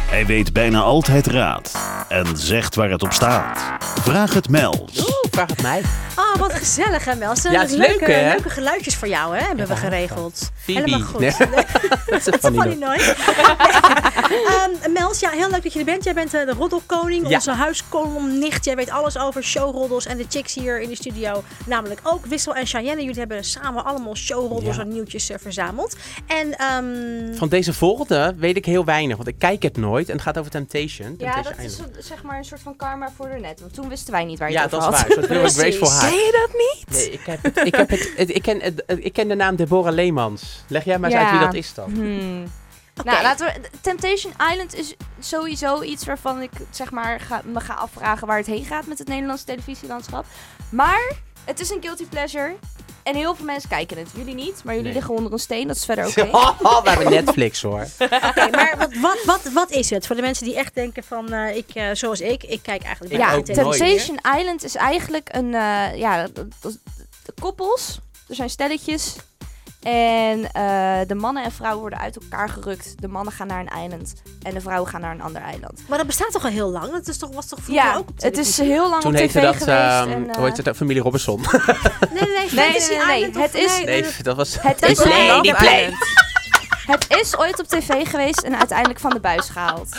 Hij 0.10 0.26
weet 0.26 0.54
bijna 0.54 0.80
altijd 0.82 1.28
raad 1.28 1.72
en 2.10 2.38
zegt 2.38 2.76
waar 2.76 2.90
het 2.90 3.04
op 3.04 3.14
staat. 3.14 3.60
Vraag 4.02 4.34
het 4.34 4.50
Mels. 4.50 5.00
Oeh, 5.00 5.10
vraag 5.32 5.50
het 5.50 5.62
mij. 5.62 5.82
Oh, 6.16 6.36
wat 6.36 6.54
gezellig 6.54 7.06
hè 7.06 7.16
Mel. 7.16 7.36
Zijn 7.36 7.54
Ja, 7.54 7.60
het 7.62 7.70
is 7.70 7.78
leuk, 7.78 7.88
leuke, 7.88 8.12
hè? 8.12 8.30
leuke 8.30 8.50
geluidjes 8.50 8.96
voor 8.96 9.08
jou 9.08 9.38
hè, 9.38 9.46
hebben 9.46 9.68
we 9.68 9.76
geregeld. 9.76 10.52
Phoebe. 10.64 10.80
Helemaal 10.82 11.08
goed. 11.08 11.20
Nee. 11.20 11.32
Dat 12.06 12.20
is 12.20 12.26
een 12.26 12.54
funny 12.54 12.76
nooit. 12.80 13.16
Ehm, 14.48 14.92
Mels, 14.92 15.20
ja, 15.20 15.30
heel 15.30 15.50
leuk 15.50 15.64
dat 15.64 15.74
je 15.74 15.80
er 15.80 15.86
bent. 15.86 16.04
Jij 16.04 16.14
bent 16.14 16.34
eh, 16.34 16.46
de 16.46 16.54
roddelkoning, 16.54 17.28
Ja. 17.30 17.36
onze 17.36 17.52
huiskolomnicht. 17.52 18.66
Jij 18.66 18.76
weet 18.76 18.90
alles 18.90 19.18
over 19.18 19.44
showroddels 19.44 20.06
en 20.06 20.18
de 20.18 20.26
chicks 20.30 20.54
hier 20.56 20.82
in 20.82 20.90
de 20.90 20.96
studio. 20.96 21.44
Namelijk 21.66 22.00
ook 22.04 22.26
Wissel 22.26 22.56
en 22.56 22.66
Cheyenne. 22.66 23.02
Jullie 23.02 23.20
hebben 23.20 23.44
samen 23.44 23.86
allemaal 23.86 24.16
showroddels 24.16 24.76
Ja. 24.76 24.82
en 24.82 24.88
nieuwtjes 24.88 25.30
eh, 25.30 25.38
verzameld. 25.42 25.96
En 26.28 26.58
ehm, 26.58 27.36
Van 27.38 27.50
deze 27.50 27.74
volgende 27.74 28.34
weet 28.38 28.58
ik 28.58 28.66
heel 28.66 28.86
weinig, 28.86 29.16
want 29.16 29.28
ik 29.28 29.36
kijk 29.40 29.64
het 29.64 29.78
nooit. 29.78 30.08
En 30.10 30.14
het 30.14 30.22
gaat 30.24 30.38
over 30.38 30.52
Temptation. 30.52 31.16
Ja, 31.18 31.34
Temptation 31.34 31.56
dat 31.58 31.66
is 31.66 31.72
Island. 31.72 31.96
zeg 32.00 32.24
maar 32.24 32.38
een 32.38 32.44
soort 32.46 32.62
van 32.62 32.76
karma 32.76 33.10
voor 33.18 33.30
de 33.30 33.40
net. 33.40 33.60
Want 33.60 33.74
toen 33.74 33.90
wisten 33.90 34.12
wij 34.14 34.24
niet 34.26 34.40
waar 34.40 34.48
je 34.48 34.54
Ja, 34.54 34.62
het 34.62 34.72
dat 34.72 34.80
over 34.82 34.94
is 34.94 35.00
had. 35.00 35.08
waar. 35.08 35.18
Een 35.18 35.50
soort 35.50 35.54
Grace 35.54 35.78
voor 35.78 35.88
Precies. 35.88 36.02
haar. 36.02 36.10
Ken 36.10 36.18
je 36.20 36.48
dat 36.48 36.58
niet? 36.58 36.98
Nee, 36.98 37.12
ik, 37.12 37.26
heb 37.26 37.44
het, 37.44 37.58
ik, 37.68 37.76
heb 37.76 37.90
het, 37.90 38.30
ik, 38.36 38.42
ken, 38.42 38.62
ik 39.04 39.14
ken 39.14 39.28
de 39.28 39.36
naam 39.36 39.56
Deborah 39.56 39.94
Leemans. 39.94 40.64
Leg 40.68 40.84
jij 40.86 41.00
maar 41.00 41.12
eens 41.12 41.20
uit 41.20 41.32
wie 41.32 41.40
dat 41.40 41.54
is 41.54 41.74
dan. 41.74 41.92
Hmm. 41.92 42.44
Nou, 43.04 43.22
laten 43.22 43.46
we. 43.46 43.62
Temptation 43.82 44.34
Island 44.52 44.76
is 44.76 44.94
sowieso 45.20 45.82
iets 45.82 46.06
waarvan 46.06 46.42
ik 46.42 46.52
zeg 46.70 46.92
maar 46.92 47.20
ga, 47.20 47.42
me 47.46 47.60
ga 47.60 47.74
afvragen 47.74 48.28
waar 48.28 48.38
het 48.38 48.46
heen 48.46 48.66
gaat 48.66 48.86
met 48.86 48.98
het 49.00 49.08
Nederlandse 49.08 49.46
televisielandschap. 49.46 50.26
Maar 50.72 51.12
het 51.46 51.60
is 51.60 51.70
een 51.70 51.82
guilty 51.82 52.06
pleasure. 52.06 52.56
En 53.04 53.16
heel 53.16 53.36
veel 53.36 53.46
mensen 53.46 53.70
kijken 53.70 53.98
het. 53.98 54.08
Jullie 54.16 54.36
niet, 54.36 54.62
maar 54.64 54.74
jullie 54.74 54.84
Nee. 54.90 54.94
liggen 54.94 55.16
onder 55.16 55.32
een 55.34 55.40
steen. 55.40 55.68
Dat 55.68 55.76
is 55.76 55.86
verder 55.86 56.06
oké. 56.10 56.30
We 56.84 56.90
hebben 56.90 57.10
Netflix 57.12 57.62
hoor. 57.62 57.88
Oké, 58.30 58.50
maar 58.52 58.76
wat, 58.78 58.94
wat, 59.02 59.24
wat, 59.26 59.42
wat 59.54 59.72
is 59.72 59.90
het? 59.90 60.08
Voor 60.08 60.16
de 60.16 60.22
mensen 60.22 60.46
die 60.46 60.56
echt 60.56 60.76
denken 60.76 61.04
van, 61.04 61.34
eh, 61.34 61.56
ik, 61.56 61.70
eh, 61.74 61.86
zoals 61.94 62.20
ik, 62.22 62.44
ik 62.44 62.62
kijk 62.64 62.84
eigenlijk 62.84 63.14
Ik 63.14 63.20
Ja. 63.20 63.42
Temptation 63.42 64.20
Island 64.38 64.64
is 64.64 64.76
eigenlijk 64.76 65.30
een. 65.32 65.54
eh, 65.54 65.96
ja, 65.96 66.28
koppels. 67.42 68.00
Er 68.30 68.36
zijn 68.36 68.50
stelletjes. 68.50 69.16
En 69.82 70.52
eh, 70.52 71.00
de 71.08 71.16
mannen 71.16 71.44
en 71.44 71.52
vrouwen 71.52 71.80
worden 71.82 72.00
uit 72.00 72.18
elkaar 72.22 72.50
gerukt. 72.50 73.02
De 73.02 73.08
mannen 73.08 73.34
gaan 73.34 73.48
naar 73.48 73.60
een 73.60 73.68
eiland. 73.70 74.14
En 74.42 74.54
de 74.54 74.62
vrouwen 74.62 74.90
gaan 74.90 75.02
naar 75.02 75.12
een 75.12 75.22
ander 75.22 75.42
eiland. 75.42 75.82
Maar 75.88 75.98
dat 75.98 76.08
bestaat 76.08 76.32
toch 76.32 76.44
al 76.44 76.50
heel 76.50 76.70
lang? 76.72 76.92
Dat 76.92 77.08
is 77.08 77.18
toch, 77.18 77.34
was 77.34 77.48
toch 77.48 77.60
vroeger 77.64 77.84
Ja, 77.86 77.96
ook 77.96 78.10
op 78.10 78.22
het 78.22 78.38
is 78.38 78.58
heel 78.58 78.90
lang 78.90 79.02
Toen 79.02 79.12
op 79.12 79.18
tv 79.18 79.22
heette 79.34 79.40
dat, 79.40 79.56
geweest. 79.56 79.70
ehm, 79.80 80.10
en, 80.12 80.30
eh, 80.30 80.36
hoe 80.36 80.46
heet 80.46 80.66
het, 80.66 80.76
familie 80.76 81.02
Robinson. 81.02 81.42
Nee, 81.42 82.22
nee, 82.22 82.28
nee, 82.36 82.50
Nee, 82.52 82.80
nee, 83.06 83.32
nee, 83.32 83.42
het 83.44 83.54
is- 83.54 83.76
nee, 83.78 83.86
Nee, 83.86 84.02
nee, 84.02 84.12
dat 84.24 84.36
was... 84.36 84.58
Het 84.62 84.82
is 84.82 84.98
Love 85.04 85.40
die 85.42 85.56
play. 85.56 85.92
Het 86.90 87.06
is 87.22 87.38
ooit 87.38 87.60
op 87.60 87.68
tv 87.68 88.10
geweest 88.10 88.42
en 88.42 88.58
uiteindelijk 88.58 89.00
van 89.00 89.10
de 89.12 89.20
buis 89.20 89.50
gehaald. 89.50 89.90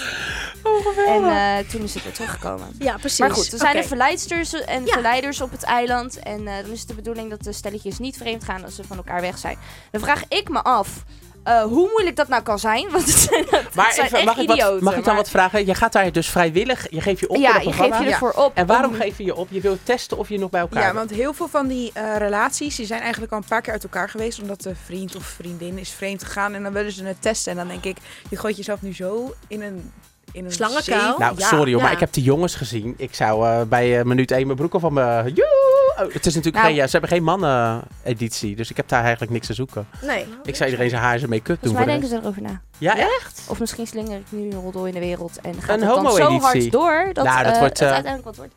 En 1.07 1.25
eh, 1.25 1.59
toen 1.69 1.83
is 1.83 1.95
het 1.95 2.03
weer 2.05 2.13
teruggekomen. 2.13 2.69
Ja, 2.79 2.97
precies. 2.97 3.19
Maar 3.19 3.31
goed, 3.31 3.53
er 3.53 3.59
zijn 3.59 3.71
Oké. 3.71 3.79
er 3.81 3.89
verleidsters 3.89 4.53
en 4.53 4.85
Ja. 4.87 4.93
verleiders 4.93 5.41
op 5.41 5.51
het 5.51 5.63
eiland. 5.63 6.19
En 6.19 6.47
eh, 6.49 6.63
dan 6.63 6.71
is 6.73 6.79
het 6.79 6.89
de 6.89 6.95
bedoeling 6.95 7.31
dat 7.31 7.43
de 7.43 7.53
stelletjes 7.53 7.99
niet 7.99 8.17
vreemd 8.17 8.45
gaan 8.45 8.65
als 8.65 8.75
ze 8.75 8.85
van 8.85 8.97
elkaar 8.97 9.21
weg 9.21 9.39
zijn. 9.39 9.59
Dan 9.91 10.01
vraag 10.01 10.23
ik 10.29 10.49
me 10.49 10.63
af 10.63 10.89
eh, 11.45 11.63
hoe 11.63 11.89
moeilijk 11.93 12.17
dat 12.17 12.29
nou 12.29 12.43
kan 12.43 12.59
zijn. 12.59 12.91
Want 12.91 13.07
het 13.07 13.17
zijn, 13.17 13.45
het 13.51 13.75
Maar 13.75 13.93
zijn 13.93 14.07
even, 14.07 14.17
echt 14.19 14.27
mag, 14.27 14.37
ik 14.39 14.49
wat, 14.49 14.81
mag 14.81 14.97
ik 14.97 15.05
dan 15.05 15.15
maar- 15.15 15.15
wat 15.23 15.31
vragen? 15.31 15.67
Je 15.67 15.75
gaat 15.75 15.93
daar 15.93 16.13
dus 16.13 16.29
vrijwillig, 16.31 16.87
je 16.91 17.01
geeft 17.01 17.21
je 17.21 17.29
op 17.29 17.37
Ja, 17.37 17.53
het 17.53 17.63
je 17.65 17.73
geeft 17.73 17.99
je 17.99 18.05
ervoor 18.11 18.31
op. 18.33 18.51
En 18.55 18.67
waarom 18.67 18.91
om- 18.93 18.97
geef 19.01 19.19
je 19.19 19.25
je 19.25 19.35
op? 19.35 19.49
Je 19.51 19.61
wilt 19.61 19.79
testen 19.83 20.19
of 20.19 20.29
je 20.29 20.39
nog 20.39 20.51
bij 20.51 20.61
elkaar 20.61 20.79
Ja, 20.83 20.93
bent. 20.93 20.97
want 21.09 21.11
heel 21.21 21.33
veel 21.33 21.49
van 21.49 21.67
die 21.67 21.91
eh, 21.95 22.17
relaties 22.17 22.77
die 22.77 22.87
zijn 22.87 23.01
eigenlijk 23.01 23.33
al 23.33 23.39
een 23.39 23.45
paar 23.49 23.61
keer 23.61 23.73
uit 23.73 23.83
elkaar 23.83 24.09
geweest. 24.09 24.41
Omdat 24.41 24.63
de 24.63 24.75
vriend 24.85 25.17
of 25.17 25.23
vriendin 25.25 25.79
is 25.79 25.91
vreemd 25.91 26.23
gegaan. 26.25 26.55
En 26.55 26.63
dan 26.63 26.73
willen 26.73 26.93
ze 26.93 27.05
het 27.05 27.23
testen. 27.23 27.51
En 27.53 27.59
dan 27.59 27.69
denk 27.69 27.85
ik, 27.85 27.97
je 28.31 28.37
gooit 28.37 28.57
jezelf 28.57 28.83
nu 28.83 28.95
zo 28.95 29.35
in 29.49 29.63
een, 29.63 29.93
in 30.33 30.45
een 30.45 30.53
Slangenkuil? 30.53 31.19
Nou, 31.19 31.35
Ja. 31.39 31.47
sorry 31.47 31.71
hoor, 31.71 31.77
ja. 31.81 31.83
maar 31.83 31.93
ik 31.93 32.01
heb 32.01 32.13
de 32.13 32.23
jongens 32.23 32.55
gezien. 32.55 32.95
Ik 32.97 33.15
zou 33.15 33.47
eh, 33.47 33.61
bij 33.63 34.05
minuut 34.05 34.31
1 34.31 34.45
mijn 34.47 34.59
broek 34.59 34.75
al 34.75 34.81
van 34.81 34.93
me... 34.93 35.31
Joe! 35.35 35.80
Oh, 36.07 36.13
het 36.13 36.27
is 36.27 36.35
natuurlijk 36.35 36.55
Nou. 36.55 36.67
geen, 36.67 36.75
ja, 36.75 36.85
ze 36.85 36.93
hebben 36.93 37.11
geen 37.11 37.23
mannen-editie, 37.23 38.57
dus 38.57 38.71
ik 38.71 38.77
heb 38.77 38.89
daar 38.89 39.01
eigenlijk 39.03 39.33
niks 39.33 39.47
te 39.47 39.55
zoeken. 39.55 39.87
Nee. 40.03 40.27
Ik 40.43 40.57
zou 40.57 40.71
iedereen 40.71 40.91
zijn 40.91 41.03
haar 41.03 41.13
en 41.13 41.19
zijn 41.19 41.31
make-up 41.31 41.63
doen 41.63 41.75
de 41.77 41.85
denken 41.85 42.09
ze 42.09 42.17
erover 42.17 42.43
na. 42.43 42.61
Ja, 42.79 42.97
echt? 42.97 43.43
Of 43.49 43.61
misschien 43.61 43.87
slinger 43.87 44.19
ik 44.19 44.25
nu 44.29 44.51
een 44.51 44.61
roddel 44.61 44.87
in 44.87 44.93
de 44.95 45.01
wereld 45.01 45.41
en 45.41 45.55
gaat 45.55 45.81
Een 45.81 45.87
het 45.87 45.95
dan 46.03 46.11
zo 46.13 46.23
homo-editie. 46.23 46.43
hard 46.43 46.73
door 46.73 47.11
dat, 47.13 47.25
Nou, 47.25 47.45
dat 47.45 47.53
eh, 47.53 47.59
wordt, 47.59 47.79
het 47.79 47.89
eh, 47.89 47.95
uiteindelijk 47.95 48.25
wat 48.25 48.37
wordt. 48.37 48.55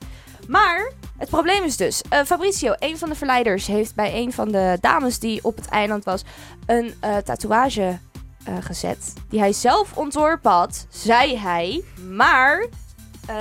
Maar 0.47 0.91
het 1.17 1.29
probleem 1.29 1.63
is 1.63 1.77
dus, 1.77 2.01
eh, 2.09 2.19
Fabrizio, 2.25 2.73
een 2.79 2.97
van 2.97 3.09
de 3.09 3.15
verleiders, 3.15 3.67
heeft 3.67 3.95
bij 3.95 4.13
een 4.15 4.33
van 4.33 4.51
de 4.51 4.77
dames 4.81 5.19
die 5.19 5.39
op 5.43 5.55
het 5.55 5.67
eiland 5.67 6.03
was, 6.03 6.23
een 6.65 6.93
eh, 6.99 7.17
tatoeage 7.17 7.97
eh, 8.43 8.53
gezet. 8.59 9.13
Die 9.29 9.39
hij 9.39 9.53
zelf 9.53 9.97
ontworpen 9.97 10.51
had, 10.51 10.85
zei 10.89 11.37
hij. 11.37 11.83
Maar 12.09 12.65
eh, 13.27 13.35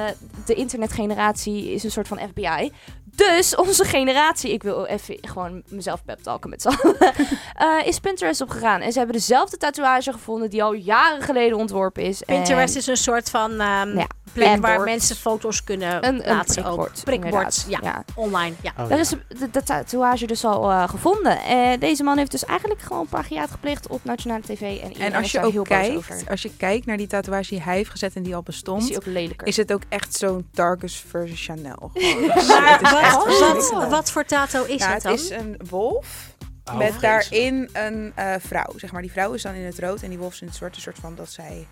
de 0.44 0.54
internetgeneratie 0.54 1.72
is 1.72 1.84
een 1.84 1.90
soort 1.90 2.08
van 2.08 2.18
FBI. 2.28 2.72
Dus 3.16 3.54
onze 3.56 3.84
generatie, 3.84 4.52
ik 4.52 4.62
wil 4.62 4.84
even 4.84 5.16
gewoon 5.20 5.62
mezelf 5.68 6.04
peptalken 6.04 6.50
met 6.50 6.62
z'n 6.62 6.68
allen, 6.68 6.96
eh, 7.54 7.86
is 7.86 7.98
Pinterest 7.98 8.40
opgegaan. 8.40 8.80
En 8.80 8.92
ze 8.92 8.98
hebben 8.98 9.16
dezelfde 9.16 9.56
tatoeage 9.56 10.12
gevonden 10.12 10.50
die 10.50 10.62
al 10.62 10.72
jaren 10.72 11.22
geleden 11.22 11.58
ontworpen 11.58 12.02
is. 12.02 12.22
Pinterest 12.26 12.74
En- 12.74 12.80
is 12.80 12.86
een 12.86 12.96
soort 12.96 13.30
van 13.30 13.50
ehm, 13.60 13.98
Ja, 13.98 14.06
plek 14.32 14.60
waar 14.60 14.80
mensen 14.80 15.16
foto's 15.16 15.64
kunnen 15.64 16.06
een, 16.06 16.14
een 16.14 16.22
plaatsen 16.22 16.62
prikbord. 16.62 16.98
ook. 16.98 17.04
Prikbord, 17.04 17.64
ja. 17.68 17.78
ja. 17.82 18.04
Online, 18.14 18.54
ja. 18.62 18.70
Oh, 18.70 18.76
Daar 18.76 18.88
ja. 18.88 18.98
is 18.98 19.08
de, 19.08 19.50
de 19.50 19.62
tatoeage 19.62 20.26
dus 20.26 20.44
al 20.44 20.70
eh, 20.70 20.88
gevonden. 20.88 21.42
En 21.42 21.80
deze 21.80 22.02
man 22.02 22.18
heeft 22.18 22.30
dus 22.30 22.44
eigenlijk 22.44 22.80
gewoon 22.80 23.06
plagiaat 23.06 23.50
gepleegd 23.50 23.86
op 23.86 24.04
nationale 24.04 24.42
tv. 24.42 24.60
En, 24.60 24.68
iedereen 24.68 25.00
En 25.00 25.14
als 25.14 25.24
is 25.24 25.32
je 25.32 25.38
daar 25.38 25.50
heel 25.50 25.60
ook 25.60 25.68
boos 25.68 25.78
kijkt, 25.78 25.96
over. 25.96 26.30
als 26.30 26.42
je 26.42 26.56
kijkt 26.56 26.86
naar 26.86 26.96
die 26.96 27.06
tatoeage 27.06 27.48
die 27.48 27.62
hij 27.62 27.76
heeft 27.76 27.90
gezet 27.90 28.14
en 28.14 28.22
die 28.22 28.34
al 28.34 28.40
is 28.40 28.46
bestond, 28.46 28.86
die 28.86 28.96
ook 28.96 29.06
lelijker. 29.06 29.46
is 29.46 29.56
het 29.56 29.72
ook 29.72 29.82
echt 29.88 30.14
zo'n 30.14 30.48
Darkus 30.52 31.04
versus 31.08 31.44
Chanel. 31.44 31.90
Gewoon. 31.94 32.26
Maar 32.26 32.78
Het 32.80 33.26
is 33.26 33.40
wat, 33.40 33.70
wat, 33.70 33.90
wat 33.90 34.10
voor 34.10 34.24
tato 34.24 34.64
is 34.64 34.80
ja, 34.80 34.92
het 34.92 34.94
het 34.94 35.02
dan? 35.02 35.12
is 35.12 35.30
een 35.30 35.60
wolf 35.68 36.30
Oh, 36.64 36.78
met 36.78 37.00
daarin 37.00 37.68
een 37.72 38.12
eh, 38.14 38.34
vrouw. 38.38 38.72
Zeg 38.76 38.92
maar, 38.92 39.02
die 39.02 39.12
vrouw 39.12 39.32
is 39.32 39.42
dan 39.42 39.54
in 39.54 39.64
het 39.64 39.78
rood 39.78 40.02
en 40.02 40.08
die 40.08 40.18
wolf 40.18 40.32
is 40.32 40.40
in 40.40 40.46
het 40.46 40.56
zwart. 40.56 40.76
Een 40.76 40.82
soort 40.82 40.98
van 40.98 41.14
dat 41.14 41.30
zij 41.30 41.66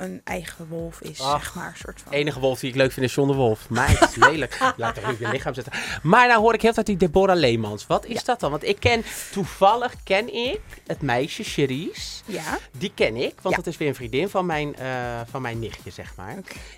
een 0.00 0.20
eigen 0.24 0.66
wolf 0.68 1.00
is, 1.00 1.20
Ach. 1.20 1.42
zeg 1.42 1.54
maar. 1.54 1.74
Soort 1.78 2.00
van. 2.02 2.12
enige 2.12 2.40
wolf 2.40 2.60
die 2.60 2.70
ik 2.70 2.76
leuk 2.76 2.92
vind 2.92 3.06
is 3.06 3.14
John 3.14 3.28
de 3.30 3.34
Wolf. 3.36 3.68
Meid, 3.70 4.16
lelijk. 4.16 4.58
Laat 4.76 4.94
toch 4.94 5.04
even 5.04 5.26
je 5.26 5.32
lichaam 5.32 5.54
zetten. 5.54 5.72
Maar 6.02 6.28
nou 6.28 6.40
hoor 6.40 6.54
ik 6.54 6.62
heel 6.62 6.72
tijd 6.72 6.86
die 6.86 6.96
Deborah 6.96 7.36
Leemans. 7.36 7.86
Wat 7.86 8.04
is 8.06 8.24
dat 8.24 8.40
dan? 8.40 8.50
Want 8.50 8.64
ik 8.64 8.80
ken, 8.80 9.04
toevallig 9.32 9.94
ken 10.04 10.34
ik 10.34 10.60
het 10.86 11.02
meisje 11.02 11.42
Cherise. 11.42 12.22
Ja, 12.24 12.58
Die 12.72 12.92
ken 12.94 13.16
ik, 13.16 13.34
want 13.42 13.56
Ja. 13.56 13.62
dat 13.62 13.66
is 13.72 13.76
weer 13.76 13.88
een 13.88 13.94
vriendin 13.94 14.28
van 14.28 14.46
mijn, 14.46 14.76
eh, 14.76 15.20
van 15.30 15.42
mijn 15.42 15.58
nichtje, 15.58 15.90
zeg 15.90 16.12
maar. 16.16 16.36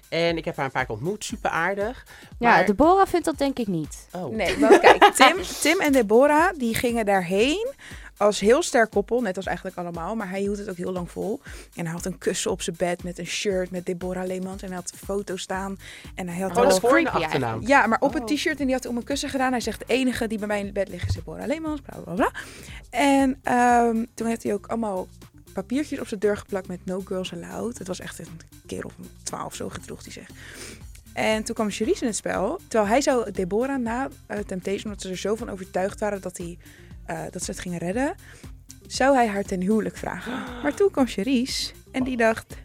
En 0.08 0.36
ik 0.36 0.44
heb 0.44 0.56
haar 0.56 0.64
een 0.64 0.70
paar 0.70 0.84
keer 0.86 0.94
ontmoet, 0.94 1.24
super 1.24 1.50
aardig. 1.50 2.06
ja, 2.38 2.48
Maar- 2.50 2.66
Deborah 2.66 3.06
vindt 3.06 3.24
dat 3.26 3.38
denk 3.38 3.58
ik 3.58 3.66
niet. 3.66 4.06
Oh. 4.12 4.34
nee, 4.34 4.58
maar 4.58 4.78
kijk, 4.80 5.04
Tim, 5.14 5.36
Tim 5.60 5.80
en 5.80 5.92
Deborah, 5.92 6.58
die 6.58 6.74
gingen 6.74 7.04
daarheen 7.06 7.72
als 8.16 8.40
heel 8.40 8.62
sterk 8.62 8.90
koppel, 8.90 9.20
net 9.20 9.36
als 9.36 9.46
eigenlijk 9.46 9.76
allemaal. 9.76 10.14
Maar 10.16 10.28
hij 10.28 10.40
hield 10.40 10.58
het 10.58 10.70
ook 10.70 10.76
heel 10.76 10.92
lang 10.92 11.10
vol. 11.10 11.40
En 11.74 11.84
hij 11.84 11.94
had 11.94 12.04
een 12.04 12.18
kussen 12.18 12.50
op 12.50 12.62
zijn 12.62 12.76
bed 12.78 13.02
met 13.02 13.18
een 13.18 13.26
shirt 13.26 13.70
met 13.70 13.86
Deborah 13.86 14.26
Leemans. 14.26 14.62
En 14.62 14.68
hij 14.68 14.76
had 14.76 14.92
foto's 15.04 15.42
staan. 15.42 15.78
En 16.14 16.28
hij 16.28 16.40
had 16.40 16.50
Oh, 16.50 16.62
dat 16.62 16.72
is 16.72 16.78
voor 16.78 17.08
achternaam. 17.08 17.66
Ja, 17.66 17.86
maar 17.86 18.00
op 18.00 18.14
Oh. 18.14 18.20
het 18.20 18.26
t-shirt 18.36 18.58
en 18.60 18.64
die 18.64 18.74
had 18.74 18.82
hij 18.82 18.92
om 18.92 18.98
een 18.98 19.04
kussen 19.04 19.28
gedaan. 19.28 19.50
Hij 19.50 19.60
zegt, 19.60 19.78
de 19.78 19.84
enige 19.94 20.26
die 20.26 20.38
bij 20.38 20.46
mij 20.46 20.58
in 20.58 20.64
het 20.64 20.74
bed 20.74 20.88
ligt 20.88 21.08
is 21.08 21.14
Deborah 21.14 21.46
Leemans, 21.46 21.80
bla 21.80 21.98
bla 21.98 22.14
bla. 22.14 22.30
En 22.90 23.38
ehm, 23.42 24.04
toen 24.14 24.26
heeft 24.26 24.42
hij 24.42 24.52
ook 24.52 24.66
allemaal 24.66 25.08
papiertjes 25.52 26.00
op 26.00 26.06
zijn 26.08 26.20
deur 26.20 26.36
geplakt 26.36 26.66
met 26.68 26.84
No 26.84 27.00
Girls 27.04 27.32
Allowed. 27.32 27.78
Het 27.78 27.86
was 27.86 28.00
echt 28.00 28.18
een 28.18 28.40
keer 28.66 28.84
of 28.84 28.92
twaalf 29.22 29.54
zo 29.54 29.68
gedroeg 29.68 30.02
hij 30.02 30.12
zich. 30.12 30.28
En 31.12 31.44
toen 31.44 31.54
kwam 31.54 31.70
Cherise 31.70 32.00
in 32.00 32.06
het 32.06 32.16
spel. 32.16 32.60
Terwijl 32.68 32.90
hij 32.90 33.00
zou 33.00 33.30
Deborah 33.30 33.78
na 33.80 34.08
eh, 34.26 34.38
Temptation, 34.38 34.84
omdat 34.84 35.00
ze 35.02 35.08
er 35.08 35.16
zo 35.16 35.34
van 35.34 35.50
overtuigd 35.50 36.00
waren 36.00 36.20
dat, 36.20 36.36
hij, 36.36 36.58
eh, 37.04 37.20
dat 37.30 37.42
ze 37.42 37.50
het 37.50 37.60
gingen 37.60 37.78
redden, 37.78 38.14
zou 38.86 39.14
hij 39.14 39.28
haar 39.28 39.42
ten 39.42 39.60
huwelijk 39.60 39.96
vragen. 39.96 40.62
Maar 40.62 40.74
toen 40.74 40.90
kwam 40.90 41.06
Cherise 41.06 41.72
en 41.90 42.04
die 42.04 42.16
dacht, 42.16 42.56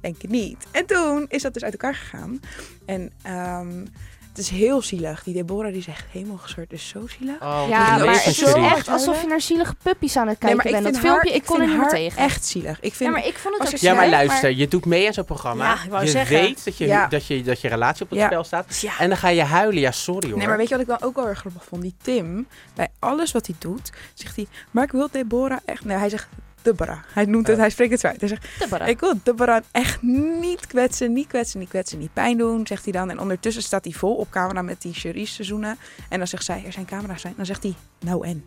denk 0.00 0.22
het 0.22 0.30
niet. 0.30 0.66
En 0.70 0.86
toen 0.86 1.26
is 1.28 1.42
dat 1.42 1.54
dus 1.54 1.64
uit 1.64 1.72
elkaar 1.72 1.94
gegaan. 1.94 2.40
En 2.86 3.12
ehm, 3.22 3.84
het 4.30 4.38
is 4.38 4.48
heel 4.48 4.82
zielig. 4.82 5.22
Die 5.22 5.34
Deborah 5.34 5.72
die 5.72 5.82
zegt 5.82 6.04
helemaal 6.10 6.36
gescheurd. 6.36 6.72
is 6.72 6.88
zo 6.88 7.06
zielig. 7.18 7.34
Oh, 7.42 7.64
ja, 7.68 7.96
maar 7.98 8.14
het 8.14 8.26
is 8.26 8.42
echt 8.42 8.88
alsof 8.88 9.20
je 9.20 9.26
naar 9.26 9.40
zielige 9.40 9.74
puppies 9.82 10.16
aan 10.16 10.28
het 10.28 10.42
Nee, 10.42 10.54
kijken 10.56 10.72
bent. 10.82 10.94
Dat 10.94 11.02
filmpje, 11.02 11.28
haar, 11.28 11.36
ik 11.38 11.44
kon 11.44 11.60
er 11.60 11.66
vind 11.66 11.72
niet 11.80 11.80
meer 11.92 12.00
tegen. 12.00 12.22
echt 12.22 12.44
zielig. 12.44 12.80
Ik 12.80 12.94
vind, 12.94 13.10
ja, 13.10 13.16
maar 13.18 13.26
ik 13.26 13.38
vond 13.38 13.58
het 13.58 13.74
ook 13.74 13.80
Ja, 13.80 13.94
maar 13.94 14.08
luister, 14.08 14.50
je 14.56 14.68
doet 14.68 14.84
mee 14.86 15.06
aan 15.06 15.12
zo'n 15.12 15.24
programma. 15.24 15.64
Ja, 15.64 15.84
ik 15.84 15.90
wou 15.90 16.04
je 16.04 16.10
zeggen. 16.10 16.36
weet 16.40 16.64
dat 16.64 16.76
je, 16.76 16.86
Ja. 16.86 17.06
dat, 17.06 17.26
je, 17.26 17.42
dat 17.42 17.60
je 17.60 17.68
relatie 17.68 18.02
op 18.04 18.10
het 18.10 18.18
Ja. 18.18 18.26
spel 18.26 18.44
staat. 18.44 18.80
Ja. 18.80 18.98
En 18.98 19.08
dan 19.08 19.18
ga 19.18 19.28
je 19.28 19.42
huilen. 19.42 19.80
Ja, 19.80 19.90
sorry 19.90 20.28
hoor. 20.28 20.38
Nee, 20.38 20.46
maar 20.46 20.56
weet 20.56 20.68
je 20.68 20.74
wat 20.74 20.82
ik 20.82 20.88
dan 20.88 21.02
ook 21.02 21.16
wel 21.16 21.28
erg 21.28 21.38
grappig 21.38 21.64
vond? 21.64 21.82
Die 21.82 21.94
Tim, 22.02 22.46
bij 22.74 22.88
alles 22.98 23.32
wat 23.32 23.46
hij 23.46 23.54
doet, 23.58 23.92
zegt 24.14 24.36
hij... 24.36 24.46
Maar 24.70 24.84
ik 24.84 24.92
wil 24.92 25.08
Deborah 25.10 25.58
echt... 25.64 25.84
Nee, 25.84 25.96
hij 25.96 26.08
zegt 26.08 26.28
Deborah. 26.62 26.98
Hij 27.12 27.24
noemt 27.24 27.46
het, 27.46 27.56
Oh. 27.56 27.60
hij 27.62 27.70
spreekt 27.70 27.90
het 27.90 28.00
zo 28.00 28.06
uit. 28.06 28.20
Hij 28.20 28.28
zegt, 28.28 28.46
Deborah. 28.58 28.88
ik 28.88 29.00
wil 29.00 29.14
Deborah 29.22 29.62
echt 29.70 30.02
niet 30.02 30.66
kwetsen, 30.66 31.12
niet 31.12 31.26
kwetsen, 31.26 31.58
niet 31.60 31.68
kwetsen, 31.68 31.98
niet 31.98 32.12
pijn 32.12 32.38
doen, 32.38 32.66
zegt 32.66 32.84
hij 32.84 32.92
dan. 32.92 33.10
En 33.10 33.18
ondertussen 33.20 33.62
staat 33.62 33.84
hij 33.84 33.92
vol 33.92 34.14
op 34.14 34.30
camera 34.30 34.62
met 34.62 34.82
die 34.82 34.92
Cherise 34.94 35.32
seizoenen. 35.34 35.78
En 36.08 36.18
dan 36.18 36.26
zegt 36.26 36.44
zij, 36.44 36.62
er 36.66 36.72
zijn 36.72 36.86
camera's 36.86 37.20
zijn. 37.20 37.34
Dan 37.36 37.46
zegt 37.46 37.62
hij, 37.62 37.74
nou 38.00 38.26
en? 38.26 38.44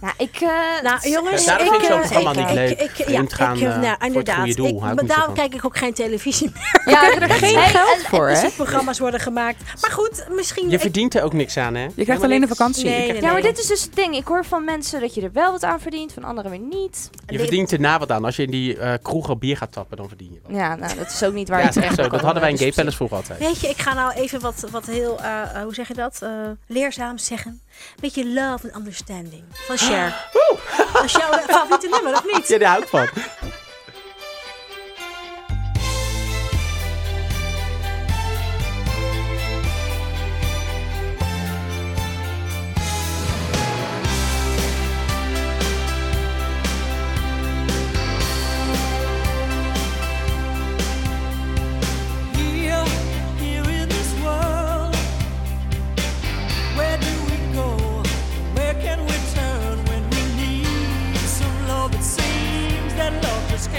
Nou, 0.00 0.14
ik... 0.18 0.34
eh, 0.40 0.48
Nou, 0.82 1.08
jongens, 1.10 1.44
daarom 1.46 1.66
ik, 1.66 1.72
vind 1.72 1.82
ik 1.82 1.88
zo'n 1.90 2.00
eh, 2.00 2.08
programma 2.10 2.30
ik- 2.40 2.46
niet 2.46 2.54
leuk. 2.54 2.80
ik- 2.80 3.08
ja, 3.08 3.22
gaan, 3.28 3.56
ik, 3.56 3.62
eh, 3.62 3.80
nou, 3.80 3.96
inderdaad. 4.04 4.56
doel, 4.56 4.66
Ik- 4.66 4.80
maar 4.80 5.06
daarom 5.06 5.34
kijk 5.34 5.54
ik 5.54 5.64
ook 5.64 5.76
geen 5.76 5.94
televisie 5.94 6.50
meer. 6.54 6.82
ja, 6.94 7.00
krijgt 7.08 7.20
er 7.32 7.38
geen 7.38 7.54
nee, 7.54 7.64
geld 7.68 8.06
voor, 8.06 8.28
hè? 8.28 8.32
Muziekprogramma's 8.34 8.98
worden 8.98 9.20
gemaakt. 9.20 9.62
Maar 9.80 9.90
goed, 9.90 10.26
misschien... 10.30 10.68
Je 10.68 10.74
ik- 10.74 10.80
verdient 10.80 11.14
er 11.14 11.22
ook 11.22 11.32
niks 11.32 11.56
aan, 11.56 11.74
hè? 11.74 11.86
Je 11.94 12.04
krijgt 12.04 12.22
alleen 12.22 12.42
een 12.42 12.48
vakantie. 12.48 12.84
Nee, 12.84 13.14
Ja, 13.14 13.20
maar 13.20 13.32
nee. 13.32 13.42
dit 13.42 13.58
is 13.58 13.66
dus 13.66 13.82
het 13.82 13.94
ding. 13.94 14.16
Ik 14.16 14.26
hoor 14.26 14.44
van 14.44 14.64
mensen 14.64 15.00
dat 15.00 15.14
je 15.14 15.20
er 15.22 15.32
wel 15.32 15.52
wat 15.52 15.64
aan 15.64 15.80
verdient, 15.80 16.12
van 16.12 16.24
anderen 16.24 16.50
weer 16.50 16.60
niet. 16.60 17.10
Je 17.26 17.38
verdient 17.38 17.72
erna 17.72 17.98
wat 17.98 18.10
aan. 18.12 18.24
Als 18.24 18.36
je 18.36 18.42
in 18.42 18.50
die 18.50 18.76
eh 18.78 18.92
kroegen 19.02 19.38
bier 19.38 19.56
gaat 19.56 19.72
tappen, 19.72 19.96
dan 19.96 20.08
verdien 20.08 20.30
je 20.32 20.40
wat. 20.46 20.56
Ja, 20.56 20.74
nou, 20.76 20.96
dat 20.96 21.06
is 21.12 21.22
ook 21.22 21.32
niet 21.34 21.48
waar 21.48 21.58
Ja, 21.58 21.64
je 21.66 21.72
dat 21.72 21.82
is 21.82 21.88
echt 21.88 21.94
terecht 21.94 22.10
zo. 22.12 22.16
Dat 22.16 22.24
hadden 22.24 22.42
wij 22.42 22.50
in 22.50 22.56
komen. 22.56 22.72
Gay 22.74 22.82
Palace 22.84 22.96
vroeger 22.96 23.16
altijd. 23.16 23.38
Weet 23.38 23.60
je, 23.60 23.68
ik 23.68 23.78
ga 23.78 23.94
nou 23.94 24.12
even 24.12 24.40
wat, 24.40 24.64
wat 24.70 24.86
heel, 24.86 25.18
eh, 25.20 25.40
eh, 25.42 25.62
hoe 25.62 25.74
zeg 25.74 25.88
je 25.88 25.94
dat? 25.94 26.18
Eh, 26.22 26.30
leerzaam 26.66 27.18
zeggen. 27.18 27.60
Beetje 28.00 28.26
love 28.26 28.64
and 28.68 28.76
understanding 28.76 29.42
van 29.52 29.78
Cher. 29.78 30.28
Dat 30.92 31.04
is 31.04 31.12
jouw 31.12 31.32
favoriete 31.46 31.88
nummer, 31.88 32.12
of 32.12 32.24
niet? 32.32 32.48
Ja, 32.48 32.58
daar 32.58 32.70
hou 32.70 32.82
ik 32.82 32.88
van. 32.88 33.08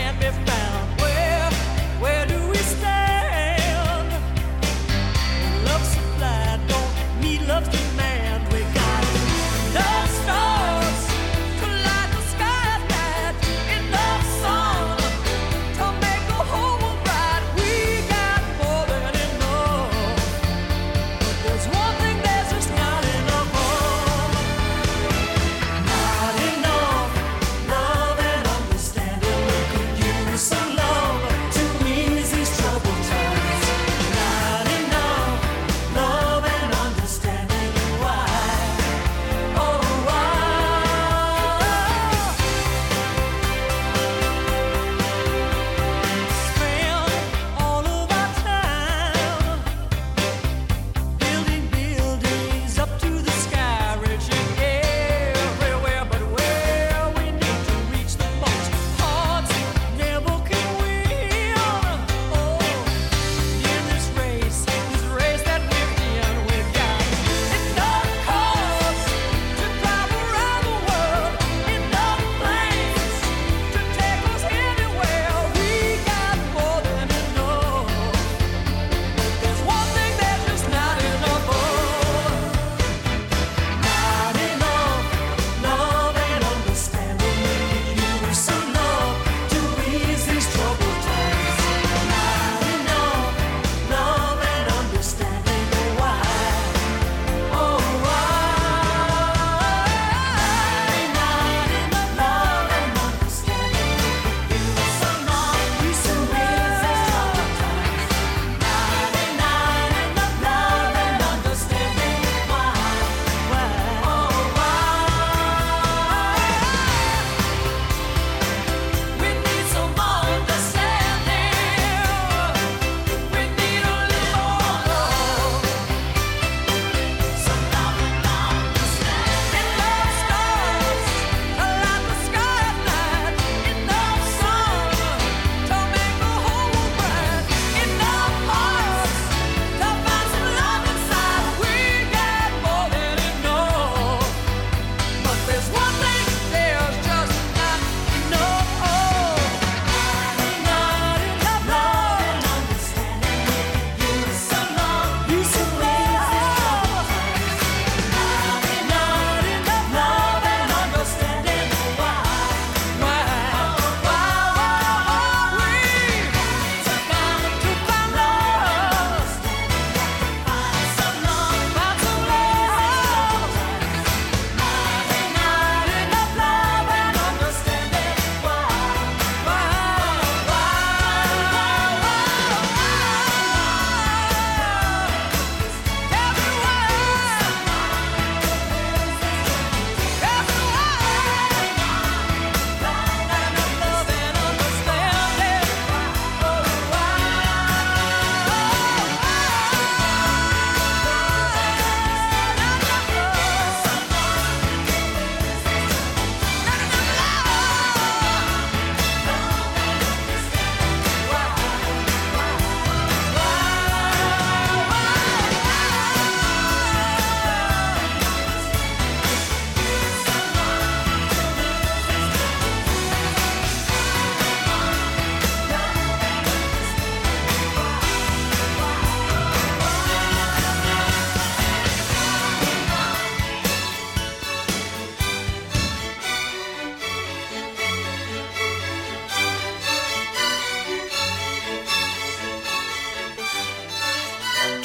can't 0.02 0.20
be 0.20 0.32
found. 0.32 0.71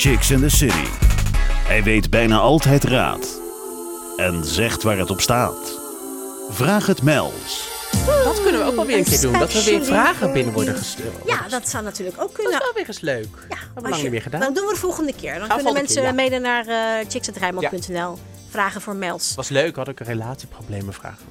Chicks 0.06 0.30
in 0.30 0.40
the 0.40 0.48
City. 0.48 0.86
Hij 1.66 1.82
weet 1.82 2.10
bijna 2.10 2.38
altijd 2.38 2.84
raad. 2.84 3.40
En 4.16 4.44
zegt 4.44 4.82
waar 4.82 4.98
het 4.98 5.10
op 5.10 5.20
staat. 5.20 5.78
Vraag 6.50 6.86
het 6.86 7.02
Mels. 7.02 7.68
Dat 8.24 8.42
kunnen 8.42 8.60
we 8.60 8.66
ook 8.66 8.74
wel 8.76 8.86
weer 8.86 8.98
een 8.98 9.04
keer 9.04 9.20
doen. 9.20 9.32
Dat 9.32 9.52
we 9.52 9.64
weer 9.64 9.84
vragen 9.84 10.32
binnen 10.32 10.52
worden 10.54 10.76
gestuurd. 10.76 11.14
Ja, 11.26 11.48
dat 11.48 11.68
zou 11.68 11.84
natuurlijk 11.84 12.16
ook 12.20 12.26
Dat 12.26 12.32
kunnen. 12.36 12.52
is 12.52 12.58
wel 12.58 12.72
weer 12.74 12.86
eens 12.86 13.00
leuk. 13.00 13.28
Ja, 13.48 13.56
we 13.56 13.74
als 13.74 13.82
lang 13.82 13.96
je- 13.96 14.02
niet 14.02 14.10
meer 14.10 14.22
gedaan. 14.22 14.40
Dan 14.40 14.54
doen 14.54 14.66
we 14.66 14.72
de 14.72 14.78
volgende 14.78 15.12
keer. 15.14 15.38
Dan 15.38 15.46
Gaan 15.48 15.56
we 15.56 15.62
kunnen 15.62 15.72
mensen 15.72 15.94
keer, 16.02 16.10
ja. 16.10 16.12
mede 16.12 16.38
naar 16.38 16.66
uh. 17.88 18.18
Vragen 18.50 18.80
voor 18.80 18.96
mails. 18.96 19.34
was 19.34 19.48
leuk, 19.48 19.76
had 19.76 19.88
ik 19.88 20.00
een 20.00 20.06
relatieproblemen 20.06 20.94
vragen. 20.94 21.24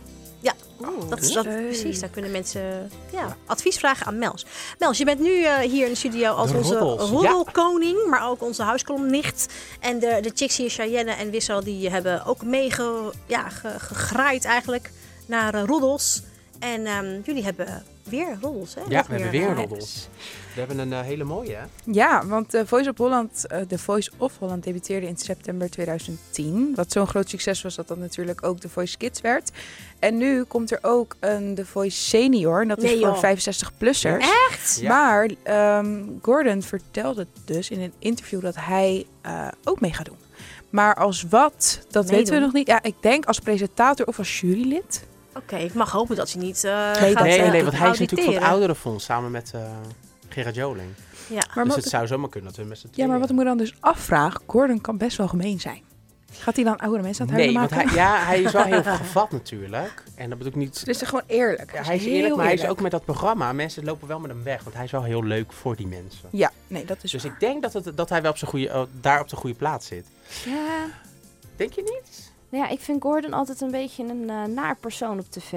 Dat 1.10 1.22
is 1.22 1.32
dat, 1.32 1.44
precies. 1.44 2.00
Daar 2.00 2.10
kunnen 2.10 2.32
mensen 2.32 2.92
ja, 3.12 3.38
advies 3.46 3.78
vragen 3.78 4.06
aan 4.06 4.18
Mels. 4.18 4.46
Mels, 4.80 4.98
je 4.98 5.06
bent 5.06 5.20
nu 5.20 5.44
eh, 5.44 5.58
hier 5.58 5.84
in 5.86 5.92
de 5.92 5.98
studio 5.98 6.32
als 6.34 6.52
De 6.52 6.58
onze 6.58 6.74
ja. 6.74 6.80
roddelkoning, 6.80 8.08
maar 8.10 8.30
ook 8.30 8.42
onze 8.44 8.64
huiskolomnicht. 8.64 9.54
En 9.80 10.00
de, 10.00 10.18
de 10.22 10.32
chicks 10.36 10.58
hier, 10.58 10.70
Cheyenne 10.70 11.12
en 11.12 11.30
Wissel, 11.30 11.64
die 11.64 11.90
hebben 11.90 12.26
ook 12.26 12.44
meege, 12.44 13.12
ja, 13.26 13.50
ge- 13.50 13.80
eigenlijk 14.46 14.92
naar 15.26 15.54
eh, 15.54 15.64
roddels. 15.64 16.22
En 16.60 16.86
ehm, 16.86 17.20
jullie 17.24 17.44
hebben 17.44 17.84
weer 18.10 18.38
roddels, 18.42 18.76
hè? 18.76 18.82
Ja, 18.82 18.88
we 19.08 19.14
hebben 19.14 19.32
weer 19.32 19.50
eh, 19.50 19.56
roddels. 19.56 20.10
We 20.54 20.60
hebben 20.60 20.80
een 20.80 20.94
eh, 20.94 21.02
hele 21.02 21.24
mooie, 21.24 21.56
hè? 21.56 21.64
Ja, 21.84 22.26
want 22.26 22.52
de 22.52 22.68
Voice 22.68 22.90
of 22.90 22.98
Holland, 22.98 23.48
eh, 23.48 23.60
de 23.68 23.78
Voice 23.78 24.12
of 24.18 24.38
Holland 24.38 24.64
debuteerde 24.64 25.08
in 25.08 25.18
september 25.18 25.70
2010. 25.70 26.72
Wat 26.76 26.92
zo'n 26.92 27.08
groot 27.08 27.30
succes 27.30 27.62
was 27.62 27.76
dat 27.76 27.88
dat 27.88 27.98
natuurlijk 27.98 28.46
ook 28.46 28.62
de 28.62 28.70
Voice 28.70 28.98
Kids 28.98 29.22
werd. 29.22 29.52
En 30.00 30.18
nu 30.18 30.44
komt 30.44 30.72
er 30.72 30.80
ook 30.82 31.16
een 31.20 31.56
The 31.56 31.66
Voice 31.66 31.98
Senior. 31.98 32.62
En 32.62 32.68
dat 32.68 32.78
Nee, 32.82 32.94
is 32.94 33.00
voor 33.00 33.10
joh. 33.10 33.24
65-plussers. 33.24 34.26
Echt? 34.50 34.78
Ja. 34.82 34.88
Maar 34.90 35.30
ehm, 35.44 36.04
Gordon 36.22 36.62
vertelde 36.62 37.28
dus 37.46 37.70
in 37.70 37.82
een 37.82 37.94
interview 38.00 38.42
dat 38.42 38.56
hij 38.60 39.06
eh, 39.22 39.48
ook 39.64 39.80
mee 39.82 39.94
gaat 39.94 40.06
doen. 40.06 40.18
Maar 40.70 40.96
als 40.96 41.26
wat, 41.30 41.80
dat 41.92 42.10
weten 42.10 42.34
we 42.34 42.40
nog 42.40 42.54
niet. 42.54 42.68
Ja, 42.68 42.84
ik 42.84 42.96
denk 43.02 43.26
als 43.26 43.40
presentator 43.40 44.06
of 44.06 44.18
als 44.18 44.40
jurylid. 44.40 45.06
Oké, 45.36 45.56
ik 45.56 45.74
mag 45.74 45.92
hopen 45.92 46.16
dat 46.16 46.32
hij 46.32 46.42
niet 46.42 46.64
eh 46.64 46.72
Nee, 46.74 46.94
gaat 46.94 47.14
dat- 47.14 47.24
nee, 47.24 47.40
eh, 47.40 47.52
nee, 47.52 47.64
want 47.64 47.78
hij 47.78 47.90
is 47.90 48.00
natuurlijk 48.00 48.32
van 48.34 48.42
het 48.44 48.52
ouderenfonds 48.52 49.06
samen 49.06 49.32
met 49.32 49.52
eh 49.56 49.62
Gerard 50.30 50.56
Joling. 50.56 50.90
Ja. 51.30 51.44
Maar 51.56 51.66
dus 51.66 51.76
het 51.76 51.86
zou 51.86 52.08
zomaar 52.08 52.30
kunnen 52.30 52.50
dat 52.54 52.60
we 52.64 52.68
met 52.70 52.78
z'n 52.80 52.88
ja, 52.92 53.08
maar 53.08 53.20
wat 53.20 53.30
ik 53.30 53.36
me 53.36 53.44
dan 53.44 53.58
dus 53.58 53.76
afvraag, 53.80 54.40
Gordon 54.46 54.82
kan 54.82 54.98
best 54.98 55.18
wel 55.18 55.28
gemeen 55.28 55.60
zijn. 55.60 55.84
Gaat 56.32 56.56
hij 56.56 56.64
dan 56.66 56.78
oude 56.78 57.02
mensen 57.02 57.22
aan 57.28 57.34
het 57.34 57.38
Nee, 57.46 57.56
huilen 57.56 57.70
want 57.76 57.86
maken? 57.86 58.02
hij, 58.04 58.20
ja, 58.20 58.26
hij 58.26 58.42
is 58.42 58.52
wel 58.52 58.64
heel 58.64 58.84
gevat 59.04 59.32
natuurlijk. 59.32 60.04
En 60.16 60.30
dat 60.30 60.38
bedoel 60.38 60.54
ik 60.54 60.60
niet... 60.60 60.80
Het 60.80 60.88
is 60.88 61.02
gewoon 61.02 61.24
eerlijk. 61.28 61.74
Ja, 61.74 61.84
hij 61.84 61.96
is 61.96 62.06
eerlijk, 62.06 62.36
maar 62.36 62.46
hij 62.46 62.54
is 62.54 62.66
ook 62.68 62.82
met 62.82 62.92
dat 62.92 63.06
programma. 63.06 63.54
Mensen 63.54 63.84
lopen 63.86 64.08
wel 64.08 64.20
met 64.20 64.32
hem 64.32 64.44
weg, 64.44 64.64
want 64.64 64.76
hij 64.76 64.86
is 64.86 64.92
wel 64.92 65.04
heel 65.04 65.24
leuk 65.24 65.54
voor 65.54 65.76
die 65.76 65.88
mensen. 65.88 66.30
Ja, 66.32 66.52
nee, 66.68 66.86
dat 66.86 66.98
is 67.02 67.12
Dus 67.12 67.24
waar. 67.24 67.32
ik 67.34 67.40
denk 67.40 67.62
dat, 67.62 67.74
het, 67.74 67.98
dat 67.98 68.10
hij 68.10 68.22
wel 68.22 68.32
op 68.32 68.38
zijn 68.38 68.50
goede, 68.52 68.70
eh, 68.70 68.82
daar 69.02 69.22
op 69.22 69.30
de 69.30 69.36
goede 69.36 69.56
plaats 69.56 69.88
zit. 69.88 70.06
Ja. 70.46 70.86
Denk 71.56 71.74
je 71.74 71.82
niet? 71.82 72.25
Ja, 72.50 72.70
ik 72.70 72.80
vind 72.80 73.02
Gordon 73.02 73.34
altijd 73.34 73.62
een 73.62 73.72
beetje 73.72 74.04
een 74.04 74.30
eh, 74.30 74.44
naar 74.44 74.76
persoon 74.80 75.20
op 75.20 75.26
tv. 75.30 75.52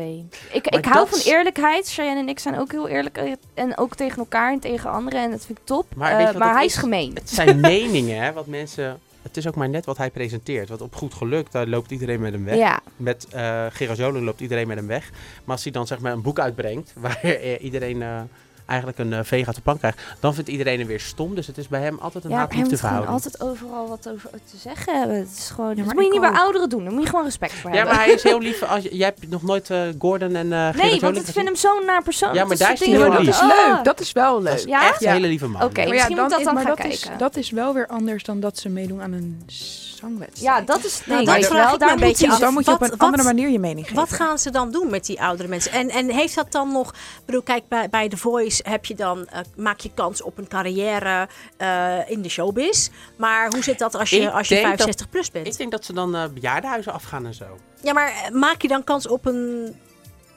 Ik, 0.52 0.66
ik 0.66 0.84
hou 0.84 1.08
van 1.08 1.18
eerlijkheid. 1.24 1.88
Cheyenne 1.92 2.20
en 2.20 2.28
ik 2.28 2.38
zijn 2.38 2.58
ook 2.58 2.70
heel 2.72 2.88
eerlijk. 2.88 3.16
eh, 3.16 3.32
En 3.54 3.76
ook 3.76 3.94
tegen 3.94 4.18
elkaar 4.18 4.52
en 4.52 4.58
tegen 4.60 4.90
anderen. 4.90 5.20
En 5.22 5.30
dat 5.30 5.46
vind 5.46 5.58
ik 5.58 5.64
top. 5.64 5.86
Maar 5.96 6.20
het 6.20 6.38
hij 6.38 6.64
is? 6.64 6.76
gemeen. 6.76 7.14
Het 7.14 7.30
zijn 7.30 7.60
meningen, 7.70 8.22
hè, 8.22 8.32
wat 8.32 8.46
mensen... 8.46 9.00
Het 9.22 9.36
is 9.36 9.46
ook 9.48 9.54
maar 9.54 9.68
net 9.68 9.84
wat 9.84 9.96
hij 9.96 10.10
presenteert. 10.10 10.68
Want 10.68 10.80
op 10.80 10.94
goed 10.94 11.14
geluk, 11.14 11.50
daar 11.50 11.66
loopt 11.66 11.90
iedereen 11.90 12.20
met 12.20 12.32
hem 12.32 12.44
weg. 12.44 12.56
Ja, 12.56 12.80
Met 12.96 13.26
eh 13.30 13.66
Gerard 13.70 13.98
loopt 13.98 14.40
iedereen 14.40 14.66
met 14.68 14.76
hem 14.76 14.86
weg. 14.86 15.10
Maar 15.44 15.54
als 15.54 15.62
hij 15.62 15.72
dan 15.72 15.86
zeg 15.86 15.98
maar 15.98 16.12
een 16.12 16.22
boek 16.22 16.38
uitbrengt, 16.38 16.92
waar 16.96 17.18
eh, 17.22 17.62
iedereen 17.68 18.02
eh, 18.02 18.20
eigenlijk 18.68 18.98
een 18.98 19.12
uh, 19.12 19.18
veeg 19.22 19.46
uit 19.46 19.56
de 19.56 19.62
pan 19.62 19.78
krijgt, 19.78 20.00
dan 20.20 20.34
vindt 20.34 20.50
iedereen 20.50 20.78
hem 20.78 20.86
weer 20.88 21.00
stom. 21.00 21.34
Dus 21.34 21.46
het 21.46 21.58
is 21.58 21.68
bij 21.68 21.80
hem 21.80 21.98
altijd 22.00 22.24
een 22.24 22.30
ja 22.30 22.36
hij 22.36 22.44
haat-liefde 22.46 22.76
verhouding. 22.76 23.12
altijd 23.12 23.40
overal 23.40 23.88
wat 23.88 24.08
over 24.12 24.30
te 24.30 24.56
zeggen 24.56 24.98
hebben. 24.98 25.16
Het 25.18 25.28
is 25.38 25.50
gewoon, 25.54 25.76
Ja, 25.76 25.82
dat 25.84 25.94
moet 25.94 26.04
je 26.04 26.10
niet 26.10 26.20
bij 26.20 26.30
ouderen 26.30 26.68
doen. 26.68 26.84
Daar 26.84 26.92
moet 26.92 27.02
je 27.02 27.08
gewoon 27.08 27.24
respect 27.24 27.52
voor 27.52 27.70
Ja, 27.70 27.76
hebben. 27.76 27.94
maar 27.94 28.04
hij 28.04 28.14
is 28.14 28.22
heel 28.22 28.38
lief. 28.48 28.62
Als 28.62 28.82
je, 28.82 28.96
jij 28.96 29.06
hebt 29.06 29.28
nog 29.30 29.42
nooit 29.42 29.70
eh, 29.70 29.80
Gordon 29.98 30.34
en 30.34 30.52
eh 30.52 30.58
Gerard 30.58 30.76
nee, 30.76 31.00
want 31.00 31.16
ik 31.16 31.24
vind 31.24 31.46
hem 31.46 31.56
zo'n 31.56 31.84
naar 31.86 32.02
persoon. 32.02 32.28
Ja, 32.34 32.40
maar 32.40 32.48
Dat 32.48 32.58
daar 32.58 32.72
is 32.72 32.78
hij 32.80 32.88
dat 32.98 33.20
is 33.20 33.40
leuk. 33.40 33.84
Dat 33.84 34.00
is 34.00 34.12
wel 34.12 34.36
leuk. 34.42 34.50
Dat 34.50 34.58
is 34.58 34.64
Ja? 34.64 34.88
echt 34.88 35.00
Ja. 35.00 35.08
een 35.08 35.14
hele 35.14 35.26
lieve 35.28 35.46
man. 35.48 35.62
Oké. 35.62 35.80
ja. 35.80 35.86
Maar 35.86 35.94
misschien 35.94 36.16
moet 36.16 36.30
dat 36.30 36.38
is- 36.38 36.44
dan 36.44 36.56
gaan 36.56 36.66
dat 36.76 36.84
is, 36.84 37.00
kijken. 37.00 37.18
dat 37.18 37.36
is 37.36 37.50
wel 37.50 37.74
weer 37.74 37.86
anders 37.86 38.22
dan 38.24 38.40
dat 38.40 38.58
ze 38.58 38.68
meedoen 38.68 39.02
aan 39.02 39.12
een 39.12 39.42
zangwedstrijd. 39.46 40.40
Ja, 40.58 40.60
dat 40.60 40.84
is... 40.84 41.00
Nee, 41.06 41.24
Nou, 41.24 41.40
dat 41.40 41.46
vraag 41.50 41.68
wel, 41.68 41.78
daar 41.78 41.92
een 41.92 41.98
beetje 42.00 42.24
af. 42.24 42.30
Dus 42.30 42.40
dan 42.40 42.52
moet 42.52 42.64
je 42.64 42.70
op 42.72 42.82
een 42.82 42.98
andere 42.98 43.22
wat- 43.22 43.32
manier 43.32 43.48
je 43.48 43.58
mening 43.58 43.86
geven. 43.86 44.00
Wat 44.00 44.12
gaan 44.12 44.38
ze 44.38 44.50
dan 44.50 44.70
doen 44.70 44.90
met 44.90 45.06
die 45.06 45.22
oudere 45.22 45.48
mensen? 45.48 45.72
En, 45.72 45.88
en 45.90 46.10
heeft 46.10 46.34
dat 46.34 46.52
dan 46.52 46.72
nog... 46.72 46.88
Ik 46.92 47.22
bedoel, 47.24 47.42
kijk, 47.42 47.62
bij, 47.68 47.88
bij 47.88 48.08
The 48.08 48.16
Voice 48.16 48.57
heb 48.64 48.84
je 48.84 48.94
dan... 48.94 49.26
eh, 49.28 49.40
maak 49.56 49.80
je 49.80 49.90
kans 49.94 50.22
op 50.22 50.38
een 50.38 50.48
carrière 50.48 51.28
eh, 51.56 51.98
in 52.06 52.22
de 52.22 52.28
showbiz. 52.28 52.88
Maar 53.16 53.48
hoe 53.50 53.62
zit 53.62 53.78
dat 53.78 53.94
als 53.94 54.10
je, 54.10 54.20
Ik 54.20 54.30
als 54.30 54.48
je 54.48 54.54
denk 54.54 54.66
65 54.66 55.08
plus 55.08 55.30
bent? 55.30 55.46
Ik 55.46 55.56
denk 55.56 55.70
dat 55.70 55.84
ze 55.84 55.92
dan 55.92 56.14
eh 56.16 56.24
bejaardenhuizen 56.34 56.92
afgaan 56.92 57.26
en 57.26 57.34
zo. 57.34 57.44
Ja, 57.82 57.92
maar 57.92 58.12
maak 58.32 58.62
je 58.62 58.68
dan 58.68 58.84
kans 58.84 59.08
op 59.08 59.26
een, 59.26 59.74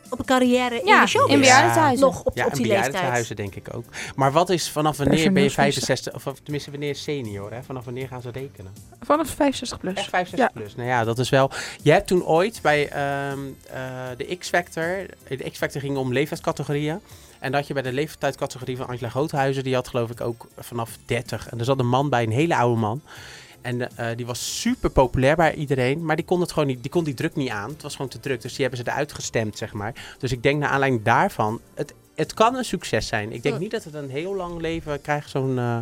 op 0.10 0.20
een 0.20 0.26
carrière 0.26 0.76
in 0.80 0.86
de 1.02 1.08
showbiz? 1.08 1.34
in 1.34 1.40
bejaardentehuizen. 1.40 2.06
Nog 2.06 2.24
op, 2.24 2.36
Ja, 2.38 2.46
op 2.46 2.52
en 2.52 2.58
die 2.58 2.68
leeftijd. 2.68 2.88
bejaardenhuizen 2.88 3.36
denk 3.36 3.56
ik 3.56 3.68
ook. 3.76 3.86
Maar 4.16 4.32
wat 4.32 4.50
is 4.50 4.70
vanaf 4.70 4.98
wanneer 4.98 5.16
ben 5.32 5.44
je 5.44 5.50
Personeelsmeester. 5.50 6.12
65, 6.12 6.34
of, 6.34 6.40
tenminste 6.40 6.72
wanneer 6.72 6.96
senior, 6.96 7.52
hè? 7.54 7.64
Vanaf 7.64 7.86
wanneer 7.86 8.08
gaan 8.08 8.22
ze 8.22 8.30
rekenen? 8.32 8.74
Vanaf 9.02 9.28
65 9.30 9.80
plus. 9.80 9.94
Echt 9.94 10.10
65 10.10 10.54
plus. 10.54 10.76
Nou 10.76 10.88
ja, 10.90 11.04
dat 11.04 11.20
is 11.20 11.30
wel. 11.30 11.52
Je 11.82 11.92
hebt 11.92 12.08
toen 12.08 12.26
ooit 12.26 12.60
bij 12.62 12.90
ehm, 12.90 13.40
eh, 13.74 13.82
de 14.18 14.36
X-Factor. 14.38 15.06
De 15.28 15.50
X-Factor 15.52 15.82
ging 15.82 15.98
om 15.98 16.14
leeftijdscategorieën. 16.14 17.00
En 17.42 17.52
dat 17.52 17.68
je 17.68 17.74
bij 17.74 17.84
de 17.84 17.92
leeftijdscategorie 17.94 18.78
van 18.78 18.88
Angela 18.88 19.10
Groothuizen, 19.10 19.64
die 19.64 19.74
had 19.74 19.88
geloof 19.88 20.10
ik 20.10 20.22
ook 20.22 20.48
vanaf 20.58 20.98
30. 21.06 21.50
En 21.50 21.60
er 21.60 21.66
zat 21.66 21.80
een 21.80 21.88
man 21.88 22.10
bij, 22.10 22.24
een 22.24 22.32
hele 22.32 22.56
oude 22.56 22.80
man. 22.80 23.02
En 23.62 23.98
eh, 23.98 24.08
die 24.16 24.26
was 24.26 24.60
super 24.62 24.90
populair 24.90 25.36
bij 25.36 25.54
iedereen. 25.54 26.06
Maar 26.06 26.16
die 26.16 26.26
kon 26.26 26.42
het 26.42 26.52
gewoon 26.52 26.68
niet, 26.68 26.82
die 26.82 26.92
kon 26.92 27.04
die 27.04 27.14
druk 27.14 27.36
niet 27.36 27.50
aan. 27.50 27.70
Het 27.70 27.82
was 27.82 27.96
gewoon 27.96 28.12
te 28.12 28.20
druk. 28.20 28.42
Dus 28.42 28.52
die 28.52 28.62
hebben 28.62 28.86
ze 28.86 28.92
eruit 28.92 29.14
gestemd, 29.14 29.58
zeg 29.58 29.74
maar. 29.74 30.16
Dus 30.20 30.32
ik 30.32 30.44
denk 30.44 30.60
naar 30.60 30.70
aanleiding 30.70 31.04
daarvan. 31.04 31.62
Het, 31.74 31.94
het 32.16 32.34
kan 32.34 32.56
een 32.56 32.66
succes 32.66 33.08
zijn. 33.08 33.32
Ik 33.32 33.44
denk 33.44 33.60
niet 33.60 33.72
dat 33.72 33.84
het 33.84 33.94
een 33.94 34.10
heel 34.10 34.36
lang 34.36 34.62
leven 34.62 35.02
krijgt, 35.02 35.30
zo'n 35.30 35.58
eh, 35.58 35.78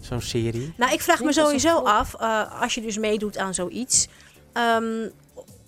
zo'n 0.00 0.20
serie. 0.20 0.72
Nou, 0.76 0.92
ik 0.92 1.00
vraag 1.00 1.18
Ik 1.18 1.24
me 1.24 1.32
sowieso 1.32 1.78
af, 1.78 2.14
eh, 2.14 2.62
als 2.62 2.74
je 2.74 2.80
dus 2.80 2.98
meedoet 2.98 3.38
aan 3.38 3.54
zoiets. 3.54 4.08
ehm, 4.52 5.08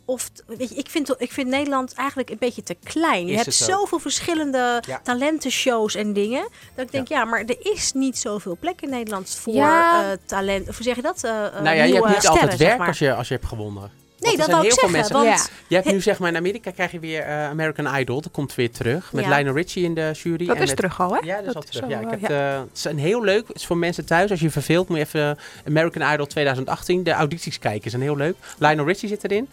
of, 0.05 0.31
weet 0.47 0.69
je, 0.69 0.75
ik 0.75 0.89
vind, 0.91 1.15
ik 1.19 1.33
vind 1.33 1.49
Nederland 1.49 1.95
eigenlijk 1.95 2.31
een 2.31 2.37
beetje 2.39 2.63
te 2.63 2.77
klein. 2.85 3.27
Je 3.27 3.37
hebt 3.37 3.55
zoveel 3.55 3.99
verschillende 3.99 4.83
Ja. 4.87 5.01
talentenshows 5.03 5.95
en 5.95 6.13
dingen. 6.13 6.49
Dat 6.75 6.85
ik 6.85 6.93
denk, 6.93 7.09
ja. 7.09 7.25
maar 7.25 7.41
er 7.41 7.57
is 7.73 7.93
niet 7.93 8.19
zoveel 8.19 8.57
plek 8.61 8.81
in 8.83 8.91
Nederland 8.91 9.31
voor 9.41 9.55
Ja. 9.55 10.03
eh, 10.11 10.17
talent. 10.25 10.69
Of 10.69 10.77
hoe 10.77 10.85
zeg 10.87 10.97
je 10.97 11.03
dat? 11.03 11.25
Eh, 11.25 11.31
eh, 11.47 11.53
nou 11.63 11.77
ja, 11.77 11.83
je 11.85 11.95
hebt 11.95 12.07
niet 12.07 12.17
sterren, 12.17 12.41
altijd 12.41 12.59
zeg 12.59 12.67
werk 12.67 12.79
maar. 12.79 12.89
als, 12.89 12.99
je, 12.99 13.15
als 13.15 13.29
je 13.29 13.35
hebt 13.35 13.47
gewonnen. 13.47 13.91
Nee, 14.21 14.37
dat 14.37 14.47
wou 14.51 14.65
ik 14.65 14.71
zeggen. 14.73 14.91
mensen- 14.91 15.15
Want 15.15 15.51
Je 15.69 15.75
hebt 15.75 15.91
nu 15.93 16.01
zeg 16.01 16.19
maar 16.19 16.29
in 16.31 16.37
Amerika 16.37 16.71
krijg 16.71 16.93
je 16.93 16.99
weer 16.99 17.27
American 17.27 17.97
Idol. 17.99 18.21
Dat 18.21 18.33
komt 18.33 18.55
weer 18.55 18.71
terug. 18.71 19.13
Met 19.13 19.25
Ja. 19.25 19.37
Lionel 19.37 19.55
Richie 19.55 19.85
in 19.85 19.95
de 19.95 20.11
jury. 20.23 20.47
Dat 20.47 20.57
en 20.57 20.63
is 20.63 20.69
met, 20.69 20.77
terug 20.77 21.01
al, 21.01 21.13
hè? 21.15 21.19
Ja, 21.25 21.37
dat 21.37 21.47
is 21.49 21.55
al 21.55 21.63
terug. 21.63 21.89
ja, 21.91 22.01
ik 22.01 22.21
heb, 22.21 22.21
het 22.69 22.77
is 22.79 22.85
een 22.85 22.99
heel 22.99 23.25
leuk. 23.25 23.49
Het 23.49 23.57
is 23.57 23.67
voor 23.67 23.77
mensen 23.77 24.05
thuis. 24.05 24.31
Als 24.31 24.39
je 24.41 24.45
je 24.47 24.53
verveelt, 24.53 24.89
moet 24.89 24.99
je 24.99 25.05
even 25.05 25.39
American 25.67 26.13
Idol 26.13 26.27
2018. 26.27 27.03
De 27.03 27.11
audities 27.13 27.59
kijken. 27.59 27.85
Is 27.87 27.93
een 27.93 28.03
heel 28.03 28.17
leuk. 28.17 28.37
Lionel 28.59 28.87
Richie 28.87 29.09
zit 29.09 29.25
erin. 29.25 29.49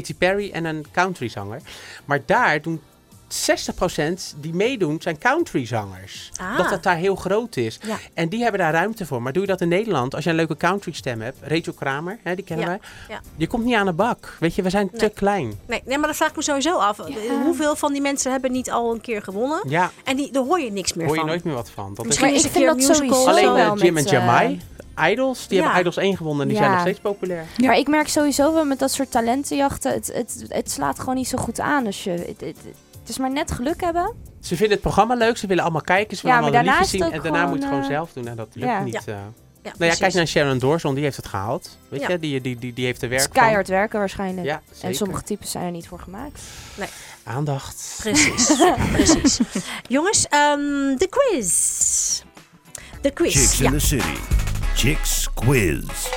Katy 0.00 0.14
Perry 0.14 0.50
en 0.52 0.64
een 0.64 0.84
countryzanger. 0.92 1.60
Maar 2.04 2.20
daar 2.26 2.62
doen 2.62 2.80
60% 3.28 4.36
die 4.36 4.54
meedoen 4.54 4.96
zijn 5.02 5.18
countryzangers. 5.18 6.30
Ah. 6.40 6.56
Dat 6.56 6.70
het 6.70 6.82
daar 6.82 6.96
heel 6.96 7.14
groot 7.16 7.56
is. 7.56 7.78
Ja. 7.86 7.96
En 8.14 8.28
die 8.28 8.42
hebben 8.42 8.60
daar 8.60 8.72
ruimte 8.72 9.06
voor. 9.06 9.22
Maar 9.22 9.32
doe 9.32 9.42
je 9.42 9.48
dat 9.48 9.60
in 9.60 9.68
Nederland, 9.68 10.14
als 10.14 10.24
je 10.24 10.30
een 10.30 10.36
leuke 10.36 10.56
country 10.56 10.92
stem 10.92 11.20
hebt, 11.20 11.38
Rachel 11.42 11.72
Kramer, 11.72 12.18
hè, 12.22 12.34
die 12.34 12.44
kennen 12.44 12.66
Ja, 12.66 12.70
wij. 12.70 12.80
ja. 13.16 13.20
Je 13.36 13.46
komt 13.46 13.64
niet 13.64 13.74
aan 13.74 13.86
de 13.86 13.92
bak. 13.92 14.36
Weet 14.40 14.54
je, 14.54 14.62
we 14.62 14.70
zijn 14.70 14.90
te 14.90 15.08
klein. 15.14 15.52
Nee, 15.66 15.82
nee, 15.84 15.98
maar 15.98 16.06
dat 16.06 16.16
vraag 16.16 16.30
ik 16.30 16.36
me 16.36 16.42
sowieso 16.42 16.76
af. 16.78 16.98
Hoeveel 17.44 17.76
van 17.76 17.92
die 17.92 18.02
mensen 18.02 18.30
hebben 18.32 18.52
niet 18.52 18.70
al 18.70 18.92
een 18.94 19.00
keer 19.00 19.22
gewonnen? 19.22 19.60
Ja, 19.68 19.90
En 20.04 20.16
die, 20.16 20.32
daar 20.32 20.42
hoor 20.42 20.60
je 20.60 20.70
niks 20.72 20.92
meer 20.92 21.04
hoor 21.06 21.14
je 21.14 21.20
van. 21.20 21.28
nooit 21.30 21.44
meer 21.44 21.54
wat 21.54 21.70
van. 21.70 21.88
Dat 21.94 21.98
is 21.98 22.06
Misschien 22.06 22.34
is 22.34 22.38
ik 22.38 22.44
een 22.44 22.50
vind 22.50 22.64
keer 22.78 22.86
dat 22.88 22.98
musical. 22.98 23.28
Alleen 23.28 23.56
eh, 23.56 23.72
Jim 23.76 23.96
en 23.96 24.04
Jamai, 24.04 24.60
Idols, 25.00 25.46
die 25.48 25.56
ja. 25.58 25.62
hebben 25.62 25.80
Idols 25.80 25.96
1 25.96 26.16
gewonnen 26.16 26.42
en 26.42 26.48
die 26.48 26.56
Ja. 26.56 26.62
zijn 26.62 26.72
nog 26.74 26.80
steeds 26.82 27.00
populair. 27.00 27.44
Ja. 27.56 27.66
Maar 27.66 27.76
ik 27.78 27.88
merk 27.88 28.08
sowieso 28.08 28.54
wel 28.54 28.64
met 28.64 28.78
dat 28.78 28.90
soort 28.92 29.10
talentenjachten, 29.10 29.92
het, 29.92 30.10
het, 30.14 30.44
het 30.48 30.70
slaat 30.70 30.98
gewoon 30.98 31.14
niet 31.14 31.28
zo 31.28 31.38
goed 31.38 31.60
aan. 31.60 31.86
Als 31.86 32.04
je, 32.04 32.10
het, 32.10 32.26
het, 32.26 32.56
het 33.00 33.08
is 33.08 33.18
maar 33.18 33.32
net 33.32 33.50
geluk 33.52 33.80
hebben. 33.80 34.12
Ze 34.40 34.56
vinden 34.56 34.70
het 34.72 34.80
programma 34.80 35.14
leuk, 35.14 35.36
ze 35.36 35.46
willen 35.46 35.62
allemaal 35.62 35.82
kijken, 35.82 36.16
ze 36.16 36.22
willen 36.22 36.38
allemaal 36.42 36.62
de 36.62 36.68
liefjes 36.70 36.90
zien. 36.90 37.02
het 37.02 37.12
En 37.12 37.22
daarna 37.22 37.42
moet 37.46 37.48
je 37.54 37.58
het 37.58 37.64
gewoon, 37.68 37.82
eh, 37.82 37.88
zelf 37.90 38.12
doen 38.12 38.26
en 38.28 38.36
dat 38.36 38.48
lukt 38.52 38.68
ja. 38.70 38.82
niet. 38.82 38.94
eh. 39.06 39.14
Ja, 39.62 39.72
Nou 39.78 39.90
ja, 39.90 39.96
kijk 39.96 40.12
naar 40.14 40.26
Sharon 40.26 40.58
Dawson, 40.58 40.94
die 40.94 41.04
heeft 41.04 41.16
het 41.16 41.26
gehaald. 41.26 41.78
Weet 41.88 42.00
Ja. 42.00 42.08
je, 42.08 42.18
die, 42.18 42.40
die, 42.40 42.58
die, 42.58 42.72
die 42.72 42.84
heeft 42.84 43.00
Het 43.00 43.10
werk 43.10 43.22
is 43.22 43.28
keihard 43.28 43.68
werken 43.68 43.98
waarschijnlijk. 43.98 44.46
van. 44.48 44.56
Ja, 44.56 44.62
zeker. 44.72 44.88
en 44.88 44.94
sommige 44.94 45.22
types 45.22 45.50
zijn 45.50 45.64
er 45.64 45.70
niet 45.70 45.88
voor 45.88 45.98
gemaakt. 45.98 46.40
Aandacht. 47.24 47.96
Precies, 48.02 48.56
precies. 48.92 49.38
Jongens, 49.88 50.26
ehm, 50.28 50.96
de 50.96 51.06
quiz. 51.10 52.22
De 53.00 53.10
quiz, 53.10 53.34
Chicks 53.36 53.58
ja. 53.58 53.64
in 53.64 53.72
the 53.72 53.78
City. 53.78 54.14
Chicks 54.74 55.28
Quiz. 55.34 56.08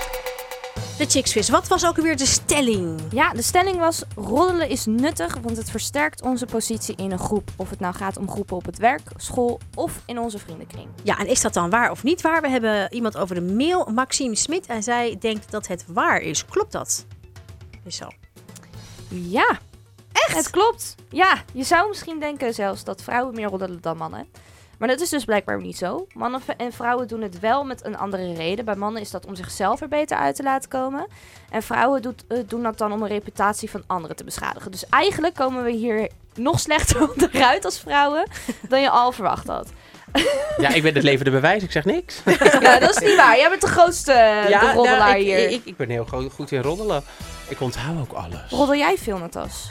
De 0.98 1.06
Chicks 1.06 1.32
Quiz. 1.32 1.50
Wat 1.50 1.68
was 1.68 1.86
ook 1.86 1.98
alweer 1.98 2.18
de 2.18 2.26
stelling? 2.26 3.00
Ja, 3.12 3.32
de 3.32 3.42
stelling 3.42 3.78
was: 3.78 4.04
roddelen 4.16 4.70
is 4.70 4.86
nuttig, 4.86 5.38
want 5.42 5.58
het 5.58 5.70
versterkt 5.70 6.22
onze 6.22 6.46
positie 6.46 6.96
in 6.96 7.12
een 7.12 7.20
groep. 7.20 7.50
Of 7.56 7.70
het 7.70 7.80
nou 7.80 7.96
gaat 7.96 8.18
om 8.18 8.30
groepen 8.30 8.56
op 8.56 8.66
het 8.66 8.78
werk, 8.78 9.02
school 9.16 9.60
of 9.76 10.02
in 10.06 10.20
onze 10.20 10.40
vriendenkring. 10.40 10.88
Ja, 11.04 11.20
en 11.20 11.28
is 11.28 11.42
dat 11.42 11.54
dan 11.54 11.70
waar 11.70 11.92
of 11.92 12.04
niet 12.04 12.22
waar? 12.22 12.42
We 12.42 12.50
hebben 12.50 12.94
iemand 12.94 13.18
over 13.18 13.36
de 13.36 13.42
mail, 13.42 13.86
Maxime 13.94 14.36
Smit, 14.36 14.66
en 14.66 14.84
zij 14.84 15.18
denkt 15.20 15.52
dat 15.52 15.68
het 15.68 15.86
waar 15.88 16.22
is. 16.22 16.46
Klopt 16.46 16.72
dat? 16.72 17.06
Is 17.84 17.96
zo. 17.96 18.08
Ja, 19.08 19.60
echt? 20.12 20.36
Het 20.36 20.50
klopt. 20.50 20.96
Ja, 21.10 21.44
je 21.54 21.64
zou 21.64 21.88
misschien 21.88 22.20
denken 22.20 22.54
zelfs 22.54 22.84
dat 22.84 23.04
vrouwen 23.04 23.36
meer 23.36 23.48
roddelen 23.48 23.82
dan 23.82 23.98
mannen. 23.98 24.28
Maar 24.78 24.88
dat 24.88 25.02
is 25.02 25.10
dus 25.10 25.26
blijkbaar 25.26 25.62
niet 25.62 25.78
zo. 25.78 26.08
Mannen 26.14 26.42
en 26.58 26.72
vrouwen 26.74 27.08
doen 27.08 27.22
het 27.22 27.40
wel 27.40 27.64
met 27.64 27.86
een 27.86 27.98
andere 27.98 28.34
reden. 28.34 28.66
Bij 28.66 28.76
mannen 28.76 29.02
is 29.02 29.12
dat 29.12 29.26
om 29.26 29.36
zichzelf 29.36 29.82
er 29.82 29.88
beter 29.88 30.18
uit 30.18 30.36
te 30.36 30.44
laten 30.44 30.70
komen. 30.70 31.08
En 31.50 31.64
vrouwen 31.64 32.02
doet, 32.02 32.24
eh, 32.28 32.38
doen 32.48 32.64
dat 32.64 32.78
dan 32.78 32.92
om 32.92 33.02
een 33.02 33.08
reputatie 33.08 33.70
van 33.70 33.84
anderen 33.88 34.16
te 34.16 34.24
beschadigen. 34.24 34.72
Dus 34.72 34.86
eigenlijk 34.90 35.36
komen 35.36 35.64
we 35.64 35.72
hier 35.72 36.10
nog 36.36 36.60
slechter 36.60 37.02
onderuit 37.12 37.66
als 37.66 37.80
vrouwen 37.80 38.28
dan 38.70 38.82
je 38.82 38.90
al 38.90 39.12
verwacht 39.12 39.48
had. 39.48 39.68
Ja, 40.58 40.70
ik 40.70 40.84
ben 40.84 40.94
het 40.94 41.04
levende 41.04 41.32
bewijs. 41.32 41.64
Ik 41.64 41.72
zeg 41.72 41.86
niks. 41.86 42.22
Ja, 42.60 42.80
dat 42.80 42.90
is 42.90 43.08
niet 43.08 43.16
waar. 43.16 43.38
Jij 43.38 43.50
bent 43.50 43.62
de 43.62 43.68
grootste 43.68 44.12
ja, 44.50 44.60
de 44.60 44.72
roddelaar 44.74 45.00
nou, 45.00 45.20
ik, 45.20 45.26
hier. 45.26 45.50
Ik, 45.50 45.62
ik 45.66 45.78
ben 45.78 45.90
heel 45.90 46.06
go- 46.06 46.30
goed 46.30 46.52
in 46.52 46.62
roddelen. 46.62 47.04
Ik 47.48 47.62
onthoud 47.62 48.00
ook 48.00 48.12
alles. 48.12 48.50
Roddel 48.50 48.76
jij 48.76 48.98
veel, 48.98 49.18
Natas? 49.18 49.70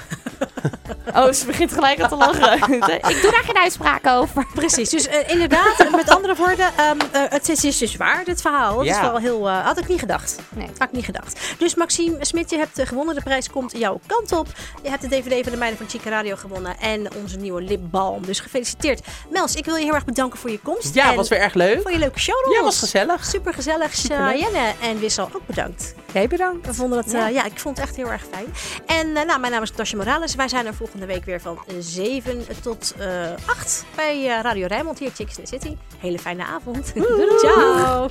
oh, 1.15 1.33
ze 1.33 1.47
begint 1.47 1.73
gelijk 1.73 2.01
al 2.01 2.09
te 2.09 2.17
lachen. 2.17 2.53
ik 3.13 3.19
doe 3.23 3.31
daar 3.31 3.45
geen 3.45 3.59
uitspraak 3.59 4.07
over. 4.07 4.47
Precies, 4.55 4.91
dus 4.91 5.07
eh, 5.07 5.31
inderdaad, 5.31 5.91
met 5.91 6.11
andere 6.11 6.35
woorden, 6.35 6.71
ehm, 6.77 6.99
eh, 7.13 7.23
het 7.29 7.49
is, 7.49 7.65
is 7.65 7.79
dus 7.79 7.97
waar, 7.97 8.25
dit 8.25 8.41
verhaal. 8.41 8.77
Dat 8.77 8.87
is 8.87 9.01
wel 9.01 9.19
heel, 9.19 9.49
eh, 9.49 9.65
had 9.65 9.79
ik 9.79 9.89
niet 9.89 9.99
gedacht. 9.99 10.39
Nee. 10.49 10.67
Had 10.79 10.89
ik 10.89 10.95
niet 10.95 11.05
gedacht. 11.05 11.41
Dus 11.59 11.75
Maxime 11.75 12.17
Smit, 12.21 12.51
je 12.51 12.57
hebt 12.57 12.89
gewonnen. 12.89 13.15
De 13.15 13.23
prijs 13.23 13.51
komt 13.51 13.79
jouw 13.79 14.01
kant 14.07 14.33
op. 14.33 14.47
Je 14.83 14.89
hebt 14.89 15.03
de 15.03 15.09
DVD 15.09 15.43
van 15.43 15.53
de 15.53 15.59
meiden 15.59 15.79
van 15.79 15.89
Chica 15.89 16.11
Radio 16.11 16.37
gewonnen 16.37 16.79
en 16.81 17.15
onze 17.15 17.37
nieuwe 17.37 17.63
lipbalm. 17.63 18.27
Dus 18.27 18.41
gefeliciteerd. 18.41 19.07
Mels, 19.31 19.55
ik 19.55 19.65
wil 19.65 19.77
je 19.77 19.85
heel 19.85 19.95
erg 19.95 20.05
bedanken 20.05 20.39
voor 20.39 20.51
je 20.51 20.61
komst. 20.61 20.95
Ja, 20.95 21.11
en 21.11 21.17
was 21.17 21.29
weer 21.29 21.41
erg 21.41 21.55
leuk. 21.55 21.83
voor 21.83 21.93
je 21.93 21.99
leuke 21.99 22.19
show. 22.19 22.53
Ja, 22.53 22.63
was 22.63 22.79
gezellig. 22.79 23.25
Super 23.25 23.55
gezellig. 23.55 23.95
Jenne 24.09 24.73
en 24.83 24.99
Wissel 24.99 25.29
ook 25.35 25.47
bedankt. 25.47 25.95
Jij 26.13 26.29
bedankt. 26.29 26.67
We 26.67 26.75
vonden 26.75 26.99
het, 26.99 27.11
Ja. 27.11 27.19
ja. 27.19 27.27
ja, 27.29 27.45
ik 27.45 27.59
vond 27.67 27.79
het 27.79 27.87
echt 27.87 27.97
heel 27.97 28.11
erg 28.11 28.25
fijn. 28.31 28.47
En 28.87 29.17
eh, 29.17 29.27
nou, 29.27 29.41
mijn 29.41 29.53
naam 29.53 29.63
is 29.63 29.71
Natasja 29.71 29.97
Morales. 29.97 30.35
Wij 30.35 30.49
zijn 30.49 30.67
er 30.67 30.75
volgende 30.75 31.07
week 31.07 31.25
weer 31.25 31.41
van 31.41 31.59
7 31.79 32.45
tot 32.63 32.95
eh 32.99 33.31
8 33.47 33.85
bij 33.95 34.17
eh, 34.17 34.43
Radio 34.43 34.67
Rijnmond 34.67 34.99
hier, 34.99 35.11
Chicks 35.15 35.39
in 35.39 35.45
the 35.45 35.51
City. 35.51 35.77
Hele 35.99 36.19
fijne 36.19 36.45
avond. 36.45 36.93
Ciao. 37.43 38.09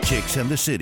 Chicks 0.00 0.36
and 0.36 0.48
the 0.48 0.56
City. 0.56 0.74